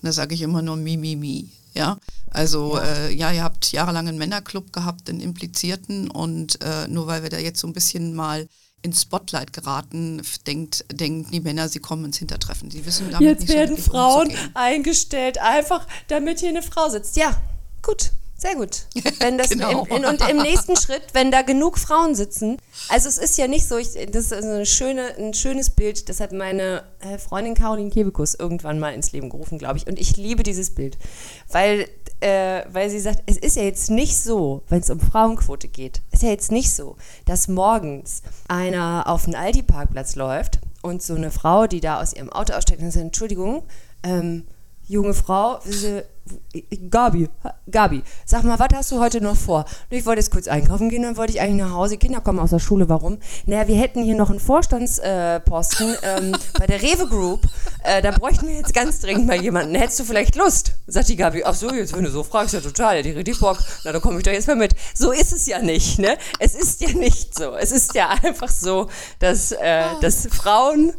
Und 0.00 0.06
da 0.06 0.12
sage 0.12 0.36
ich 0.36 0.42
immer 0.42 0.62
nur 0.62 0.76
mi, 0.76 0.96
mi, 0.96 1.16
mi. 1.16 1.50
Ja, 1.76 1.98
also 2.30 2.76
ja. 2.76 2.82
Äh, 2.84 3.14
ja, 3.14 3.32
ihr 3.32 3.42
habt 3.44 3.70
jahrelang 3.70 4.08
einen 4.08 4.18
Männerclub 4.18 4.72
gehabt, 4.72 5.08
den 5.08 5.20
implizierten 5.20 6.10
und 6.10 6.62
äh, 6.62 6.88
nur 6.88 7.06
weil 7.06 7.22
wir 7.22 7.30
da 7.30 7.38
jetzt 7.38 7.60
so 7.60 7.66
ein 7.66 7.74
bisschen 7.74 8.14
mal 8.14 8.48
ins 8.82 9.02
Spotlight 9.02 9.52
geraten, 9.52 10.22
denkt, 10.46 10.84
denken 10.92 11.30
die 11.30 11.40
Männer, 11.40 11.68
sie 11.68 11.80
kommen 11.80 12.04
ins 12.04 12.18
Hintertreffen. 12.18 12.70
Sie 12.70 12.86
wissen 12.86 13.10
damit 13.10 13.28
Jetzt 13.28 13.40
nicht 13.40 13.52
werden 13.52 13.76
Frauen 13.76 14.28
umzugehen. 14.28 14.50
eingestellt, 14.54 15.38
einfach 15.38 15.86
damit 16.08 16.38
hier 16.40 16.50
eine 16.50 16.62
Frau 16.62 16.88
sitzt. 16.88 17.16
Ja, 17.16 17.40
gut. 17.82 18.12
Sehr 18.38 18.54
gut. 18.54 18.86
Wenn 19.18 19.38
das 19.38 19.48
genau. 19.50 19.84
im, 19.86 19.96
in, 19.96 20.04
und 20.04 20.28
im 20.28 20.36
nächsten 20.38 20.76
Schritt, 20.76 21.02
wenn 21.14 21.30
da 21.30 21.42
genug 21.42 21.78
Frauen 21.78 22.14
sitzen, 22.14 22.58
also 22.88 23.08
es 23.08 23.16
ist 23.16 23.38
ja 23.38 23.48
nicht 23.48 23.66
so, 23.66 23.78
ich, 23.78 23.92
das 24.10 24.26
ist 24.26 24.32
also 24.32 24.64
schöne, 24.64 25.16
ein 25.18 25.32
schönes 25.32 25.70
Bild, 25.70 26.08
das 26.08 26.20
hat 26.20 26.32
meine 26.32 26.84
äh, 27.00 27.18
Freundin 27.18 27.54
Caroline 27.54 27.90
Kebekus 27.90 28.34
irgendwann 28.34 28.78
mal 28.78 28.92
ins 28.92 29.12
Leben 29.12 29.30
gerufen, 29.30 29.58
glaube 29.58 29.78
ich. 29.78 29.86
Und 29.86 29.98
ich 29.98 30.16
liebe 30.18 30.42
dieses 30.42 30.74
Bild, 30.74 30.98
weil, 31.50 31.88
äh, 32.20 32.64
weil 32.70 32.90
sie 32.90 33.00
sagt, 33.00 33.22
es 33.24 33.38
ist 33.38 33.56
ja 33.56 33.62
jetzt 33.62 33.90
nicht 33.90 34.18
so, 34.18 34.62
wenn 34.68 34.80
es 34.80 34.90
um 34.90 35.00
Frauenquote 35.00 35.68
geht, 35.68 36.02
ist 36.12 36.22
ja 36.22 36.28
jetzt 36.28 36.52
nicht 36.52 36.74
so, 36.74 36.96
dass 37.24 37.48
morgens 37.48 38.22
einer 38.48 39.04
auf 39.06 39.24
den 39.24 39.34
Aldi-Parkplatz 39.34 40.14
läuft 40.14 40.58
und 40.82 41.02
so 41.02 41.14
eine 41.14 41.30
Frau, 41.30 41.66
die 41.66 41.80
da 41.80 42.02
aus 42.02 42.12
ihrem 42.12 42.30
Auto 42.30 42.52
aussteigt 42.52 42.82
und 42.82 42.90
sagt, 42.90 43.06
Entschuldigung, 43.06 43.62
ähm, 44.02 44.46
junge 44.86 45.14
Frau, 45.14 45.58
Gabi, 46.90 47.28
Gabi, 47.70 48.02
sag 48.24 48.42
mal, 48.42 48.58
was 48.58 48.68
hast 48.74 48.92
du 48.92 48.98
heute 48.98 49.20
noch 49.20 49.36
vor? 49.36 49.64
Ich 49.90 50.06
wollte 50.06 50.20
jetzt 50.20 50.30
kurz 50.30 50.48
einkaufen 50.48 50.88
gehen, 50.88 51.02
dann 51.02 51.16
wollte 51.16 51.32
ich 51.32 51.40
eigentlich 51.40 51.62
nach 51.62 51.72
Hause. 51.72 51.98
Kinder 51.98 52.20
kommen 52.20 52.38
aus 52.38 52.50
der 52.50 52.58
Schule, 52.58 52.88
warum? 52.88 53.18
Naja, 53.44 53.68
wir 53.68 53.76
hätten 53.76 54.02
hier 54.02 54.14
noch 54.16 54.30
einen 54.30 54.40
Vorstandsposten 54.40 55.94
äh, 56.02 56.18
ähm, 56.18 56.36
bei 56.58 56.66
der 56.66 56.82
Rewe 56.82 57.06
Group. 57.08 57.46
Äh, 57.84 58.02
da 58.02 58.10
bräuchten 58.10 58.48
wir 58.48 58.56
jetzt 58.56 58.74
ganz 58.74 59.00
dringend 59.00 59.26
mal 59.26 59.40
jemanden. 59.40 59.74
Hättest 59.74 60.00
du 60.00 60.04
vielleicht 60.04 60.36
Lust? 60.36 60.72
Sagt 60.86 61.08
die 61.08 61.16
Gabi, 61.16 61.44
ach 61.44 61.54
so, 61.54 61.72
jetzt 61.72 61.94
wenn 61.96 62.04
du 62.04 62.10
so 62.10 62.24
fragst, 62.24 62.54
ja 62.54 62.60
total, 62.60 62.96
ja, 62.96 63.02
die 63.02 63.10
richtig 63.10 63.38
Bock. 63.38 63.58
Na, 63.84 63.92
dann 63.92 64.00
komme 64.00 64.18
ich 64.18 64.24
doch 64.24 64.32
jetzt 64.32 64.48
mal 64.48 64.56
mit. 64.56 64.74
So 64.94 65.12
ist 65.12 65.32
es 65.32 65.46
ja 65.46 65.60
nicht, 65.60 65.98
ne? 65.98 66.16
Es 66.38 66.54
ist 66.54 66.80
ja 66.80 66.92
nicht 66.92 67.36
so. 67.36 67.54
Es 67.54 67.70
ist 67.70 67.94
ja 67.94 68.08
einfach 68.22 68.48
so, 68.48 68.88
dass, 69.18 69.52
äh, 69.52 69.84
dass 70.00 70.26
Frauen 70.26 70.94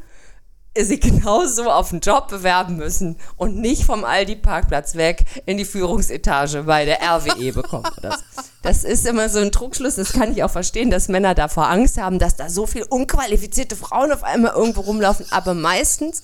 sich 0.86 1.02
genauso 1.02 1.70
auf 1.70 1.92
einen 1.92 2.02
Job 2.02 2.28
bewerben 2.28 2.78
müssen 2.78 3.18
und 3.36 3.58
nicht 3.58 3.84
vom 3.84 4.04
Aldi-Parkplatz 4.04 4.96
weg 4.96 5.26
in 5.46 5.58
die 5.58 5.66
Führungsetage 5.66 6.64
bei 6.64 6.86
der 6.86 7.00
RWE 7.02 7.52
bekommen. 7.54 7.90
Das, 8.02 8.24
das 8.62 8.84
ist 8.84 9.06
immer 9.06 9.30
so 9.30 9.40
ein 9.40 9.52
Trugschluss, 9.52 9.96
das 9.96 10.14
kann 10.14 10.32
ich 10.32 10.44
auch 10.44 10.52
verstehen, 10.52 10.92
dass 10.92 11.08
Männer 11.08 11.36
davor 11.36 11.70
Angst 11.70 11.98
haben, 11.98 12.20
dass 12.20 12.36
da 12.36 12.50
so 12.50 12.66
viel 12.66 12.84
unqualifizierte 12.84 13.76
Frauen 13.76 14.12
auf 14.12 14.24
einmal 14.24 14.54
irgendwo 14.54 14.82
rumlaufen, 14.82 15.26
aber 15.32 15.54
meistens, 15.54 16.24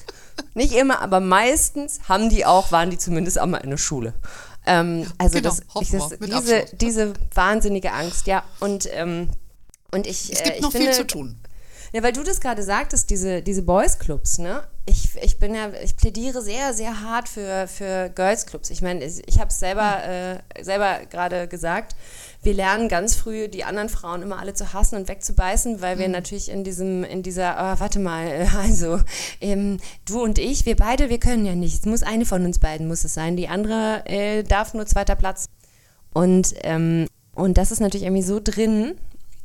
nicht 0.54 0.74
immer, 0.74 1.02
aber 1.02 1.20
meistens 1.20 2.00
haben 2.08 2.30
die 2.30 2.46
auch, 2.46 2.72
waren 2.72 2.90
die 2.90 2.98
zumindest 2.98 3.40
auch 3.40 3.46
mal 3.46 3.58
in 3.58 3.70
der 3.70 3.78
Schule. 3.78 4.14
Ähm, 4.66 5.06
also 5.18 5.38
genau, 5.38 5.50
das, 5.50 5.62
ich, 5.82 5.92
das 5.92 6.10
diese, 6.20 6.66
diese 6.74 7.14
wahnsinnige 7.34 7.92
Angst, 7.92 8.28
ja, 8.28 8.44
und 8.60 8.88
ähm, 8.94 9.30
und 9.94 10.08
ich, 10.08 10.34
es 10.34 10.42
gibt 10.42 10.56
äh, 10.56 10.56
ich 10.56 10.62
noch 10.62 10.72
finde, 10.72 10.88
viel 10.88 10.96
zu 10.96 11.08
tun. 11.08 11.36
Ja, 11.94 12.02
weil 12.02 12.12
du 12.12 12.24
das 12.24 12.42
gerade 12.42 12.64
sagtest, 12.64 13.12
diese, 13.12 13.44
diese 13.44 13.62
Boys-Clubs, 13.62 14.40
ne? 14.40 14.64
Ich, 14.88 15.16
ich 15.22 15.38
bin 15.38 15.54
ja, 15.54 15.70
ich 15.84 15.96
plädiere 15.96 16.42
sehr, 16.42 16.74
sehr 16.74 17.02
hart 17.02 17.30
für, 17.30 17.68
für 17.68 18.10
Girls-Clubs. 18.10 18.72
Ich 18.72 18.82
meine, 18.82 19.06
ich, 19.06 19.22
ich 19.28 19.40
habe 19.40 19.50
es 19.50 19.60
selber, 19.60 20.04
äh, 20.04 20.64
selber 20.64 21.02
gerade 21.08 21.48
gesagt. 21.48 21.96
Wir 22.42 22.56
lernen 22.56 22.90
ganz 22.90 23.16
früh, 23.16 23.48
die 23.48 23.64
anderen 23.64 23.90
Frauen 23.90 24.24
immer 24.24 24.40
alle 24.40 24.56
zu 24.56 24.74
hassen 24.74 24.96
und 24.96 25.08
wegzubeißen, 25.08 25.82
weil 25.82 26.00
wir 26.00 26.08
mhm. 26.08 26.14
natürlich 26.14 26.50
in 26.50 26.64
diesem, 26.64 27.04
in 27.04 27.22
dieser, 27.22 27.54
oh, 27.58 27.80
warte 27.80 28.00
mal, 28.00 28.26
äh, 28.26 28.48
also 28.58 29.00
ähm, 29.40 29.80
du 30.06 30.24
und 30.24 30.40
ich, 30.40 30.66
wir 30.66 30.76
beide, 30.76 31.10
wir 31.10 31.20
können 31.20 31.46
ja 31.46 31.54
nicht. 31.54 31.82
Es 31.82 31.86
muss 31.86 32.02
eine 32.02 32.26
von 32.26 32.44
uns 32.44 32.58
beiden 32.58 32.88
muss 32.88 33.04
es 33.04 33.14
sein. 33.14 33.38
Die 33.38 33.50
andere 33.50 34.02
äh, 34.08 34.42
darf 34.42 34.74
nur 34.74 34.88
zweiter 34.88 35.16
Platz. 35.16 35.48
Und, 36.12 36.56
ähm, 36.64 37.08
und 37.36 37.60
das 37.60 37.72
ist 37.72 37.82
natürlich 37.82 38.08
irgendwie 38.08 38.24
so 38.24 38.40
drin 38.44 38.96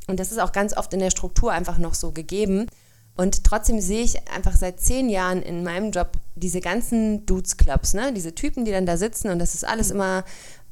und 0.09 0.19
das 0.19 0.31
ist 0.31 0.39
auch 0.39 0.51
ganz 0.51 0.75
oft 0.75 0.93
in 0.93 0.99
der 0.99 1.11
Struktur 1.11 1.51
einfach 1.51 1.77
noch 1.77 1.93
so 1.93 2.11
gegeben. 2.11 2.67
Und 3.15 3.43
trotzdem 3.43 3.81
sehe 3.81 4.01
ich 4.01 4.29
einfach 4.29 4.55
seit 4.55 4.79
zehn 4.79 5.09
Jahren 5.09 5.41
in 5.41 5.63
meinem 5.63 5.91
Job 5.91 6.13
diese 6.35 6.61
ganzen 6.61 7.25
Dudes-Clubs, 7.25 7.93
ne? 7.93 8.13
diese 8.13 8.33
Typen, 8.33 8.63
die 8.63 8.71
dann 8.71 8.85
da 8.85 8.95
sitzen 8.95 9.29
und 9.29 9.39
das 9.39 9.55
ist 9.55 9.67
alles 9.67 9.91
immer 9.91 10.23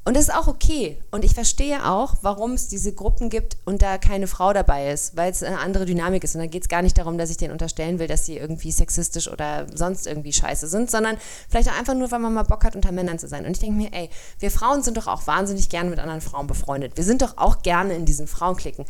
und 0.08 0.16
das 0.16 0.28
ist 0.28 0.34
auch 0.34 0.48
okay. 0.48 0.96
Und 1.10 1.22
ich 1.22 1.34
verstehe 1.34 1.86
auch, 1.86 2.16
warum 2.22 2.52
es 2.52 2.68
diese 2.68 2.94
Gruppen 2.94 3.28
gibt 3.28 3.58
und 3.66 3.82
da 3.82 3.98
keine 3.98 4.26
Frau 4.26 4.54
dabei 4.54 4.90
ist, 4.90 5.18
weil 5.18 5.30
es 5.30 5.42
eine 5.42 5.58
andere 5.58 5.84
Dynamik 5.84 6.24
ist. 6.24 6.34
Und 6.34 6.40
da 6.40 6.46
geht 6.46 6.62
es 6.62 6.70
gar 6.70 6.80
nicht 6.80 6.96
darum, 6.96 7.18
dass 7.18 7.28
ich 7.28 7.36
denen 7.36 7.52
unterstellen 7.52 7.98
will, 7.98 8.06
dass 8.06 8.24
sie 8.24 8.38
irgendwie 8.38 8.72
sexistisch 8.72 9.30
oder 9.30 9.66
sonst 9.74 10.06
irgendwie 10.06 10.32
scheiße 10.32 10.66
sind, 10.66 10.90
sondern 10.90 11.18
vielleicht 11.50 11.68
auch 11.68 11.78
einfach 11.78 11.92
nur, 11.92 12.10
weil 12.10 12.20
man 12.20 12.32
mal 12.32 12.44
Bock 12.44 12.64
hat, 12.64 12.74
unter 12.74 12.90
Männern 12.90 13.18
zu 13.18 13.28
sein. 13.28 13.44
Und 13.44 13.50
ich 13.50 13.58
denke 13.58 13.76
mir, 13.76 13.92
ey, 13.92 14.08
wir 14.38 14.50
Frauen 14.50 14.82
sind 14.82 14.96
doch 14.96 15.08
auch 15.08 15.26
wahnsinnig 15.26 15.68
gerne 15.68 15.90
mit 15.90 15.98
anderen 15.98 16.22
Frauen 16.22 16.46
befreundet. 16.46 16.96
Wir 16.96 17.04
sind 17.04 17.20
doch 17.20 17.36
auch 17.36 17.60
gerne 17.60 17.94
in 17.94 18.06
diesen 18.06 18.26
Frauenklicken 18.26 18.86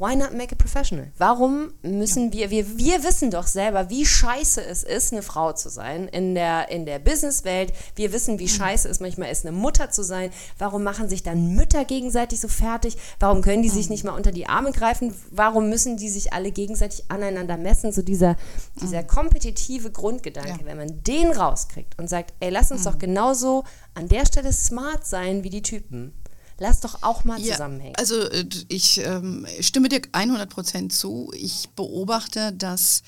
why 0.00 0.16
not 0.16 0.32
make 0.32 0.50
it 0.50 0.58
professional? 0.58 1.12
Warum 1.18 1.74
müssen 1.82 2.32
wir, 2.32 2.50
wir, 2.50 2.78
wir 2.78 3.04
wissen 3.04 3.30
doch 3.30 3.46
selber, 3.46 3.90
wie 3.90 4.06
scheiße 4.06 4.64
es 4.64 4.82
ist, 4.82 5.12
eine 5.12 5.22
Frau 5.22 5.52
zu 5.52 5.68
sein 5.68 6.08
in 6.08 6.34
der, 6.34 6.70
in 6.70 6.86
der 6.86 6.98
Businesswelt. 6.98 7.72
Wir 7.96 8.12
wissen, 8.12 8.38
wie 8.38 8.48
scheiße 8.48 8.88
es 8.88 9.00
manchmal 9.00 9.30
ist, 9.30 9.44
eine 9.44 9.54
Mutter 9.54 9.90
zu 9.90 10.02
sein. 10.02 10.30
Warum 10.58 10.82
machen 10.82 11.10
sich 11.10 11.22
dann 11.22 11.54
Mütter 11.54 11.84
gegenseitig 11.84 12.40
so 12.40 12.48
fertig? 12.48 12.96
Warum 13.18 13.42
können 13.42 13.62
die 13.62 13.68
sich 13.68 13.90
nicht 13.90 14.04
mal 14.04 14.16
unter 14.16 14.32
die 14.32 14.46
Arme 14.46 14.72
greifen? 14.72 15.14
Warum 15.30 15.68
müssen 15.68 15.98
die 15.98 16.08
sich 16.08 16.32
alle 16.32 16.50
gegenseitig 16.50 17.04
aneinander 17.08 17.58
messen? 17.58 17.92
So 17.92 18.00
dieser, 18.00 18.36
dieser 18.80 19.02
kompetitive 19.02 19.90
Grundgedanke, 19.90 20.60
ja. 20.60 20.64
wenn 20.64 20.78
man 20.78 21.02
den 21.04 21.30
rauskriegt 21.30 21.98
und 21.98 22.08
sagt, 22.08 22.32
ey, 22.40 22.48
lass 22.48 22.72
uns 22.72 22.84
doch 22.84 22.96
genauso 22.96 23.64
an 23.92 24.08
der 24.08 24.24
Stelle 24.24 24.52
smart 24.52 25.06
sein 25.06 25.44
wie 25.44 25.50
die 25.50 25.62
Typen 25.62 26.14
Lass 26.60 26.80
doch 26.80 27.02
auch 27.02 27.24
mal 27.24 27.40
ja, 27.40 27.52
zusammenhängen. 27.52 27.96
Also 27.96 28.20
äh, 28.20 28.44
ich 28.68 28.98
ähm, 28.98 29.46
stimme 29.60 29.88
dir 29.88 30.00
100% 30.00 30.90
zu. 30.90 31.32
Ich 31.34 31.70
beobachte, 31.74 32.52
dass 32.52 33.02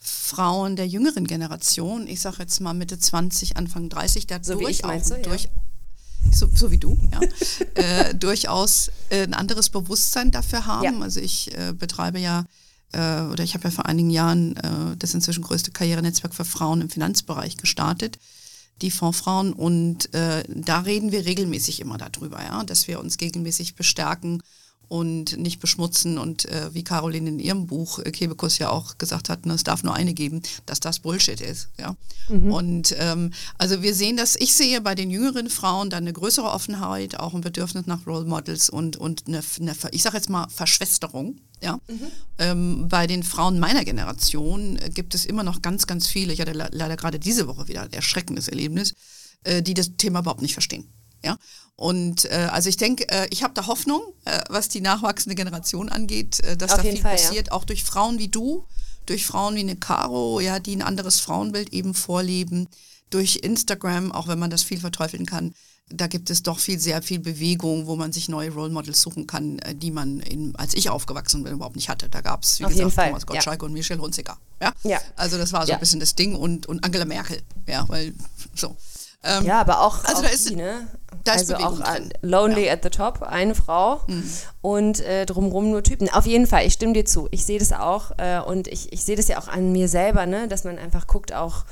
Frauen 0.00 0.74
der 0.74 0.88
jüngeren 0.88 1.24
Generation, 1.24 2.08
ich 2.08 2.20
sage 2.20 2.38
jetzt 2.40 2.60
mal 2.60 2.74
Mitte 2.74 2.98
20, 2.98 3.56
Anfang 3.56 3.88
30, 3.88 4.26
da 4.26 4.42
so 4.42 4.58
durchaus, 4.58 5.04
du, 5.04 5.14
ja. 5.14 5.22
durch, 5.22 5.48
so, 6.32 6.48
so, 6.52 6.72
wie 6.72 6.78
du, 6.78 6.98
ja, 7.12 7.20
äh, 7.74 8.14
durchaus 8.14 8.90
äh, 9.10 9.22
ein 9.22 9.34
anderes 9.34 9.70
Bewusstsein 9.70 10.32
dafür 10.32 10.66
haben. 10.66 10.98
Ja. 10.98 11.00
Also 11.00 11.20
ich 11.20 11.56
äh, 11.56 11.72
betreibe 11.72 12.18
ja 12.18 12.44
äh, 12.92 13.20
oder 13.22 13.44
ich 13.44 13.54
habe 13.54 13.64
ja 13.64 13.70
vor 13.70 13.86
einigen 13.86 14.10
Jahren 14.10 14.96
das 14.98 15.14
inzwischen 15.14 15.44
größte 15.44 15.70
Karrierenetzwerk 15.70 16.34
für 16.34 16.44
Frauen 16.44 16.80
im 16.80 16.90
Finanzbereich 16.90 17.56
gestartet 17.56 18.18
die 18.82 18.90
Fondsfrauen. 18.90 19.52
Und 19.52 20.12
äh, 20.14 20.44
da 20.48 20.80
reden 20.80 21.12
wir 21.12 21.24
regelmäßig 21.24 21.80
immer 21.80 21.98
darüber, 21.98 22.42
ja, 22.42 22.64
dass 22.64 22.88
wir 22.88 23.00
uns 23.00 23.20
regelmäßig 23.20 23.74
bestärken 23.74 24.42
und 24.88 25.36
nicht 25.36 25.60
beschmutzen 25.60 26.16
und 26.16 26.44
äh, 26.44 26.72
wie 26.72 26.84
Caroline 26.84 27.28
in 27.28 27.38
ihrem 27.40 27.66
Buch 27.66 27.98
äh, 27.98 28.10
Kebekus 28.12 28.58
ja 28.58 28.70
auch 28.70 28.98
gesagt 28.98 29.28
hat, 29.28 29.44
ne, 29.44 29.54
es 29.54 29.64
darf 29.64 29.82
nur 29.82 29.94
eine 29.94 30.14
geben, 30.14 30.42
dass 30.64 30.78
das 30.78 31.00
Bullshit 31.00 31.40
ist. 31.40 31.68
Ja? 31.78 31.96
Mhm. 32.28 32.52
Und 32.52 32.96
ähm, 32.98 33.32
also 33.58 33.82
wir 33.82 33.94
sehen 33.94 34.16
das, 34.16 34.36
ich 34.36 34.54
sehe 34.54 34.80
bei 34.80 34.94
den 34.94 35.10
jüngeren 35.10 35.50
Frauen 35.50 35.90
dann 35.90 36.04
eine 36.04 36.12
größere 36.12 36.48
Offenheit, 36.48 37.18
auch 37.18 37.34
ein 37.34 37.40
Bedürfnis 37.40 37.86
nach 37.86 38.06
Role 38.06 38.26
Models 38.26 38.70
und, 38.70 38.96
und 38.96 39.26
eine, 39.26 39.40
eine 39.60 39.74
ich 39.90 40.02
sage 40.02 40.16
jetzt 40.16 40.30
mal 40.30 40.48
Verschwesterung. 40.48 41.40
Ja? 41.60 41.80
Mhm. 41.88 42.06
Ähm, 42.38 42.88
bei 42.88 43.08
den 43.08 43.24
Frauen 43.24 43.58
meiner 43.58 43.84
Generation 43.84 44.76
äh, 44.76 44.90
gibt 44.90 45.16
es 45.16 45.24
immer 45.24 45.42
noch 45.42 45.62
ganz, 45.62 45.88
ganz 45.88 46.06
viele, 46.06 46.32
ich 46.32 46.40
hatte 46.40 46.52
leider 46.52 46.96
gerade 46.96 47.18
diese 47.18 47.48
Woche 47.48 47.66
wieder 47.66 47.82
ein 47.82 47.92
erschreckendes 47.92 48.46
Erlebnis, 48.46 48.94
äh, 49.42 49.62
die 49.62 49.74
das 49.74 49.96
Thema 49.96 50.20
überhaupt 50.20 50.42
nicht 50.42 50.52
verstehen. 50.52 50.86
Ja? 51.26 51.38
Und 51.74 52.24
äh, 52.26 52.48
also 52.50 52.68
ich 52.68 52.78
denke, 52.78 53.08
äh, 53.08 53.26
ich 53.30 53.42
habe 53.42 53.52
da 53.52 53.66
Hoffnung, 53.66 54.00
äh, 54.24 54.40
was 54.48 54.68
die 54.68 54.80
nachwachsende 54.80 55.34
Generation 55.34 55.90
angeht, 55.90 56.40
äh, 56.40 56.56
dass 56.56 56.72
Auf 56.72 56.78
da 56.78 56.82
viel 56.84 56.96
Fall, 56.96 57.16
passiert, 57.16 57.48
ja. 57.48 57.52
auch 57.52 57.64
durch 57.64 57.84
Frauen 57.84 58.18
wie 58.18 58.28
du, 58.28 58.64
durch 59.04 59.26
Frauen 59.26 59.56
wie 59.56 59.60
eine 59.60 59.76
Caro, 59.76 60.40
ja, 60.40 60.58
die 60.58 60.74
ein 60.74 60.82
anderes 60.82 61.20
Frauenbild 61.20 61.72
eben 61.72 61.92
vorleben, 61.94 62.68
durch 63.10 63.40
Instagram, 63.42 64.10
auch 64.12 64.26
wenn 64.28 64.38
man 64.38 64.50
das 64.50 64.62
viel 64.62 64.80
verteufeln 64.80 65.26
kann. 65.26 65.54
Da 65.88 66.08
gibt 66.08 66.30
es 66.30 66.42
doch 66.42 66.58
viel, 66.58 66.80
sehr 66.80 67.00
viel 67.02 67.20
Bewegung, 67.20 67.86
wo 67.86 67.94
man 67.94 68.12
sich 68.12 68.28
neue 68.28 68.50
Role 68.50 68.72
Models 68.72 69.02
suchen 69.02 69.26
kann, 69.26 69.58
äh, 69.58 69.74
die 69.74 69.90
man, 69.90 70.20
in, 70.20 70.56
als 70.56 70.72
ich 70.74 70.88
aufgewachsen 70.88 71.42
bin, 71.42 71.52
überhaupt 71.52 71.76
nicht 71.76 71.88
hatte. 71.88 72.08
Da 72.08 72.22
gab 72.22 72.42
es, 72.42 72.58
wie 72.58 72.64
Auf 72.64 72.72
gesagt, 72.72 72.94
Thomas 72.94 73.26
Gottschalk 73.26 73.60
ja. 73.60 73.66
und 73.66 73.74
Michelle 73.74 74.00
Hunziker. 74.00 74.38
Ja? 74.62 74.72
ja? 74.82 75.00
Also 75.16 75.36
das 75.36 75.52
war 75.52 75.66
so 75.66 75.72
ein 75.72 75.80
bisschen 75.80 76.00
das 76.00 76.14
Ding 76.14 76.36
und, 76.36 76.66
und 76.66 76.82
Angela 76.84 77.04
Merkel. 77.04 77.42
Ja, 77.66 77.86
weil 77.88 78.14
so. 78.54 78.76
Ähm, 79.26 79.44
ja, 79.44 79.60
aber 79.60 79.80
auch, 79.80 80.04
also 80.04 80.24
auch 80.24 80.30
die, 80.48 80.56
ne? 80.56 80.86
also 81.28 81.56
auch 81.56 81.80
an 81.80 82.10
Lonely 82.22 82.66
ja. 82.66 82.72
at 82.72 82.82
the 82.82 82.90
Top, 82.90 83.22
eine 83.22 83.54
Frau 83.54 84.00
mhm. 84.06 84.30
und 84.62 85.00
äh, 85.00 85.26
drumherum 85.26 85.70
nur 85.70 85.82
Typen. 85.82 86.08
Auf 86.10 86.26
jeden 86.26 86.46
Fall, 86.46 86.66
ich 86.66 86.74
stimme 86.74 86.92
dir 86.92 87.04
zu. 87.04 87.28
Ich 87.30 87.44
sehe 87.44 87.58
das 87.58 87.72
auch 87.72 88.12
äh, 88.18 88.40
und 88.40 88.68
ich, 88.68 88.92
ich 88.92 89.04
sehe 89.04 89.16
das 89.16 89.28
ja 89.28 89.38
auch 89.38 89.48
an 89.48 89.72
mir 89.72 89.88
selber, 89.88 90.26
ne? 90.26 90.48
dass 90.48 90.64
man 90.64 90.78
einfach 90.78 91.06
guckt, 91.06 91.34
auch, 91.34 91.64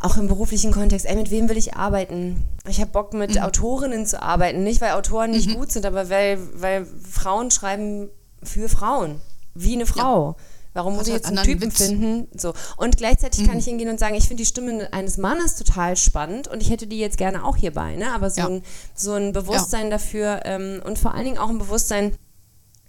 auch 0.00 0.16
im 0.16 0.28
beruflichen 0.28 0.72
Kontext, 0.72 1.06
ey, 1.06 1.16
mit 1.16 1.30
wem 1.30 1.48
will 1.48 1.56
ich 1.56 1.74
arbeiten? 1.74 2.44
Ich 2.66 2.80
habe 2.80 2.90
Bock, 2.90 3.12
mit 3.14 3.34
mhm. 3.34 3.42
Autorinnen 3.42 4.06
zu 4.06 4.22
arbeiten. 4.22 4.64
Nicht, 4.64 4.80
weil 4.80 4.92
Autoren 4.92 5.30
nicht 5.30 5.48
mhm. 5.48 5.54
gut 5.54 5.72
sind, 5.72 5.86
aber 5.86 6.10
weil, 6.10 6.38
weil 6.54 6.86
Frauen 7.10 7.50
schreiben 7.50 8.08
für 8.42 8.68
Frauen, 8.68 9.20
wie 9.54 9.74
eine 9.74 9.86
Frau. 9.86 10.36
Ja. 10.38 10.44
Warum 10.74 10.96
muss 10.96 11.06
ich 11.06 11.12
jetzt 11.12 11.26
einen 11.26 11.42
Typen 11.42 11.70
Witz. 11.70 11.78
finden? 11.78 12.28
So. 12.36 12.54
Und 12.76 12.96
gleichzeitig 12.96 13.42
mhm. 13.42 13.48
kann 13.48 13.58
ich 13.58 13.64
hingehen 13.66 13.90
und 13.90 13.98
sagen, 13.98 14.14
ich 14.14 14.26
finde 14.26 14.42
die 14.42 14.46
Stimme 14.46 14.88
eines 14.92 15.18
Mannes 15.18 15.56
total 15.56 15.96
spannend 15.96 16.48
und 16.48 16.62
ich 16.62 16.70
hätte 16.70 16.86
die 16.86 16.98
jetzt 16.98 17.18
gerne 17.18 17.44
auch 17.44 17.56
hierbei. 17.56 17.96
Ne? 17.96 18.12
Aber 18.14 18.30
so, 18.30 18.40
ja. 18.40 18.48
ein, 18.48 18.62
so 18.94 19.12
ein 19.12 19.32
Bewusstsein 19.32 19.84
ja. 19.84 19.90
dafür 19.90 20.40
ähm, 20.44 20.80
und 20.84 20.98
vor 20.98 21.14
allen 21.14 21.24
Dingen 21.24 21.38
auch 21.38 21.50
ein 21.50 21.58
Bewusstsein 21.58 22.16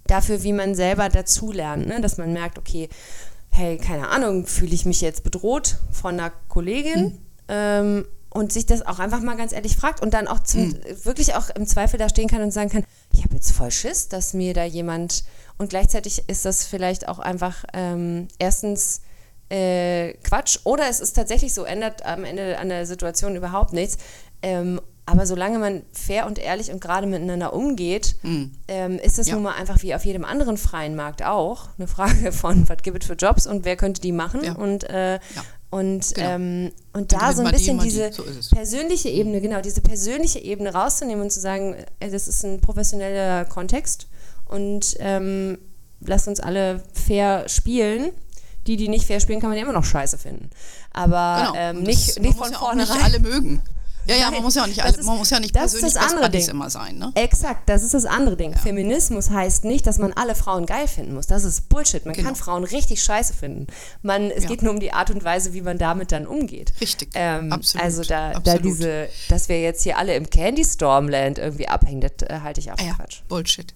dafür, 0.08 0.44
wie 0.44 0.54
man 0.54 0.76
selber 0.76 1.10
dazulernt. 1.10 1.88
Ne? 1.88 2.00
Dass 2.00 2.18
man 2.18 2.32
merkt, 2.32 2.58
okay, 2.58 2.90
hey, 3.50 3.78
keine 3.78 4.10
Ahnung, 4.10 4.48
fühle 4.48 4.74
ich 4.74 4.86
mich 4.86 5.02
jetzt 5.02 5.24
bedroht 5.24 5.78
von 5.92 6.20
einer 6.20 6.32
Kollegin? 6.48 7.04
Mhm. 7.04 7.20
Ähm, 7.50 8.06
und 8.34 8.52
sich 8.52 8.66
das 8.66 8.86
auch 8.86 9.00
einfach 9.00 9.22
mal 9.22 9.38
ganz 9.38 9.54
ehrlich 9.54 9.76
fragt 9.76 10.02
und 10.02 10.14
dann 10.14 10.28
auch 10.28 10.40
zum, 10.40 10.70
mhm. 10.70 10.80
wirklich 11.04 11.36
auch 11.36 11.50
im 11.52 11.66
Zweifel 11.66 11.98
da 11.98 12.10
stehen 12.10 12.28
kann 12.28 12.42
und 12.42 12.52
sagen 12.52 12.70
kann, 12.70 12.84
ich 13.14 13.24
habe 13.24 13.36
jetzt 13.36 13.52
voll 13.52 13.72
Schiss, 13.72 14.10
dass 14.10 14.34
mir 14.34 14.54
da 14.54 14.64
jemand 14.64 15.24
und 15.58 15.70
gleichzeitig 15.70 16.24
ist 16.28 16.46
das 16.46 16.66
vielleicht 16.66 17.08
auch 17.08 17.20
einfach 17.20 17.64
ähm, 17.74 18.28
erstens 18.40 19.02
äh, 19.50 20.14
Quatsch 20.24 20.60
oder 20.64 20.90
es 20.90 21.00
ist 21.00 21.14
tatsächlich 21.14 21.54
so, 21.54 21.64
ändert 21.64 22.06
am 22.06 22.24
Ende 22.24 22.58
an 22.58 22.70
der 22.70 22.86
Situation 22.86 23.36
überhaupt 23.36 23.74
nichts. 23.74 23.98
Ähm, 24.42 24.82
aber 25.06 25.26
solange 25.26 25.60
man 25.60 25.84
fair 25.92 26.26
und 26.26 26.40
ehrlich 26.40 26.72
und 26.72 26.80
gerade 26.80 27.08
miteinander 27.08 27.54
umgeht, 27.54 28.16
mm. 28.24 28.44
ähm, 28.70 29.00
ist 29.00 29.20
es 29.20 29.28
ja. 29.28 29.34
nun 29.34 29.44
mal 29.44 29.56
einfach 29.56 29.82
wie 29.84 29.94
auf 29.94 30.06
jedem 30.06 30.24
anderen 30.24 30.58
freien 30.58 30.96
Markt 30.96 31.24
auch 31.24 31.68
eine 31.78 31.88
Frage 31.88 32.32
von, 32.32 32.68
was 32.70 32.78
gibt 32.84 33.04
es 33.04 33.08
für 33.08 33.16
Jobs 33.16 33.46
und 33.46 33.66
wer 33.66 33.76
könnte 33.76 34.00
die 34.00 34.14
machen? 34.14 34.44
Ja. 34.44 34.54
Und, 34.54 34.90
äh, 34.90 35.16
ja. 35.16 35.20
Und, 35.74 36.14
genau. 36.14 36.30
ähm, 36.30 36.72
und 36.94 37.14
da 37.14 37.34
so 37.34 37.42
ein 37.42 37.52
bisschen 37.52 37.80
die, 37.80 37.86
diese 37.86 38.14
so 38.14 38.24
persönliche 38.54 39.10
Ebene, 39.10 39.42
genau, 39.42 39.60
diese 39.60 39.82
persönliche 39.82 40.38
Ebene 40.38 40.72
rauszunehmen 40.72 41.24
und 41.24 41.32
zu 41.32 41.40
sagen, 41.40 41.76
äh, 42.00 42.12
das 42.12 42.28
ist 42.28 42.46
ein 42.46 42.62
professioneller 42.62 43.46
Kontext 43.46 44.06
und 44.46 44.96
ähm, 45.00 45.58
lasst 46.02 46.28
uns 46.28 46.40
alle 46.40 46.84
fair 46.94 47.50
spielen. 47.50 48.12
Die, 48.68 48.78
die 48.78 48.88
nicht 48.88 49.06
fair 49.06 49.20
spielen, 49.20 49.42
kann 49.42 49.50
man 49.50 49.58
ja 49.58 49.64
immer 49.64 49.74
noch 49.74 49.84
scheiße 49.84 50.20
finden. 50.20 50.52
Aber 50.94 51.48
genau. 51.48 51.60
ähm, 51.60 51.84
nicht, 51.84 52.20
nicht 52.22 52.38
von 52.38 52.54
vornherein. 52.54 52.96
Nicht 52.96 53.04
alle 53.04 53.20
mögen. 53.20 53.62
Ja, 54.06 54.16
ja, 54.16 54.32
man 54.32 54.44
muss 54.44 54.56
ja 54.56 54.64
auch 54.64 54.68
nicht, 54.68 54.84
alle, 54.84 54.98
ist, 54.98 55.06
man 55.06 55.18
muss 55.18 55.30
ja 55.30 55.40
nicht 55.40 55.54
persönlich 55.54 55.94
das 55.94 56.12
andere 56.12 56.30
Ding. 56.30 56.48
immer 56.48 56.70
sein. 56.70 56.98
Ne? 56.98 57.12
Exakt, 57.16 57.70
das 57.70 57.84
ist 57.84 57.94
das 57.94 58.06
andere 58.06 58.36
Ding. 58.36 58.52
Ja. 58.52 58.58
Feminismus 58.58 59.30
heißt 59.30 59.64
nicht, 59.64 59.88
dass 59.88 59.98
man 59.98 60.14
alle 60.14 60.36
Frauen 60.36 60.66
geil 60.66 60.88
finden 60.88 61.14
muss. 61.14 61.28
Das 61.28 61.44
ist 61.44 61.70
Bullshit. 61.70 62.06
Man 62.06 62.14
genau. 62.14 62.28
kann 62.28 62.36
Frauen 62.36 62.64
richtig 62.64 63.04
scheiße 63.04 63.34
finden. 63.34 63.68
Man, 64.02 64.30
es 64.32 64.44
ja. 64.44 64.50
geht 64.50 64.62
nur 64.62 64.74
um 64.74 64.80
die 64.80 64.94
Art 64.94 65.10
und 65.10 65.24
Weise, 65.24 65.54
wie 65.54 65.62
man 65.62 65.78
damit 65.78 66.12
dann 66.12 66.28
umgeht. 66.28 66.74
Richtig. 66.82 67.10
Ähm, 67.14 67.52
Absolut. 67.52 67.86
Also 67.86 68.04
da, 68.04 68.32
Absolut. 68.32 68.48
da 68.48 68.58
diese, 68.58 69.10
dass 69.30 69.50
wir 69.50 69.62
jetzt 69.62 69.84
hier 69.84 69.98
alle 69.98 70.16
im 70.16 70.30
Candy 70.30 70.66
Stormland 70.66 71.38
irgendwie 71.38 71.68
abhängen, 71.68 72.02
das 72.02 72.28
äh, 72.28 72.40
halte 72.42 72.60
ich 72.60 72.72
auch 72.72 72.78
für 72.78 72.86
ja, 72.86 72.94
Quatsch. 72.94 73.22
Bullshit. 73.28 73.74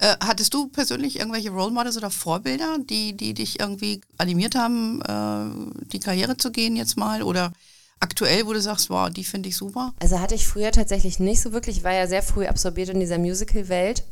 Äh, 0.00 0.14
hattest 0.22 0.54
du 0.54 0.68
persönlich 0.68 1.18
irgendwelche 1.18 1.50
Role 1.50 1.72
Models 1.72 1.96
oder 1.96 2.10
Vorbilder, 2.10 2.78
die, 2.78 3.16
die 3.16 3.34
dich 3.34 3.58
irgendwie 3.58 4.00
animiert 4.16 4.54
haben, 4.54 5.02
äh, 5.02 5.86
die 5.86 5.98
Karriere 5.98 6.36
zu 6.36 6.52
gehen 6.52 6.76
jetzt 6.76 6.96
mal? 6.96 7.22
Oder 7.22 7.52
aktuell, 8.00 8.46
wo 8.46 8.52
du 8.52 8.60
sagst, 8.60 8.90
wow, 8.90 9.10
die 9.10 9.24
finde 9.24 9.48
ich 9.48 9.56
super? 9.56 9.92
Also 10.00 10.20
hatte 10.20 10.34
ich 10.34 10.46
früher 10.46 10.72
tatsächlich 10.72 11.18
nicht 11.18 11.40
so 11.40 11.52
wirklich. 11.52 11.78
Ich 11.78 11.84
war 11.84 11.92
ja 11.92 12.06
sehr 12.06 12.22
früh 12.22 12.46
absorbiert 12.46 12.88
in 12.90 13.00
dieser 13.00 13.18
Musical-Welt. 13.18 14.04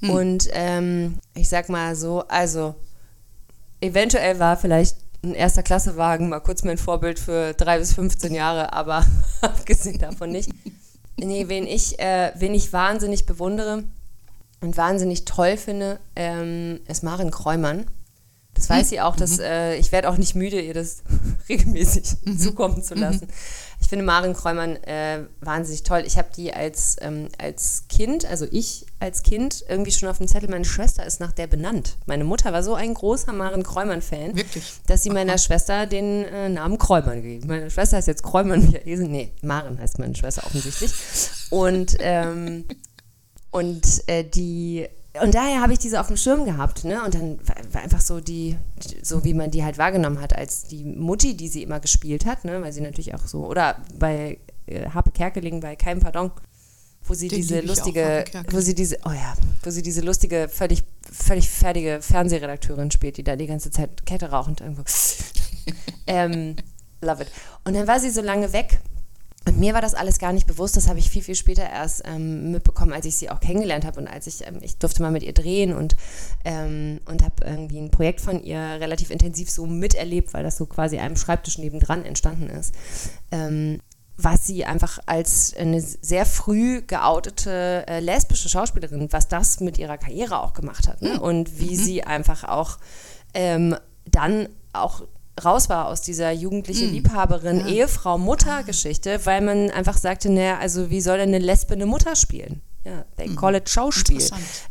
Hm. 0.00 0.10
Und 0.10 0.48
ähm, 0.52 1.18
ich 1.34 1.48
sag 1.48 1.68
mal 1.68 1.94
so, 1.96 2.26
also 2.28 2.74
eventuell 3.80 4.38
war 4.38 4.56
vielleicht 4.56 4.96
ein 5.22 5.34
erster 5.34 5.62
Klassewagen 5.62 6.28
mal 6.28 6.40
kurz 6.40 6.64
mein 6.64 6.78
Vorbild 6.78 7.18
für 7.18 7.52
drei 7.52 7.78
bis 7.78 7.92
15 7.94 8.34
Jahre, 8.34 8.72
aber 8.72 9.04
abgesehen 9.42 9.98
davon 9.98 10.30
nicht. 10.30 10.50
Nee, 11.18 11.48
wen 11.48 11.66
ich, 11.66 11.98
äh, 11.98 12.32
wen 12.36 12.54
ich 12.54 12.72
wahnsinnig 12.72 13.26
bewundere, 13.26 13.84
und 14.60 14.76
wahnsinnig 14.76 15.24
toll 15.24 15.56
finde, 15.56 15.98
ähm, 16.16 16.80
ist 16.86 17.02
Maren 17.02 17.30
Kräumann. 17.30 17.86
Weiß 18.70 18.86
mhm. 18.86 18.88
sie 18.88 19.00
auch, 19.00 19.16
dass 19.16 19.38
mhm. 19.38 19.44
äh, 19.44 19.76
ich 19.76 19.90
werde 19.90 20.08
auch 20.08 20.16
nicht 20.16 20.36
müde, 20.36 20.60
ihr 20.60 20.74
das 20.74 21.02
regelmäßig 21.48 22.04
mhm. 22.24 22.38
zukommen 22.38 22.82
zu 22.82 22.94
lassen. 22.94 23.26
Mhm. 23.26 23.32
Ich 23.80 23.88
finde 23.88 24.04
Maren 24.04 24.34
Kräumann 24.34 24.76
äh, 24.84 25.24
wahnsinnig 25.40 25.82
toll. 25.82 26.04
Ich 26.06 26.18
habe 26.18 26.28
die 26.36 26.52
als, 26.52 26.96
ähm, 27.00 27.28
als 27.38 27.84
Kind, 27.88 28.24
also 28.26 28.46
ich 28.50 28.86
als 29.00 29.22
Kind, 29.22 29.64
irgendwie 29.68 29.90
schon 29.90 30.08
auf 30.08 30.18
dem 30.18 30.28
Zettel, 30.28 30.50
meine 30.50 30.64
Schwester 30.66 31.04
ist 31.04 31.18
nach 31.18 31.32
der 31.32 31.46
benannt. 31.46 31.96
Meine 32.06 32.24
Mutter 32.24 32.52
war 32.52 32.62
so 32.62 32.74
ein 32.74 32.94
großer 32.94 33.32
Maren 33.32 33.62
Kräumann-Fan, 33.62 34.34
dass 34.86 35.02
sie 35.02 35.10
meiner 35.10 35.32
Aha. 35.32 35.38
Schwester 35.38 35.86
den 35.86 36.24
äh, 36.24 36.48
Namen 36.48 36.78
Kräumann 36.78 37.22
gegeben 37.22 37.48
Meine 37.48 37.70
Schwester 37.70 37.96
heißt 37.96 38.08
jetzt 38.08 38.22
Kräumann 38.22 38.60
Michael. 38.66 39.08
Nee, 39.08 39.32
Maren 39.42 39.78
heißt 39.80 39.98
meine 39.98 40.14
Schwester 40.14 40.44
offensichtlich. 40.46 40.92
Und 41.50 41.96
ähm, 41.98 42.66
und 43.50 44.02
äh, 44.06 44.22
die 44.22 44.86
und 45.22 45.34
daher 45.34 45.60
habe 45.60 45.72
ich 45.72 45.80
diese 45.80 46.00
auf 46.00 46.06
dem 46.06 46.16
Schirm 46.16 46.44
gehabt, 46.44 46.84
ne? 46.84 47.04
Und 47.04 47.14
dann 47.14 47.38
war 47.72 47.82
einfach 47.82 48.00
so 48.00 48.20
die, 48.20 48.56
so 49.02 49.24
wie 49.24 49.34
man 49.34 49.50
die 49.50 49.64
halt 49.64 49.76
wahrgenommen 49.76 50.20
hat, 50.20 50.36
als 50.36 50.64
die 50.64 50.84
Mutti, 50.84 51.36
die 51.36 51.48
sie 51.48 51.64
immer 51.64 51.80
gespielt 51.80 52.26
hat, 52.26 52.44
ne? 52.44 52.62
Weil 52.62 52.72
sie 52.72 52.80
natürlich 52.80 53.14
auch 53.14 53.26
so, 53.26 53.44
oder 53.46 53.76
bei 53.98 54.38
äh, 54.66 54.88
Harpe 54.90 55.10
Kerkeling, 55.10 55.60
bei 55.60 55.74
Kein 55.74 55.98
Pardon, 55.98 56.30
wo 57.02 57.14
sie 57.14 57.26
Den 57.26 57.38
diese 57.38 57.60
lustige, 57.60 58.24
wo 58.50 58.60
sie 58.60 58.74
diese, 58.74 58.98
oh 59.04 59.10
ja, 59.10 59.34
wo 59.64 59.70
sie 59.70 59.82
diese 59.82 60.00
lustige, 60.00 60.48
völlig, 60.48 60.84
völlig 61.10 61.50
fertige 61.50 62.00
Fernsehredakteurin 62.02 62.92
spielt, 62.92 63.16
die 63.16 63.24
da 63.24 63.34
die 63.34 63.48
ganze 63.48 63.72
Zeit 63.72 64.06
Kette 64.06 64.30
rauchend 64.30 64.60
irgendwo. 64.60 64.84
ähm, 66.06 66.54
love 67.00 67.22
it. 67.22 67.32
Und 67.64 67.74
dann 67.74 67.88
war 67.88 67.98
sie 67.98 68.10
so 68.10 68.22
lange 68.22 68.52
weg 68.52 68.80
und 69.50 69.58
mir 69.58 69.74
war 69.74 69.80
das 69.80 69.94
alles 69.94 70.18
gar 70.18 70.32
nicht 70.32 70.46
bewusst, 70.46 70.76
das 70.76 70.88
habe 70.88 71.00
ich 71.00 71.10
viel, 71.10 71.22
viel 71.22 71.34
später 71.34 71.68
erst 71.68 72.02
ähm, 72.04 72.52
mitbekommen, 72.52 72.92
als 72.92 73.04
ich 73.04 73.16
sie 73.16 73.30
auch 73.30 73.40
kennengelernt 73.40 73.84
habe 73.84 74.00
und 74.00 74.06
als 74.06 74.28
ich, 74.28 74.46
ähm, 74.46 74.58
ich 74.62 74.78
durfte 74.78 75.02
mal 75.02 75.10
mit 75.10 75.24
ihr 75.24 75.34
drehen 75.34 75.74
und, 75.74 75.96
ähm, 76.44 77.00
und 77.06 77.24
habe 77.24 77.44
irgendwie 77.44 77.78
ein 77.78 77.90
Projekt 77.90 78.20
von 78.20 78.42
ihr 78.44 78.58
relativ 78.58 79.10
intensiv 79.10 79.50
so 79.50 79.66
miterlebt, 79.66 80.32
weil 80.34 80.44
das 80.44 80.56
so 80.56 80.66
quasi 80.66 80.98
einem 80.98 81.16
Schreibtisch 81.16 81.58
nebendran 81.58 82.04
entstanden 82.04 82.48
ist. 82.48 82.74
Ähm, 83.32 83.80
was 84.16 84.46
sie 84.46 84.64
einfach 84.64 84.98
als 85.06 85.54
eine 85.56 85.80
sehr 85.80 86.26
früh 86.26 86.82
geoutete 86.82 87.86
äh, 87.88 88.00
lesbische 88.00 88.48
Schauspielerin, 88.48 89.12
was 89.12 89.28
das 89.28 89.58
mit 89.60 89.78
ihrer 89.78 89.98
Karriere 89.98 90.42
auch 90.42 90.52
gemacht 90.52 90.86
hat. 90.86 91.02
Ne? 91.02 91.14
Hm. 91.14 91.20
Und 91.20 91.58
wie 91.58 91.76
mhm. 91.76 91.82
sie 91.82 92.04
einfach 92.04 92.44
auch 92.44 92.78
ähm, 93.34 93.76
dann 94.04 94.48
auch 94.72 95.02
raus 95.42 95.68
war 95.68 95.88
aus 95.88 96.00
dieser 96.02 96.30
jugendliche 96.32 96.86
mm. 96.86 96.90
Liebhaberin, 96.92 97.60
ja. 97.60 97.66
Ehefrau, 97.66 98.18
Mutter-Geschichte, 98.18 99.20
weil 99.24 99.40
man 99.40 99.70
einfach 99.70 99.96
sagte, 99.96 100.30
naja, 100.30 100.58
also 100.58 100.90
wie 100.90 101.00
soll 101.00 101.18
denn 101.18 101.28
eine 101.28 101.38
Lesbe 101.38 101.74
eine 101.74 101.86
Mutter 101.86 102.16
spielen? 102.16 102.62
Ja, 102.84 103.04
they 103.18 103.28
mm. 103.28 103.36
call 103.36 103.54
it 103.56 103.68
Schauspiel. 103.68 104.22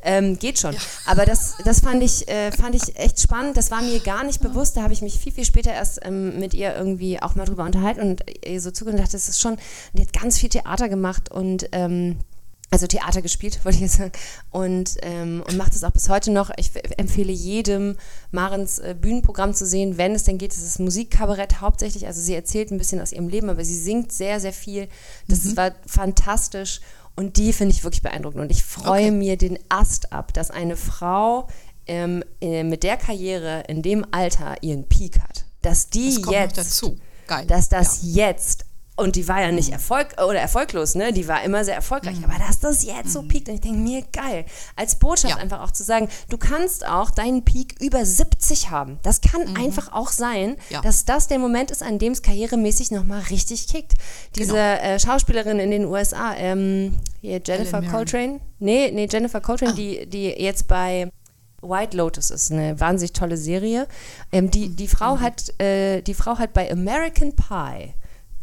Ähm, 0.01 0.39
geht 0.39 0.57
schon. 0.57 0.73
Ja. 0.73 0.79
Aber 1.05 1.25
das, 1.25 1.57
das 1.63 1.81
fand 1.81 2.01
ich, 2.01 2.27
äh, 2.27 2.51
fand 2.51 2.73
ich 2.73 2.95
echt 2.97 3.19
spannend. 3.19 3.55
Das 3.55 3.69
war 3.69 3.83
mir 3.83 3.99
gar 3.99 4.23
nicht 4.23 4.41
bewusst. 4.41 4.75
Da 4.77 4.81
habe 4.81 4.93
ich 4.93 5.03
mich 5.03 5.19
viel, 5.19 5.31
viel 5.31 5.45
später 5.45 5.71
erst 5.71 5.99
ähm, 6.03 6.39
mit 6.39 6.55
ihr 6.55 6.75
irgendwie 6.75 7.21
auch 7.21 7.35
mal 7.35 7.45
drüber 7.45 7.65
unterhalten 7.65 8.01
und 8.01 8.23
ihr 8.43 8.59
so 8.61 8.71
zugehört 8.71 8.99
und 8.99 9.05
dachte, 9.05 9.15
das 9.15 9.29
ist 9.29 9.39
schon, 9.39 9.57
die 9.93 10.01
hat 10.01 10.13
ganz 10.13 10.39
viel 10.39 10.49
Theater 10.49 10.89
gemacht 10.89 11.31
und 11.31 11.69
ähm, 11.71 12.17
also 12.71 12.87
Theater 12.87 13.21
gespielt, 13.21 13.59
wollte 13.63 13.77
ich 13.77 13.83
jetzt 13.83 13.97
sagen, 13.97 14.11
und, 14.51 14.97
ähm, 15.01 15.43
und 15.47 15.57
macht 15.57 15.73
es 15.73 15.83
auch 15.83 15.91
bis 15.91 16.09
heute 16.09 16.31
noch. 16.31 16.51
Ich 16.57 16.71
empfehle 16.97 17.31
jedem, 17.31 17.97
Marens 18.31 18.79
äh, 18.79 18.95
Bühnenprogramm 18.99 19.53
zu 19.53 19.65
sehen, 19.65 19.97
wenn 19.97 20.13
es 20.15 20.23
denn 20.23 20.37
geht. 20.37 20.53
Es 20.53 20.63
ist 20.63 20.79
Musikkabarett 20.79 21.61
hauptsächlich, 21.61 22.07
also 22.07 22.21
sie 22.21 22.35
erzählt 22.35 22.71
ein 22.71 22.77
bisschen 22.77 23.01
aus 23.01 23.11
ihrem 23.11 23.29
Leben, 23.29 23.49
aber 23.49 23.63
sie 23.63 23.77
singt 23.77 24.11
sehr, 24.11 24.39
sehr 24.39 24.53
viel. 24.53 24.87
Das 25.27 25.43
mhm. 25.43 25.57
war 25.57 25.71
fantastisch 25.85 26.81
und 27.15 27.37
die 27.37 27.53
finde 27.53 27.75
ich 27.75 27.83
wirklich 27.83 28.01
beeindruckend. 28.01 28.41
Und 28.41 28.51
ich 28.51 28.63
freue 28.63 29.07
okay. 29.07 29.11
mir 29.11 29.37
den 29.37 29.59
Ast 29.69 30.13
ab, 30.13 30.33
dass 30.33 30.51
eine 30.51 30.77
Frau 30.77 31.47
ähm, 31.85 32.23
äh, 32.39 32.63
mit 32.63 32.83
der 32.83 32.97
Karriere 32.97 33.63
in 33.67 33.81
dem 33.81 34.05
Alter 34.11 34.61
ihren 34.61 34.87
Peak 34.87 35.19
hat. 35.19 35.45
Dass 35.61 35.89
die 35.89 36.21
das 36.21 36.31
jetzt, 36.31 36.83
dass 37.47 37.69
das 37.69 37.99
ja. 38.03 38.27
jetzt 38.27 38.65
und 38.99 39.15
die 39.15 39.27
war 39.27 39.41
ja 39.41 39.51
nicht 39.51 39.71
Erfolg 39.71 40.15
oder 40.21 40.39
erfolglos, 40.39 40.95
ne? 40.95 41.13
Die 41.13 41.27
war 41.27 41.43
immer 41.43 41.63
sehr 41.63 41.75
erfolgreich. 41.75 42.17
Mhm. 42.17 42.25
Aber 42.25 42.39
dass 42.39 42.59
das 42.59 42.83
jetzt 42.83 43.11
so 43.11 43.21
mhm. 43.21 43.27
piekt, 43.29 43.49
und 43.49 43.55
ich 43.55 43.61
denke 43.61 43.79
mir, 43.79 44.03
geil. 44.11 44.45
Als 44.75 44.95
Botschaft 44.95 45.35
ja. 45.35 45.41
einfach 45.41 45.61
auch 45.61 45.71
zu 45.71 45.83
sagen, 45.83 46.09
du 46.29 46.37
kannst 46.37 46.85
auch 46.85 47.11
deinen 47.11 47.45
Peak 47.45 47.75
über 47.79 48.05
70 48.05 48.69
haben. 48.69 48.99
Das 49.03 49.21
kann 49.21 49.47
mhm. 49.47 49.55
einfach 49.55 49.91
auch 49.93 50.09
sein, 50.09 50.57
ja. 50.69 50.81
dass 50.81 51.05
das 51.05 51.27
der 51.27 51.39
Moment 51.39 51.71
ist, 51.71 51.81
an 51.81 51.99
dem 51.99 52.13
es 52.13 52.21
karrieremäßig 52.21 52.91
nochmal 52.91 53.21
richtig 53.29 53.67
kickt. 53.67 53.93
Diese 54.35 54.53
genau. 54.53 54.63
äh, 54.63 54.99
Schauspielerin 54.99 55.59
in 55.59 55.71
den 55.71 55.85
USA, 55.85 56.35
ähm, 56.35 56.99
hier 57.21 57.41
Jennifer 57.45 57.81
Coltrane. 57.81 58.39
Nee, 58.59 58.91
nee, 58.91 59.07
Jennifer 59.09 59.41
Coltrane, 59.41 59.71
ah. 59.71 59.75
die, 59.75 60.05
die 60.07 60.27
jetzt 60.27 60.67
bei 60.67 61.09
White 61.61 61.95
Lotus 61.95 62.29
ist 62.29 62.51
eine 62.51 62.79
wahnsinnig 62.79 63.13
tolle 63.13 63.37
Serie. 63.37 63.87
Ähm, 64.31 64.51
die, 64.51 64.69
die, 64.69 64.87
Frau 64.87 65.15
mhm. 65.15 65.21
hat, 65.21 65.59
äh, 65.61 66.01
die 66.01 66.13
Frau 66.13 66.37
hat 66.37 66.53
bei 66.53 66.71
American 66.71 67.33
Pie 67.35 67.93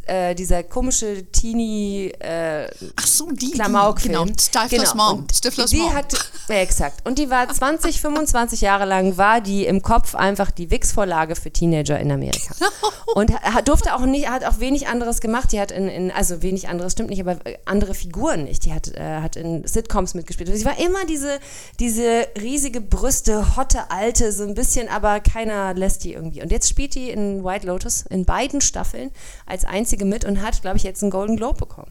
äh, 0.07 0.35
dieser 0.35 0.63
komische 0.63 1.25
Teenie 1.33 2.13
äh, 2.21 2.69
Ach 2.95 3.07
so, 3.07 3.31
die, 3.33 3.51
Klamauk-Film. 3.51 4.13
Genau, 4.15 4.33
Stifler's 4.39 4.93
genau. 4.93 5.13
Mom. 5.15 5.27
Stifler's 5.33 5.71
die 5.71 5.79
Mom. 5.79 5.95
hat, 5.95 6.13
ja, 6.49 6.57
exakt. 6.57 7.07
Und 7.07 7.19
die 7.19 7.29
war 7.29 7.49
20, 7.53 8.01
25 8.01 8.61
Jahre 8.61 8.85
lang, 8.85 9.17
war 9.17 9.41
die 9.41 9.67
im 9.67 9.83
Kopf 9.83 10.15
einfach 10.15 10.51
die 10.51 10.71
Wix-Vorlage 10.71 11.35
für 11.35 11.51
Teenager 11.51 11.99
in 11.99 12.13
Amerika. 12.13 12.55
Und 13.15 13.33
hat, 13.33 13.69
durfte 13.69 13.95
auch 13.95 14.01
nicht, 14.01 14.29
hat 14.29 14.45
auch 14.45 14.61
wenig 14.61 14.89
anderes 14.89 15.21
gemacht. 15.21 15.53
Die 15.53 15.61
hat 15.61 15.71
in, 15.71 15.89
in, 15.89 16.11
also 16.11 16.43
wenig 16.43 16.69
anderes 16.69 16.93
stimmt 16.93 17.11
nicht, 17.11 17.21
aber 17.21 17.39
andere 17.65 17.95
Figuren 17.95 18.45
nicht. 18.45 18.65
Die 18.65 18.73
hat, 18.73 18.89
äh, 18.89 19.21
hat 19.21 19.37
in 19.37 19.67
Sitcoms 19.67 20.15
mitgespielt. 20.15 20.51
Und 20.51 20.57
sie 20.57 20.65
war 20.65 20.79
immer 20.79 21.05
diese, 21.07 21.39
diese 21.81 22.27
riesige 22.41 22.81
Brüste, 22.81 23.57
hotte, 23.57 23.91
alte, 23.91 24.33
so 24.33 24.43
ein 24.43 24.55
bisschen, 24.55 24.89
aber 24.89 25.21
keiner 25.21 25.75
lässt 25.75 26.05
die 26.05 26.13
irgendwie. 26.13 26.43
Und 26.43 26.53
jetzt 26.53 26.69
spielt 26.69 26.95
die 26.95 27.11
in 27.11 27.45
White 27.45 27.67
Lotus 27.67 28.05
in 28.09 28.25
beiden 28.25 28.61
Staffeln 28.61 29.11
als 29.47 29.65
einzige 29.65 29.96
einzige 29.97 30.05
mit 30.05 30.25
und 30.25 30.43
hat, 30.43 30.61
glaube 30.63 30.77
ich, 30.77 30.83
jetzt 30.83 31.03
einen 31.03 31.11
Golden 31.11 31.37
Globe 31.37 31.59
bekommen. 31.59 31.91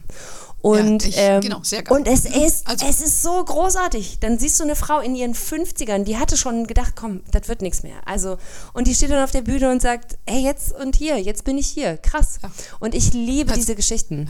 Und, 0.62 1.02
ja, 1.04 1.08
ich, 1.08 1.16
ähm, 1.18 1.40
genau, 1.42 1.60
sehr 1.62 1.82
geil. 1.82 1.96
und 1.96 2.08
es 2.08 2.24
ist, 2.24 2.66
also, 2.66 2.86
es 2.86 3.00
ist 3.00 3.22
so 3.22 3.44
großartig. 3.44 4.18
Dann 4.20 4.38
siehst 4.38 4.58
du 4.58 4.64
eine 4.64 4.74
Frau 4.74 5.00
in 5.00 5.14
ihren 5.14 5.34
50ern, 5.34 6.04
die 6.04 6.16
hatte 6.16 6.36
schon 6.36 6.66
gedacht, 6.66 6.94
komm, 6.96 7.22
das 7.30 7.48
wird 7.48 7.62
nichts 7.62 7.82
mehr. 7.82 7.96
Also, 8.04 8.38
und 8.72 8.86
die 8.86 8.94
steht 8.94 9.10
dann 9.10 9.22
auf 9.22 9.30
der 9.30 9.42
Bühne 9.42 9.70
und 9.70 9.80
sagt, 9.80 10.18
hey, 10.26 10.42
jetzt 10.42 10.72
und 10.74 10.96
hier, 10.96 11.18
jetzt 11.20 11.44
bin 11.44 11.58
ich 11.58 11.68
hier. 11.68 11.98
Krass. 11.98 12.38
Ja. 12.42 12.50
Und 12.80 12.94
ich 12.94 13.12
liebe 13.12 13.50
also, 13.50 13.60
diese 13.60 13.74
Geschichten. 13.74 14.28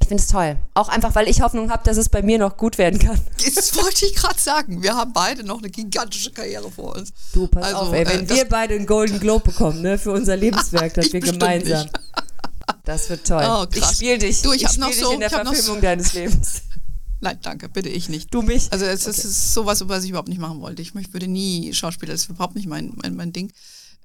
Ich 0.00 0.08
finde 0.08 0.22
es 0.22 0.28
toll. 0.28 0.56
Auch 0.74 0.88
einfach, 0.88 1.14
weil 1.14 1.28
ich 1.28 1.40
Hoffnung 1.40 1.70
habe, 1.70 1.82
dass 1.84 1.96
es 1.96 2.08
bei 2.08 2.20
mir 2.20 2.38
noch 2.38 2.56
gut 2.56 2.78
werden 2.78 2.98
kann. 2.98 3.18
Das 3.54 3.76
wollte 3.76 4.06
ich 4.06 4.14
gerade 4.14 4.38
sagen. 4.38 4.82
Wir 4.82 4.96
haben 4.96 5.12
beide 5.12 5.44
noch 5.44 5.58
eine 5.58 5.70
gigantische 5.70 6.30
Karriere 6.30 6.70
vor 6.70 6.96
uns. 6.96 7.12
Du, 7.32 7.46
pass 7.46 7.64
also, 7.64 7.76
auf, 7.78 7.92
ey, 7.92 8.06
wenn 8.06 8.24
äh, 8.24 8.28
wir 8.28 8.44
beide 8.46 8.74
einen 8.74 8.86
Golden 8.86 9.20
Globe 9.20 9.44
bekommen, 9.44 9.80
ne, 9.80 9.96
für 9.96 10.12
unser 10.12 10.36
Lebenswerk, 10.44 10.94
das 10.94 11.12
wir 11.12 11.20
gemeinsam. 11.20 11.82
Nicht. 11.82 12.00
Das 12.84 13.08
wird 13.08 13.26
toll. 13.26 13.44
Oh, 13.46 13.66
ich 13.74 13.84
spiele 13.84 14.18
dich. 14.18 14.42
Du, 14.42 14.52
ich, 14.52 14.62
ich 14.62 14.68
spiele 14.68 14.88
dich 14.88 15.00
so, 15.00 15.12
in 15.12 15.20
der 15.20 15.30
Verfilmung 15.30 15.60
so 15.60 15.80
deines 15.80 16.12
Lebens. 16.12 16.62
Nein, 17.20 17.38
danke, 17.42 17.70
bitte 17.70 17.88
ich 17.88 18.10
nicht. 18.10 18.32
Du 18.34 18.42
mich? 18.42 18.70
Also 18.70 18.84
es, 18.84 19.06
okay. 19.06 19.16
ist 19.16 19.54
sowas, 19.54 19.88
was 19.88 20.04
ich 20.04 20.10
überhaupt 20.10 20.28
nicht 20.28 20.40
machen 20.40 20.60
wollte. 20.60 20.82
Ich 20.82 20.94
würde 20.94 21.26
nie 21.26 21.72
Schauspieler, 21.72 22.12
das 22.12 22.22
ist 22.22 22.30
überhaupt 22.30 22.54
nicht 22.54 22.68
mein, 22.68 22.92
mein, 22.96 23.16
mein 23.16 23.32
Ding. 23.32 23.50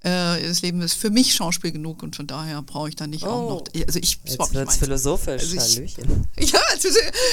Äh, 0.02 0.48
das 0.48 0.62
Leben 0.62 0.82
ist 0.82 0.94
für 0.94 1.10
mich 1.10 1.36
Schauspiel 1.36 1.74
genug 1.74 2.02
und 2.02 2.16
von 2.16 2.26
daher 2.26 2.62
brauche 2.62 2.88
ich 2.88 2.96
da 2.96 3.06
nicht 3.08 3.26
oh. 3.26 3.28
auch 3.28 3.50
noch. 3.50 3.64
Also 3.86 4.00
ich 4.00 4.20
Jetzt 4.24 4.54
wird 4.54 4.72
philosophisch, 4.72 5.42
also 5.42 5.82
ich, 5.82 5.98
ja, 6.54 6.60
also, 6.72 6.88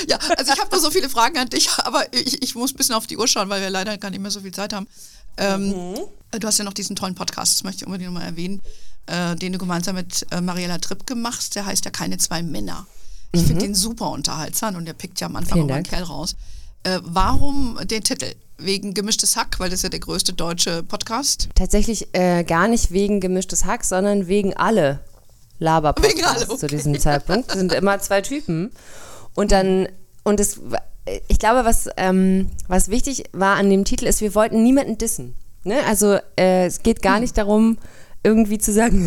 ja, 0.09 0.19
also 0.37 0.53
ich 0.53 0.61
habe 0.61 0.75
noch 0.75 0.83
so 0.83 0.91
viele 0.91 1.09
Fragen 1.09 1.39
an 1.39 1.49
dich, 1.49 1.69
aber 1.79 2.13
ich, 2.13 2.43
ich 2.43 2.57
muss 2.57 2.73
ein 2.73 2.77
bisschen 2.77 2.97
auf 2.97 3.07
die 3.07 3.17
Uhr 3.17 3.29
schauen, 3.29 3.49
weil 3.49 3.63
wir 3.63 3.71
leider 3.71 3.97
gar 3.99 4.11
nicht 4.11 4.21
mehr 4.21 4.33
so 4.33 4.41
viel 4.41 4.53
Zeit 4.53 4.73
haben. 4.73 4.89
Ähm, 5.37 5.69
mhm. 5.69 5.95
Du 6.33 6.47
hast 6.49 6.59
ja 6.59 6.65
noch 6.65 6.73
diesen 6.73 6.97
tollen 6.97 7.15
Podcast, 7.15 7.55
das 7.55 7.63
möchte 7.63 7.85
ich 7.85 7.87
unbedingt 7.87 8.13
nochmal 8.13 8.29
erwähnen 8.29 8.61
äh, 9.07 9.37
den 9.37 9.53
du 9.53 9.59
gemeinsam 9.59 9.97
mit 9.97 10.27
äh, 10.31 10.41
Mariella 10.41 10.79
Tripp 10.79 11.05
machst, 11.15 11.55
der 11.55 11.67
heißt 11.67 11.85
ja 11.85 11.91
Keine 11.91 12.19
zwei 12.19 12.43
Männer. 12.43 12.87
Ich 13.33 13.43
mhm. 13.43 13.47
finde 13.47 13.65
den 13.67 13.75
super 13.75 14.11
unterhaltsam 14.11 14.77
und 14.77 14.87
der 14.87 14.95
pickt 14.95 15.21
ja 15.21 15.27
am 15.27 15.37
Anfang 15.37 15.63
auch 15.63 15.75
einen 15.75 15.85
Kerl 15.85 16.05
raus. 16.05 16.37
Äh, 16.85 17.01
warum 17.03 17.79
den 17.85 18.03
Titel? 18.03 18.35
Wegen 18.59 18.95
Gemischtes 18.95 19.37
Hack, 19.37 19.61
weil 19.61 19.69
das 19.69 19.81
ist 19.81 19.83
ja 19.83 19.89
der 19.91 20.01
größte 20.01 20.33
deutsche 20.33 20.83
Podcast. 20.83 21.51
Tatsächlich 21.55 22.09
äh, 22.15 22.43
gar 22.43 22.69
nicht 22.69 22.91
wegen 22.91 23.21
Gemischtes 23.21 23.67
Hack, 23.67 23.85
sondern 23.85 24.29
wegen 24.29 24.57
alle 24.57 25.01
Laber-Podcasts 25.59 26.49
okay. 26.49 26.59
zu 26.59 26.67
diesem 26.67 26.99
Zeitpunkt. 26.99 27.51
Das 27.51 27.59
sind 27.59 27.73
immer 27.73 27.99
zwei 28.01 28.23
Typen. 28.23 28.71
Und 29.35 29.53
dann, 29.53 29.89
und 30.23 30.41
es, 30.41 30.61
ich 31.29 31.39
glaube, 31.39 31.67
was, 31.67 31.89
ähm, 31.99 32.51
was 32.69 32.89
wichtig 32.89 33.25
war 33.33 33.57
an 33.57 33.69
dem 33.69 33.85
Titel 33.85 34.07
ist, 34.07 34.23
wir 34.23 34.35
wollten 34.35 34.63
niemanden 34.63 34.97
dissen. 34.97 35.35
Ne? 35.65 35.81
Also 35.87 36.19
äh, 36.39 36.67
es 36.67 36.83
geht 36.83 37.03
gar 37.03 37.17
hm. 37.17 37.23
nicht 37.23 37.37
darum, 37.37 37.79
irgendwie 38.27 38.59
zu 38.59 38.73
sagen, 38.73 39.07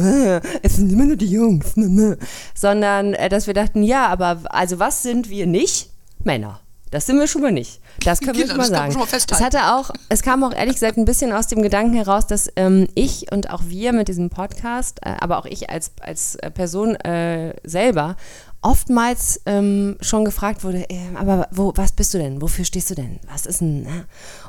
es 0.64 0.78
sind 0.78 0.92
immer 0.92 1.06
nur 1.06 1.18
die 1.18 1.28
Jungs, 1.30 1.76
ne, 1.76 1.90
ne. 1.90 2.18
sondern 2.56 3.14
äh, 3.14 3.30
dass 3.30 3.46
wir 3.46 3.54
dachten, 3.54 3.84
ja, 3.84 4.08
aber 4.08 4.40
also 4.46 4.80
was 4.80 5.04
sind 5.04 5.30
wir 5.30 5.46
nicht? 5.46 5.92
Männer. 6.24 6.62
Das 6.92 7.06
sind 7.06 7.20
wir 7.20 7.28
schon 7.28 7.44
mal 7.44 7.52
nicht. 7.52 7.82
Das 8.04 8.20
können 8.20 8.36
wir 8.36 8.48
schon 8.48 8.58
mal 8.58 8.66
sagen. 8.66 8.92
Schon 8.92 9.02
mal 9.02 9.08
es 9.12 9.42
hatte 9.42 9.76
auch, 9.76 9.92
es 10.10 10.24
kam 10.24 10.44
auch 10.44 10.54
ehrlich 10.54 10.74
gesagt 10.74 10.98
ein 10.98 11.06
bisschen 11.06 11.32
aus 11.32 11.46
dem 11.46 11.62
Gedanken 11.62 11.94
heraus, 11.94 12.26
dass 12.26 12.50
ähm, 12.56 12.88
ich 12.96 13.32
und 13.32 13.52
auch 13.52 13.62
wir 13.68 13.94
mit 13.94 14.08
diesem 14.08 14.32
Podcast, 14.32 15.00
äh, 15.04 15.14
aber 15.20 15.38
auch 15.38 15.46
ich 15.46 15.70
als, 15.70 15.92
als 16.02 16.38
Person 16.56 16.96
äh, 16.96 17.54
selber 17.64 18.16
oftmals 18.62 19.42
ähm, 19.46 19.98
schon 20.02 20.26
gefragt 20.26 20.64
wurde, 20.64 20.90
äh, 20.90 20.98
aber 21.16 21.48
wo, 21.52 21.74
was 21.76 21.92
bist 21.92 22.14
du 22.14 22.18
denn? 22.18 22.42
Wofür 22.42 22.66
stehst 22.66 22.90
du 22.90 22.96
denn? 22.96 23.20
Was 23.32 23.46
ist 23.46 23.62
denn? 23.62 23.84
Ne? 23.84 24.06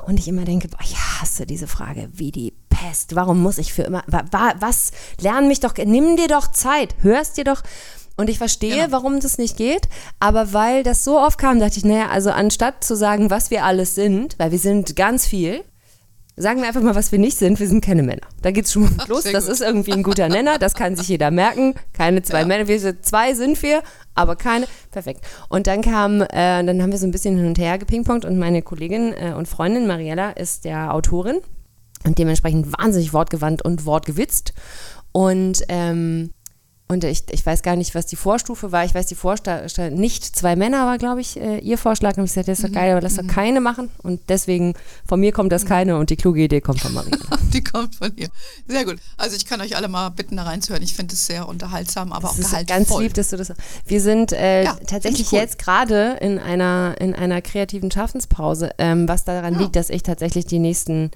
Und 0.07 0.19
ich 0.19 0.27
immer 0.27 0.43
denke, 0.43 0.67
boah, 0.67 0.81
ich 0.81 0.97
hasse 0.97 1.45
diese 1.45 1.67
Frage 1.67 2.09
wie 2.11 2.31
die 2.31 2.53
Pest. 2.81 3.15
Warum 3.15 3.41
muss 3.41 3.57
ich 3.57 3.73
für 3.73 3.83
immer, 3.83 4.03
wa, 4.07 4.23
wa, 4.31 4.53
was, 4.59 4.91
lern 5.19 5.47
mich 5.47 5.59
doch, 5.59 5.75
nimm 5.77 6.17
dir 6.17 6.27
doch 6.27 6.51
Zeit, 6.51 6.95
hörst 7.01 7.37
dir 7.37 7.43
doch, 7.43 7.61
und 8.17 8.29
ich 8.29 8.37
verstehe, 8.37 8.85
genau. 8.85 8.91
warum 8.91 9.19
das 9.19 9.37
nicht 9.37 9.57
geht, 9.57 9.87
aber 10.19 10.53
weil 10.53 10.83
das 10.83 11.03
so 11.03 11.19
oft 11.19 11.37
kam, 11.37 11.59
dachte 11.59 11.77
ich, 11.77 11.85
naja, 11.85 12.09
also 12.09 12.29
anstatt 12.31 12.83
zu 12.83 12.95
sagen, 12.95 13.29
was 13.29 13.51
wir 13.51 13.65
alles 13.65 13.95
sind, 13.95 14.37
weil 14.37 14.51
wir 14.51 14.59
sind 14.59 14.95
ganz 14.95 15.27
viel, 15.27 15.63
Sagen 16.37 16.61
wir 16.61 16.67
einfach 16.69 16.81
mal, 16.81 16.95
was 16.95 17.11
wir 17.11 17.19
nicht 17.19 17.37
sind. 17.37 17.59
Wir 17.59 17.67
sind 17.67 17.83
keine 17.83 18.03
Männer. 18.03 18.25
Da 18.41 18.51
geht 18.51 18.65
es 18.65 18.71
schon 18.71 18.83
mal 18.83 18.91
los. 19.09 19.25
Das 19.25 19.49
ist 19.49 19.61
irgendwie 19.61 19.91
ein 19.91 20.01
guter 20.01 20.29
Nenner. 20.29 20.57
Das 20.57 20.73
kann 20.73 20.95
sich 20.95 21.09
jeder 21.09 21.29
merken. 21.29 21.75
Keine 21.93 22.23
zwei 22.23 22.39
ja. 22.39 22.45
Männer. 22.47 22.67
Wir 22.69 22.79
sind 22.79 23.05
zwei 23.05 23.33
sind 23.33 23.61
wir, 23.61 23.83
aber 24.15 24.37
keine. 24.37 24.65
Perfekt. 24.91 25.25
Und 25.49 25.67
dann 25.67 25.81
kam, 25.81 26.21
äh, 26.21 26.27
dann 26.63 26.81
haben 26.81 26.91
wir 26.91 26.97
so 26.97 27.05
ein 27.05 27.11
bisschen 27.11 27.35
hin 27.37 27.45
und 27.45 27.59
her 27.59 27.77
gepingpongt 27.77 28.23
und 28.23 28.39
meine 28.39 28.61
Kollegin 28.61 29.13
äh, 29.13 29.33
und 29.33 29.49
Freundin 29.49 29.85
Mariella 29.87 30.31
ist 30.31 30.63
der 30.63 30.95
Autorin 30.95 31.41
und 32.03 32.17
dementsprechend 32.17 32.71
wahnsinnig 32.77 33.13
wortgewandt 33.13 33.63
und 33.63 33.85
wortgewitzt. 33.85 34.53
Und 35.11 35.63
ähm, 35.67 36.31
und 36.91 37.05
ich, 37.05 37.23
ich 37.31 37.45
weiß 37.45 37.63
gar 37.63 37.77
nicht, 37.77 37.95
was 37.95 38.05
die 38.05 38.17
Vorstufe 38.17 38.73
war. 38.73 38.83
Ich 38.83 38.93
weiß, 38.93 39.05
die 39.05 39.15
Vorstufe, 39.15 39.91
nicht 39.91 40.25
zwei 40.25 40.57
Männer 40.57 40.85
war, 40.85 40.97
glaube 40.97 41.21
ich, 41.21 41.39
äh, 41.39 41.59
ihr 41.59 41.77
Vorschlag. 41.77 42.17
Und 42.17 42.25
ich 42.25 42.31
gesagt, 42.31 42.49
das 42.49 42.59
ist 42.59 42.65
doch 42.65 42.69
mhm. 42.69 42.73
geil, 42.73 42.91
aber 42.91 42.99
lass 42.99 43.15
doch 43.15 43.23
mhm. 43.23 43.27
keine 43.27 43.61
machen. 43.61 43.89
Und 44.03 44.19
deswegen, 44.27 44.73
von 45.07 45.21
mir 45.21 45.31
kommt 45.31 45.53
das 45.53 45.65
keine 45.65 45.97
und 45.97 46.09
die 46.09 46.17
kluge 46.17 46.41
Idee 46.41 46.59
kommt 46.59 46.81
von 46.81 46.93
Maria. 46.93 47.17
die 47.53 47.63
kommt 47.63 47.95
von 47.95 48.11
ihr. 48.17 48.27
Sehr 48.67 48.83
gut. 48.83 48.97
Also 49.15 49.37
ich 49.37 49.45
kann 49.45 49.61
euch 49.61 49.77
alle 49.77 49.87
mal 49.87 50.09
bitten, 50.09 50.35
da 50.35 50.43
reinzuhören. 50.43 50.83
Ich 50.83 50.93
finde 50.93 51.13
es 51.13 51.25
sehr 51.25 51.47
unterhaltsam, 51.47 52.11
aber 52.11 52.27
das 52.27 52.31
auch 52.31 52.39
ist 52.39 52.49
gehaltvoll. 52.49 52.77
ganz 52.77 52.99
lieb, 52.99 53.13
dass 53.13 53.29
du 53.29 53.37
das 53.37 53.53
Wir 53.85 54.01
sind 54.01 54.33
äh, 54.33 54.65
ja, 54.65 54.77
tatsächlich 54.85 55.31
cool. 55.31 55.39
jetzt 55.39 55.59
gerade 55.59 56.17
in 56.19 56.39
einer, 56.39 56.95
in 56.99 57.15
einer 57.15 57.41
kreativen 57.41 57.89
Schaffenspause, 57.89 58.71
ähm, 58.79 59.07
was 59.07 59.23
daran 59.23 59.53
ja. 59.53 59.59
liegt, 59.61 59.77
dass 59.77 59.89
ich 59.89 60.03
tatsächlich 60.03 60.45
die 60.45 60.59
nächsten 60.59 61.11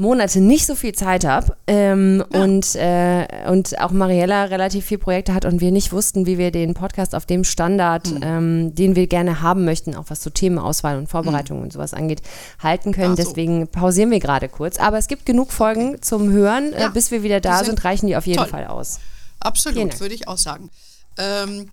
Monate 0.00 0.40
nicht 0.40 0.64
so 0.64 0.76
viel 0.76 0.94
Zeit 0.94 1.24
habe 1.24 1.56
ähm, 1.66 2.24
ja. 2.32 2.42
und, 2.42 2.76
äh, 2.76 3.26
und 3.50 3.80
auch 3.80 3.90
Mariella 3.90 4.44
relativ 4.44 4.86
viele 4.86 4.98
Projekte 4.98 5.34
hat 5.34 5.44
und 5.44 5.60
wir 5.60 5.72
nicht 5.72 5.90
wussten, 5.90 6.24
wie 6.24 6.38
wir 6.38 6.52
den 6.52 6.74
Podcast 6.74 7.16
auf 7.16 7.26
dem 7.26 7.42
Standard, 7.42 8.08
mhm. 8.08 8.20
ähm, 8.22 8.74
den 8.76 8.94
wir 8.94 9.08
gerne 9.08 9.42
haben 9.42 9.64
möchten, 9.64 9.96
auch 9.96 10.04
was 10.06 10.22
so 10.22 10.30
Themenauswahl 10.30 10.98
und 10.98 11.08
Vorbereitung 11.08 11.58
mhm. 11.58 11.64
und 11.64 11.72
sowas 11.72 11.94
angeht, 11.94 12.22
halten 12.62 12.92
können. 12.92 13.16
So. 13.16 13.24
Deswegen 13.24 13.66
pausieren 13.66 14.12
wir 14.12 14.20
gerade 14.20 14.48
kurz. 14.48 14.78
Aber 14.78 14.98
es 14.98 15.08
gibt 15.08 15.26
genug 15.26 15.50
Folgen 15.50 16.00
zum 16.00 16.30
Hören. 16.30 16.72
Äh, 16.72 16.80
ja. 16.80 16.86
Äh, 16.86 16.90
bis 16.90 17.10
wir 17.10 17.24
wieder 17.24 17.40
da 17.40 17.58
sind, 17.58 17.66
sind, 17.66 17.84
reichen 17.84 18.06
die 18.06 18.16
auf 18.16 18.26
jeden 18.26 18.38
toll. 18.38 18.48
Fall 18.48 18.68
aus. 18.68 19.00
Absolut, 19.40 19.98
würde 19.98 20.14
ich 20.14 20.28
auch 20.28 20.38
sagen. 20.38 20.70
Ähm, 21.16 21.70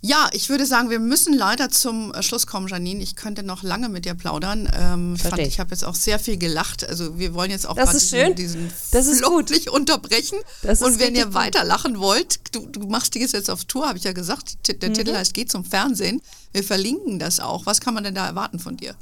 ja, 0.00 0.28
ich 0.32 0.48
würde 0.48 0.64
sagen, 0.64 0.90
wir 0.90 1.00
müssen 1.00 1.34
leider 1.34 1.70
zum 1.70 2.14
äh, 2.14 2.22
Schluss 2.22 2.46
kommen, 2.46 2.68
Janine. 2.68 3.02
Ich 3.02 3.16
könnte 3.16 3.42
noch 3.42 3.64
lange 3.64 3.88
mit 3.88 4.04
dir 4.04 4.14
plaudern. 4.14 4.70
Ähm, 4.72 5.16
fand, 5.16 5.38
ich 5.40 5.58
habe 5.58 5.70
jetzt 5.70 5.84
auch 5.84 5.96
sehr 5.96 6.20
viel 6.20 6.36
gelacht. 6.36 6.88
Also 6.88 7.18
wir 7.18 7.34
wollen 7.34 7.50
jetzt 7.50 7.66
auch 7.66 7.74
das 7.74 7.94
ist 7.94 8.12
diesen, 8.12 8.34
diesen 8.36 8.72
das 8.92 9.08
ist 9.08 9.24
gut. 9.24 9.50
nicht 9.50 9.68
unterbrechen. 9.68 10.38
Das 10.62 10.82
Und 10.82 11.00
wenn 11.00 11.16
ihr 11.16 11.34
weiter 11.34 11.64
lachen 11.64 11.98
wollt, 11.98 12.38
du, 12.52 12.66
du 12.66 12.86
machst 12.86 13.16
die 13.16 13.18
jetzt 13.18 13.50
auf 13.50 13.64
Tour, 13.64 13.88
habe 13.88 13.98
ich 13.98 14.04
ja 14.04 14.12
gesagt. 14.12 14.68
Der 14.68 14.88
mhm. 14.88 14.94
Titel 14.94 15.14
heißt 15.14 15.34
Geht 15.34 15.50
zum 15.50 15.64
Fernsehen. 15.64 16.22
Wir 16.52 16.62
verlinken 16.62 17.18
das 17.18 17.40
auch. 17.40 17.66
Was 17.66 17.80
kann 17.80 17.94
man 17.94 18.04
denn 18.04 18.14
da 18.14 18.24
erwarten 18.24 18.60
von 18.60 18.76
dir? 18.76 18.94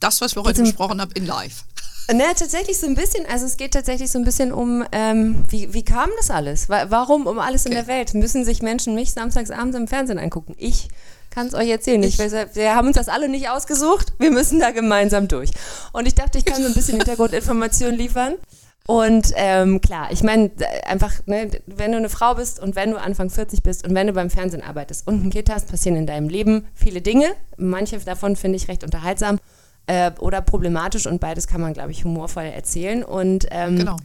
Das, 0.00 0.20
was 0.20 0.34
wir 0.34 0.42
heute 0.42 0.62
besprochen 0.62 1.00
haben, 1.00 1.12
in 1.12 1.24
live. 1.24 1.62
Ne, 2.10 2.24
tatsächlich 2.36 2.78
so 2.78 2.86
ein 2.86 2.94
bisschen. 2.94 3.26
Also 3.26 3.46
es 3.46 3.56
geht 3.56 3.72
tatsächlich 3.72 4.10
so 4.10 4.18
ein 4.18 4.24
bisschen 4.24 4.52
um, 4.52 4.84
ähm, 4.92 5.44
wie, 5.48 5.72
wie 5.72 5.84
kam 5.84 6.10
das 6.16 6.30
alles? 6.30 6.68
Warum 6.68 7.26
um 7.26 7.38
alles 7.38 7.64
okay. 7.64 7.74
in 7.74 7.76
der 7.76 7.86
Welt? 7.86 8.14
Müssen 8.14 8.44
sich 8.44 8.60
Menschen 8.62 8.94
mich 8.94 9.12
samstagsabends 9.12 9.76
im 9.76 9.86
Fernsehen 9.88 10.18
angucken? 10.18 10.54
Ich 10.58 10.88
kann 11.30 11.46
es 11.46 11.54
euch 11.54 11.68
erzählen. 11.68 12.02
Ich, 12.02 12.18
weiß, 12.18 12.32
wir 12.54 12.74
haben 12.74 12.88
uns 12.88 12.96
das 12.96 13.08
alle 13.08 13.28
nicht 13.28 13.48
ausgesucht. 13.48 14.12
Wir 14.18 14.30
müssen 14.30 14.60
da 14.60 14.70
gemeinsam 14.72 15.28
durch. 15.28 15.50
Und 15.92 16.06
ich 16.06 16.14
dachte, 16.14 16.38
ich 16.38 16.44
kann 16.44 16.60
so 16.60 16.68
ein 16.68 16.74
bisschen 16.74 16.96
Hintergrundinformationen 16.98 17.96
liefern. 17.96 18.34
Und 18.86 19.32
ähm, 19.36 19.80
klar, 19.80 20.08
ich 20.10 20.24
meine, 20.24 20.50
einfach, 20.84 21.12
ne, 21.26 21.50
wenn 21.66 21.92
du 21.92 21.98
eine 21.98 22.08
Frau 22.08 22.34
bist 22.34 22.58
und 22.58 22.74
wenn 22.74 22.90
du 22.90 23.00
Anfang 23.00 23.30
40 23.30 23.62
bist 23.62 23.86
und 23.86 23.94
wenn 23.94 24.08
du 24.08 24.12
beim 24.12 24.28
Fernsehen 24.28 24.62
arbeitest 24.62 25.06
und 25.06 25.24
ein 25.24 25.30
Kind 25.30 25.48
hast, 25.50 25.68
passieren 25.68 25.96
in 25.96 26.06
deinem 26.06 26.28
Leben 26.28 26.66
viele 26.74 27.00
Dinge. 27.00 27.28
Manche 27.56 27.96
davon 28.00 28.34
finde 28.34 28.56
ich 28.56 28.66
recht 28.66 28.82
unterhaltsam 28.82 29.38
äh, 29.86 30.10
oder 30.18 30.40
problematisch 30.40 31.06
und 31.06 31.20
beides 31.20 31.46
kann 31.46 31.60
man, 31.60 31.72
glaube 31.72 31.90
ich, 31.90 32.04
humorvoll 32.04 32.44
erzählen. 32.44 33.02
Und, 33.02 33.46
ähm, 33.50 33.76
genau. 33.76 33.96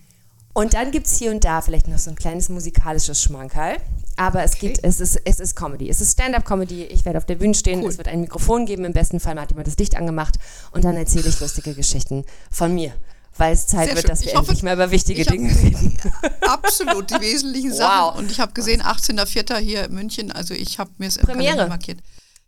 und 0.53 0.73
dann 0.73 0.91
gibt 0.91 1.07
es 1.07 1.17
hier 1.17 1.31
und 1.31 1.43
da 1.43 1.61
vielleicht 1.61 1.87
noch 1.87 1.97
so 1.97 2.09
ein 2.09 2.15
kleines 2.15 2.49
musikalisches 2.49 3.21
Schmankerl. 3.21 3.77
Aber 4.15 4.43
es 4.43 4.53
okay. 4.53 4.69
gibt, 4.69 4.83
es 4.83 4.99
ist, 4.99 5.21
es 5.25 5.39
ist 5.39 5.55
Comedy. 5.55 5.89
Es 5.89 6.01
ist 6.01 6.13
Stand-up-Comedy. 6.13 6.85
Ich 6.85 7.05
werde 7.05 7.19
auf 7.19 7.25
der 7.25 7.35
Bühne 7.35 7.53
stehen, 7.53 7.83
cool. 7.83 7.89
es 7.89 7.97
wird 7.97 8.07
ein 8.07 8.21
Mikrofon 8.21 8.65
geben, 8.65 8.83
im 8.83 8.93
besten 8.93 9.19
Fall 9.19 9.39
hat 9.39 9.51
jemand 9.51 9.67
das 9.67 9.77
Licht 9.77 9.95
angemacht 9.95 10.39
und 10.71 10.83
dann 10.83 10.97
erzähle 10.97 11.29
ich 11.29 11.39
lustige 11.39 11.73
Geschichten 11.73 12.25
von 12.49 12.73
mir 12.73 12.93
weil 13.37 13.53
es 13.53 13.67
Zeit 13.67 13.85
Sehr 13.85 13.95
wird, 13.95 14.05
schön. 14.05 14.09
dass 14.09 14.21
wir 14.21 14.27
ich 14.27 14.33
endlich 14.35 14.57
hoffe, 14.57 14.65
mal 14.65 14.73
über 14.73 14.91
wichtige 14.91 15.25
Dinge 15.25 15.49
reden. 15.55 15.97
Absolut, 16.41 17.09
die 17.09 17.21
wesentlichen 17.21 17.73
Sachen. 17.73 18.15
Wow. 18.15 18.19
Und 18.19 18.31
ich 18.31 18.39
habe 18.39 18.53
gesehen, 18.53 18.81
18.04. 18.81 19.57
hier 19.57 19.85
in 19.85 19.93
München, 19.93 20.31
also 20.31 20.53
ich 20.53 20.79
habe 20.79 20.89
mir 20.97 21.07
es 21.07 21.17
im 21.17 21.25
Premiere. 21.25 21.67
markiert. 21.67 21.99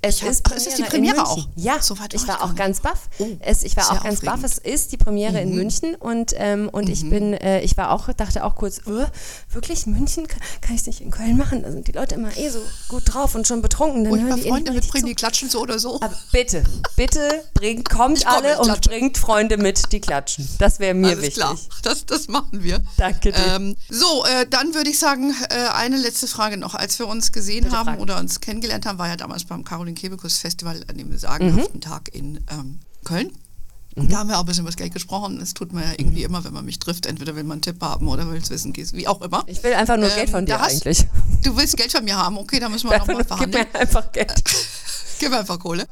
Es 0.01 0.21
ist, 0.21 0.43
Premiere 0.43 0.69
ist 0.69 0.77
die 0.77 0.83
Premiere 0.83 1.27
auch? 1.27 1.47
Ja, 1.55 1.81
so 1.81 1.99
weit 1.99 2.13
ich 2.13 2.27
war 2.27 2.43
auch 2.43 2.55
ganz 2.55 2.79
baff. 2.79 3.09
Oh, 3.19 3.27
es, 3.41 3.63
ich 3.63 3.75
war 3.75 3.91
auch 3.91 4.03
ganz 4.03 4.21
baff. 4.21 4.43
Es 4.43 4.57
ist 4.57 4.91
die 4.91 4.97
Premiere 4.97 5.33
mhm. 5.33 5.37
in 5.37 5.55
München 5.55 5.95
und, 5.95 6.33
ähm, 6.37 6.69
und 6.69 6.85
mhm. 6.85 6.93
ich 6.93 7.09
bin, 7.09 7.33
äh, 7.33 7.61
ich 7.61 7.77
war 7.77 7.91
auch, 7.91 8.11
dachte 8.13 8.43
auch 8.43 8.55
kurz, 8.55 8.81
oh, 8.85 9.05
wirklich 9.51 9.85
München? 9.85 10.27
Kann, 10.27 10.39
kann 10.61 10.75
ich 10.75 10.81
es 10.81 10.87
nicht 10.87 11.01
in 11.01 11.11
Köln 11.11 11.37
machen? 11.37 11.63
Da 11.63 11.71
sind 11.71 11.87
die 11.87 11.91
Leute 11.91 12.15
immer 12.15 12.35
eh 12.37 12.49
so 12.49 12.59
gut 12.87 13.13
drauf 13.13 13.35
und 13.35 13.47
schon 13.47 13.61
betrunken. 13.61 14.03
Dann 14.03 14.13
und 14.13 14.21
hören 14.21 14.35
die 14.37 14.49
Freunde 14.49 14.71
mitbringen, 14.71 15.05
die 15.05 15.15
klatschen 15.15 15.49
so 15.49 15.61
oder 15.61 15.79
so. 15.79 15.95
Aber 16.01 16.17
bitte, 16.31 16.63
bitte 16.95 17.43
bringt, 17.53 17.89
kommt 17.89 18.25
alle 18.25 18.59
und 18.59 18.81
bringt 18.81 19.17
Freunde 19.17 19.57
mit, 19.57 19.91
die 19.91 19.99
klatschen. 19.99 20.47
Das 20.59 20.79
wäre 20.79 20.93
mir 20.93 21.09
Alles 21.09 21.21
wichtig. 21.21 21.35
Klar, 21.35 21.57
das, 21.83 22.05
das 22.05 22.27
machen 22.27 22.63
wir. 22.63 22.79
Danke 22.97 23.31
dir. 23.31 23.55
Ähm, 23.55 23.75
so, 23.89 24.25
äh, 24.25 24.45
dann 24.49 24.73
würde 24.73 24.89
ich 24.89 24.99
sagen, 24.99 25.33
äh, 25.49 25.67
eine 25.73 25.97
letzte 25.97 26.27
Frage 26.27 26.57
noch. 26.57 26.75
Als 26.75 26.99
wir 26.99 27.07
uns 27.07 27.31
gesehen 27.31 27.65
bitte 27.65 27.77
haben 27.77 27.85
fragen. 27.85 28.01
oder 28.01 28.17
uns 28.19 28.39
kennengelernt 28.39 28.85
haben, 28.85 28.97
war 28.97 29.07
ja 29.07 29.15
damals 29.15 29.43
beim 29.45 29.63
Caroline 29.63 29.88
Kebekus 29.95 30.37
Festival 30.37 30.59
Festival, 30.59 30.83
an 30.87 30.97
dem 30.97 31.17
sagenhaften 31.17 31.75
mhm. 31.75 31.81
Tag 31.81 32.13
in 32.13 32.43
ähm, 32.51 32.79
Köln. 33.03 33.31
Mhm. 33.95 34.09
Da 34.09 34.17
haben 34.19 34.29
wir 34.29 34.37
auch 34.37 34.41
ein 34.41 34.45
bisschen 34.45 34.61
über 34.61 34.69
das 34.69 34.77
Geld 34.77 34.93
gesprochen. 34.93 35.39
Das 35.39 35.53
tut 35.53 35.73
man 35.73 35.83
ja 35.83 35.91
irgendwie 35.97 36.23
immer, 36.23 36.43
wenn 36.43 36.53
man 36.53 36.65
mich 36.65 36.79
trifft. 36.79 37.05
Entweder 37.05 37.35
will 37.35 37.43
man 37.43 37.53
einen 37.53 37.61
Tipp 37.61 37.81
haben 37.81 38.07
oder 38.07 38.29
will 38.31 38.41
es 38.41 38.49
wissen, 38.49 38.75
wie 38.75 39.07
auch 39.07 39.21
immer. 39.21 39.43
Ich 39.47 39.63
will 39.63 39.73
einfach 39.73 39.97
nur 39.97 40.09
ähm, 40.09 40.15
Geld 40.15 40.29
von 40.29 40.45
dir 40.45 40.59
hast, 40.59 40.85
eigentlich. 40.85 41.07
Du 41.43 41.55
willst 41.57 41.77
Geld 41.77 41.91
von 41.91 42.03
mir 42.03 42.17
haben? 42.17 42.37
Okay, 42.37 42.59
da 42.59 42.69
müssen 42.69 42.89
wir 42.89 42.97
nochmal 42.99 43.23
verhandeln. 43.23 43.65
Gib 43.65 43.73
mir 43.73 43.79
einfach 43.79 44.11
Geld. 44.11 44.43
Gib 45.19 45.29
mir 45.31 45.39
einfach 45.39 45.59
Kohle. 45.59 45.87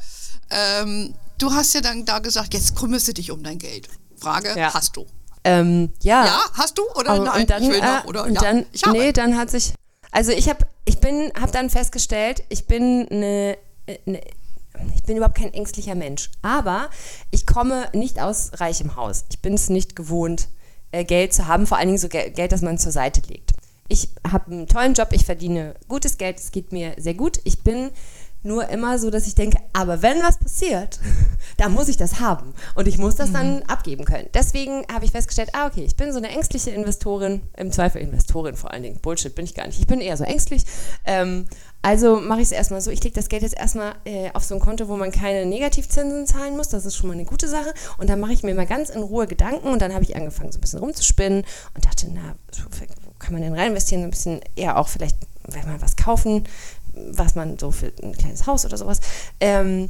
Ähm, 0.50 1.14
du 1.38 1.52
hast 1.52 1.74
ja 1.74 1.82
dann 1.82 2.06
da 2.06 2.20
gesagt, 2.20 2.54
jetzt 2.54 2.76
kümmerst 2.76 3.08
du 3.08 3.14
dich 3.14 3.32
um 3.32 3.44
dein 3.44 3.58
Geld. 3.58 3.90
Frage, 4.16 4.58
ja. 4.58 4.74
hast 4.74 4.96
du? 4.96 5.06
Ähm, 5.44 5.92
ja. 6.02 6.26
Ja, 6.26 6.40
hast 6.54 6.78
du 6.78 6.84
oder 6.96 7.12
Aber, 7.12 7.26
nein? 7.26 7.42
Und 7.42 7.50
dann, 7.50 7.64
ich 7.64 7.70
will 7.70 7.80
noch, 7.80 8.06
oder? 8.06 8.24
Und 8.26 8.36
ja, 8.36 8.42
dann, 8.42 8.66
ich 8.72 8.84
habe. 8.84 8.98
Nee, 8.98 9.12
dann 9.12 9.38
hat 9.38 9.50
sich, 9.50 9.74
also 10.12 10.32
ich 10.32 10.50
habe, 10.50 10.66
ich 10.86 11.00
bin, 11.00 11.32
habe 11.40 11.52
dann 11.52 11.70
festgestellt, 11.70 12.44
ich 12.50 12.66
bin 12.66 13.08
eine 13.10 13.58
ich 13.88 15.04
bin 15.04 15.18
überhaupt 15.18 15.38
kein 15.38 15.54
ängstlicher 15.54 15.96
Mensch. 15.96 16.30
Aber 16.42 16.90
ich 17.32 17.46
komme 17.48 17.90
nicht 17.94 18.20
aus 18.20 18.52
reichem 18.56 18.96
Haus. 18.96 19.26
Ich 19.32 19.40
bin 19.40 19.54
es 19.54 19.70
nicht 19.70 19.96
gewohnt, 19.96 20.50
äh, 20.92 21.04
Geld 21.04 21.34
zu 21.34 21.48
haben, 21.48 21.68
vor 21.68 21.78
allen 21.78 21.88
Dingen 21.88 21.98
so 21.98 22.10
Geld, 22.10 22.52
das 22.52 22.62
man 22.62 22.78
zur 22.78 22.92
Seite 22.92 23.22
legt. 23.28 23.52
Ich 23.88 24.10
habe 24.30 24.52
einen 24.52 24.68
tollen 24.68 24.94
Job, 24.94 25.10
ich 25.12 25.26
verdiene 25.26 25.76
gutes 25.88 26.18
Geld, 26.18 26.40
es 26.40 26.52
geht 26.52 26.72
mir 26.72 26.94
sehr 26.98 27.14
gut. 27.14 27.40
Ich 27.46 27.64
bin 27.64 27.92
nur 28.44 28.70
immer 28.70 29.00
so, 29.00 29.10
dass 29.10 29.28
ich 29.28 29.36
denke, 29.36 29.58
aber 29.74 30.02
wenn 30.02 30.22
was 30.22 30.38
passiert, 30.38 31.00
dann 31.58 31.74
muss 31.74 31.88
ich 31.88 31.98
das 31.98 32.20
haben 32.20 32.54
und 32.76 32.88
ich 32.88 32.98
muss 32.98 33.16
das 33.16 33.30
mhm. 33.30 33.34
dann 33.34 33.64
abgeben 33.64 34.06
können. 34.06 34.30
Deswegen 34.34 34.86
habe 34.92 35.06
ich 35.06 35.12
festgestellt, 35.12 35.50
ah, 35.54 35.68
okay, 35.68 35.84
ich 35.84 35.96
bin 35.96 36.12
so 36.12 36.18
eine 36.18 36.30
ängstliche 36.30 36.72
Investorin, 36.72 37.42
im 37.58 37.72
Zweifel 37.72 38.02
Investorin 38.02 38.56
vor 38.56 38.72
allen 38.72 38.84
Dingen. 38.84 39.00
Bullshit 39.02 39.34
bin 39.34 39.46
ich 39.46 39.56
gar 39.56 39.68
nicht. 39.68 39.80
Ich 39.80 39.88
bin 39.88 40.02
eher 40.02 40.18
so 40.18 40.24
ängstlich. 40.24 40.64
Ähm, 41.06 41.48
also 41.82 42.18
mache 42.18 42.42
ich 42.42 42.48
es 42.48 42.52
erstmal 42.52 42.82
so, 42.82 42.92
ich 42.92 43.04
lege 43.04 43.16
das 43.16 43.30
Geld 43.30 43.44
jetzt 43.44 43.58
erstmal 43.58 43.96
äh, 44.06 44.30
auf 44.34 44.44
so 44.44 44.56
ein 44.56 44.60
Konto, 44.60 44.88
wo 44.88 44.98
man 44.98 45.12
keine 45.12 45.46
Negativzinsen 45.46 46.26
zahlen 46.26 46.58
muss. 46.58 46.70
Das 46.70 46.86
ist 46.86 46.96
schon 46.96 47.08
mal 47.08 47.14
eine 47.14 47.26
gute 47.26 47.48
Sache. 47.48 47.74
Und 47.98 48.10
dann 48.10 48.20
mache 48.20 48.34
ich 48.34 48.44
mir 48.44 48.56
mal 48.56 48.66
ganz 48.66 48.90
in 48.90 49.02
Ruhe 49.02 49.28
Gedanken 49.28 49.68
und 49.70 49.82
dann 49.82 49.94
habe 49.94 50.04
ich 50.04 50.16
angefangen, 50.16 50.52
so 50.52 50.58
ein 50.58 50.62
bisschen 50.62 50.80
rumzuspinnen 50.80 51.44
und 51.76 51.86
dachte, 51.86 52.08
na, 52.14 52.36
wo 52.64 53.12
kann 53.20 53.34
man 53.34 53.42
denn 53.42 53.54
rein 53.54 53.70
investieren? 53.70 54.02
So 54.02 54.08
ein 54.08 54.12
bisschen 54.12 54.42
eher 54.56 54.78
auch 54.78 54.88
vielleicht, 54.88 55.18
wenn 55.48 55.66
man 55.66 55.82
was 55.82 55.96
kaufen, 55.96 56.44
was 56.94 57.36
man 57.36 57.58
so 57.58 57.72
für 57.72 57.92
ein 58.04 58.14
kleines 58.14 58.48
Haus 58.48 58.66
oder 58.66 58.78
sowas. 58.78 59.00
Ähm, 59.40 59.90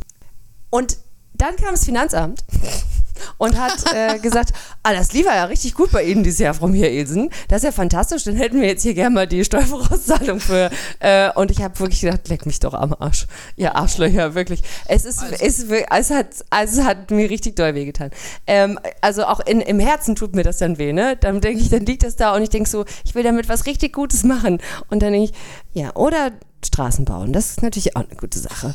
und 0.69 0.97
dann 1.38 1.55
kam 1.55 1.71
das 1.71 1.85
Finanzamt 1.85 2.43
und 3.38 3.57
hat 3.57 3.83
äh, 3.93 4.19
gesagt, 4.19 4.53
ah, 4.83 4.93
das 4.93 5.13
lief 5.13 5.25
ja 5.25 5.45
richtig 5.45 5.73
gut 5.73 5.91
bei 5.91 6.03
Ihnen 6.03 6.23
dieses 6.23 6.39
Jahr, 6.39 6.53
Frau 6.53 6.67
Michaelsen. 6.67 7.29
Das 7.47 7.57
ist 7.57 7.63
ja 7.63 7.71
fantastisch, 7.71 8.23
dann 8.23 8.35
hätten 8.35 8.61
wir 8.61 8.67
jetzt 8.67 8.83
hier 8.83 8.93
gerne 8.93 9.13
mal 9.13 9.27
die 9.27 9.43
Steuervorauszahlung 9.43 10.39
für. 10.39 10.69
Äh, 10.99 11.31
und 11.33 11.51
ich 11.51 11.61
habe 11.61 11.79
wirklich 11.79 12.01
gedacht, 12.01 12.27
leck 12.29 12.45
mich 12.45 12.59
doch 12.59 12.73
am 12.73 12.95
Arsch. 12.99 13.27
Ihr 13.55 13.75
Arschlöcher, 13.75 14.35
wirklich. 14.35 14.61
Es 14.88 15.05
ist, 15.05 15.19
also. 15.19 15.35
es, 15.39 15.65
es, 15.89 16.09
hat, 16.11 16.27
also 16.49 16.81
es 16.81 16.88
hat 16.88 17.11
mir 17.11 17.29
richtig 17.29 17.55
doll 17.55 17.75
wehgetan. 17.75 18.11
Ähm, 18.45 18.79
also 19.01 19.25
auch 19.25 19.39
in, 19.41 19.61
im 19.61 19.79
Herzen 19.79 20.15
tut 20.15 20.35
mir 20.35 20.43
das 20.43 20.57
dann 20.57 20.77
weh, 20.77 20.93
ne? 20.93 21.17
Dann 21.17 21.41
denke 21.41 21.61
ich, 21.61 21.69
dann 21.69 21.85
liegt 21.85 22.03
das 22.03 22.15
da 22.15 22.35
und 22.35 22.41
ich 22.41 22.49
denke 22.49 22.69
so, 22.69 22.85
ich 23.05 23.15
will 23.15 23.23
damit 23.23 23.49
was 23.49 23.65
richtig 23.65 23.93
Gutes 23.93 24.23
machen. 24.23 24.59
Und 24.89 25.01
dann 25.01 25.13
denke 25.13 25.31
ich, 25.31 25.33
ja, 25.73 25.95
oder 25.95 26.31
Straßen 26.65 27.05
bauen. 27.05 27.33
Das 27.33 27.51
ist 27.51 27.63
natürlich 27.63 27.95
auch 27.95 28.03
eine 28.03 28.15
gute 28.15 28.39
Sache. 28.39 28.73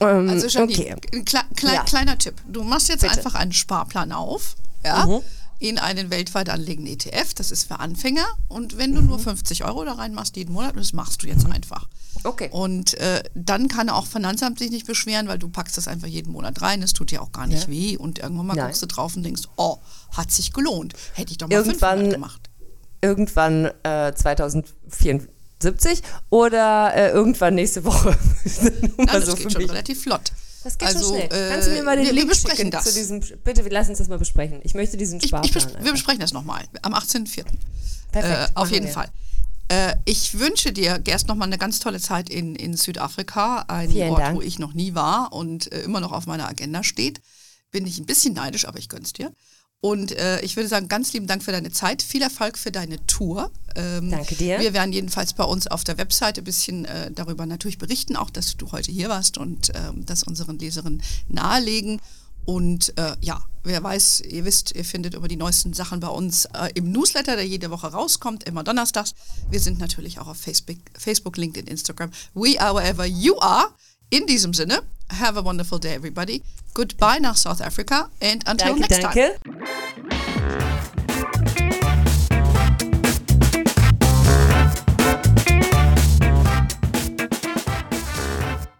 Ähm, 0.00 0.28
also 0.28 0.46
Janine, 0.46 0.96
okay. 0.96 1.22
Kle 1.24 1.40
Kle 1.54 1.74
ja. 1.74 1.82
kleiner 1.84 2.18
Tipp. 2.18 2.34
Du 2.48 2.62
machst 2.62 2.88
jetzt 2.88 3.00
Bitte. 3.00 3.14
einfach 3.14 3.34
einen 3.34 3.52
Sparplan 3.52 4.12
auf, 4.12 4.56
ja, 4.84 5.06
mhm. 5.06 5.20
in 5.58 5.78
einen 5.78 6.10
weltweit 6.10 6.48
anlegenden 6.50 6.94
ETF. 6.94 7.34
Das 7.34 7.50
ist 7.50 7.64
für 7.68 7.80
Anfänger. 7.80 8.26
Und 8.48 8.78
wenn 8.78 8.94
du 8.94 9.00
mhm. 9.00 9.08
nur 9.08 9.18
50 9.18 9.64
Euro 9.64 9.84
da 9.84 9.92
reinmachst 9.92 10.36
jeden 10.36 10.52
Monat, 10.52 10.76
das 10.76 10.92
machst 10.92 11.22
du 11.22 11.26
jetzt 11.26 11.46
mhm. 11.46 11.52
einfach. 11.52 11.88
Okay. 12.24 12.48
Und 12.50 12.94
äh, 12.94 13.22
dann 13.34 13.68
kann 13.68 13.88
auch 13.88 14.06
Finanzamt 14.06 14.58
sich 14.58 14.70
nicht 14.70 14.86
beschweren, 14.86 15.28
weil 15.28 15.38
du 15.38 15.48
packst 15.48 15.76
das 15.76 15.86
einfach 15.88 16.08
jeden 16.08 16.32
Monat 16.32 16.60
rein. 16.60 16.82
Es 16.82 16.92
tut 16.92 17.10
dir 17.10 17.22
auch 17.22 17.32
gar 17.32 17.46
nicht 17.46 17.64
ja. 17.64 17.68
weh. 17.68 17.96
Und 17.96 18.18
irgendwann 18.18 18.46
mal 18.46 18.54
Nein. 18.54 18.66
guckst 18.66 18.82
du 18.82 18.86
drauf 18.86 19.16
und 19.16 19.22
denkst, 19.22 19.42
oh, 19.56 19.78
hat 20.16 20.30
sich 20.30 20.52
gelohnt. 20.52 20.94
Hätte 21.14 21.32
ich 21.32 21.38
doch 21.38 21.48
mal 21.48 21.54
irgendwann, 21.54 22.10
gemacht. 22.10 22.50
Irgendwann 23.00 23.70
äh, 23.82 24.12
2024 24.14 25.35
70 25.62 26.02
oder 26.30 26.94
äh, 26.94 27.10
irgendwann 27.10 27.54
nächste 27.54 27.84
Woche. 27.84 28.16
Nein, 28.96 29.06
das 29.06 29.26
so 29.26 29.34
geht 29.34 29.52
schon 29.52 29.62
mich. 29.62 29.70
relativ 29.70 30.02
flott. 30.02 30.32
Das 30.64 30.78
geht 30.78 30.88
also, 30.88 31.00
schon 31.00 31.16
schnell. 31.16 31.46
Äh, 31.46 31.50
Kannst 31.52 31.68
du 31.68 31.72
mir 31.72 31.82
mal 31.82 31.96
den 31.96 32.06
wir, 32.06 32.12
Link 32.12 32.26
wir 32.26 32.30
besprechen 32.30 32.70
das. 32.70 32.84
zu 32.84 32.92
diesem, 32.92 33.20
bitte, 33.44 33.62
lass 33.68 33.88
uns 33.88 33.98
das 33.98 34.08
mal 34.08 34.18
besprechen. 34.18 34.60
Ich 34.64 34.74
möchte 34.74 34.96
diesen 34.96 35.20
Sparplan. 35.20 35.44
Ich, 35.44 35.56
ich 35.56 35.72
bes 35.72 35.84
wir 35.84 35.92
besprechen 35.92 36.20
das 36.20 36.32
nochmal 36.32 36.64
am 36.82 36.92
18.04. 36.94 37.44
Perfekt. 38.12 38.50
Äh, 38.50 38.54
auf 38.54 38.70
jeden 38.70 38.86
wir. 38.86 38.92
Fall. 38.92 39.08
Äh, 39.68 39.96
ich 40.04 40.38
wünsche 40.38 40.72
dir, 40.72 40.98
Gerst, 40.98 41.28
nochmal 41.28 41.48
eine 41.48 41.58
ganz 41.58 41.80
tolle 41.80 42.00
Zeit 42.00 42.30
in, 42.30 42.54
in 42.54 42.76
Südafrika, 42.76 43.64
ein 43.68 43.90
Vielen 43.90 44.10
Ort, 44.10 44.20
Dank. 44.20 44.36
wo 44.36 44.42
ich 44.42 44.58
noch 44.58 44.74
nie 44.74 44.94
war 44.94 45.32
und 45.32 45.72
äh, 45.72 45.82
immer 45.82 46.00
noch 46.00 46.12
auf 46.12 46.26
meiner 46.26 46.48
Agenda 46.48 46.82
steht. 46.82 47.20
Bin 47.72 47.86
ich 47.86 47.98
ein 47.98 48.06
bisschen 48.06 48.34
neidisch, 48.34 48.66
aber 48.66 48.78
ich 48.78 48.88
gönn's 48.88 49.12
dir. 49.12 49.32
Und 49.80 50.12
äh, 50.12 50.40
ich 50.40 50.56
würde 50.56 50.68
sagen, 50.68 50.88
ganz 50.88 51.12
lieben 51.12 51.26
Dank 51.26 51.42
für 51.42 51.52
deine 51.52 51.70
Zeit. 51.70 52.02
Viel 52.02 52.22
Erfolg 52.22 52.58
für 52.58 52.72
deine 52.72 53.04
Tour. 53.06 53.50
Ähm, 53.74 54.10
Danke 54.10 54.34
dir. 54.34 54.58
Wir 54.58 54.72
werden 54.72 54.92
jedenfalls 54.92 55.34
bei 55.34 55.44
uns 55.44 55.66
auf 55.66 55.84
der 55.84 55.98
Webseite 55.98 56.40
ein 56.40 56.44
bisschen 56.44 56.86
äh, 56.86 57.10
darüber 57.12 57.46
natürlich 57.46 57.78
berichten, 57.78 58.16
auch 58.16 58.30
dass 58.30 58.56
du 58.56 58.72
heute 58.72 58.90
hier 58.90 59.08
warst 59.08 59.38
und 59.38 59.70
ähm, 59.74 60.04
das 60.06 60.22
unseren 60.22 60.58
Leserinnen 60.58 61.02
nahelegen. 61.28 62.00
Und 62.46 62.96
äh, 62.96 63.16
ja, 63.20 63.42
wer 63.64 63.82
weiß, 63.82 64.20
ihr 64.20 64.44
wisst, 64.44 64.74
ihr 64.74 64.84
findet 64.84 65.14
über 65.14 65.28
die 65.28 65.36
neuesten 65.36 65.72
Sachen 65.72 66.00
bei 66.00 66.08
uns 66.08 66.46
äh, 66.46 66.70
im 66.74 66.92
Newsletter, 66.92 67.34
der 67.34 67.46
jede 67.46 67.70
Woche 67.70 67.88
rauskommt, 67.88 68.44
immer 68.44 68.62
donnerstags. 68.62 69.14
Wir 69.50 69.60
sind 69.60 69.78
natürlich 69.80 70.20
auch 70.20 70.28
auf 70.28 70.38
Facebook, 70.38 70.78
Facebook, 70.96 71.36
LinkedIn, 71.36 71.66
Instagram. 71.66 72.10
We 72.34 72.60
are 72.60 72.74
wherever 72.74 73.04
you 73.04 73.38
are. 73.40 73.68
In 74.10 74.26
diesem 74.26 74.54
Sinne, 74.54 74.82
have 75.10 75.36
a 75.36 75.42
wonderful 75.42 75.78
day, 75.78 75.94
everybody. 75.94 76.42
Goodbye 76.74 77.18
nach 77.18 77.36
South 77.36 77.60
Africa 77.60 78.08
and 78.20 78.46
until 78.46 78.76
danke, 78.76 78.80
next 78.80 79.02
danke. 79.02 79.38
time. 79.42 81.05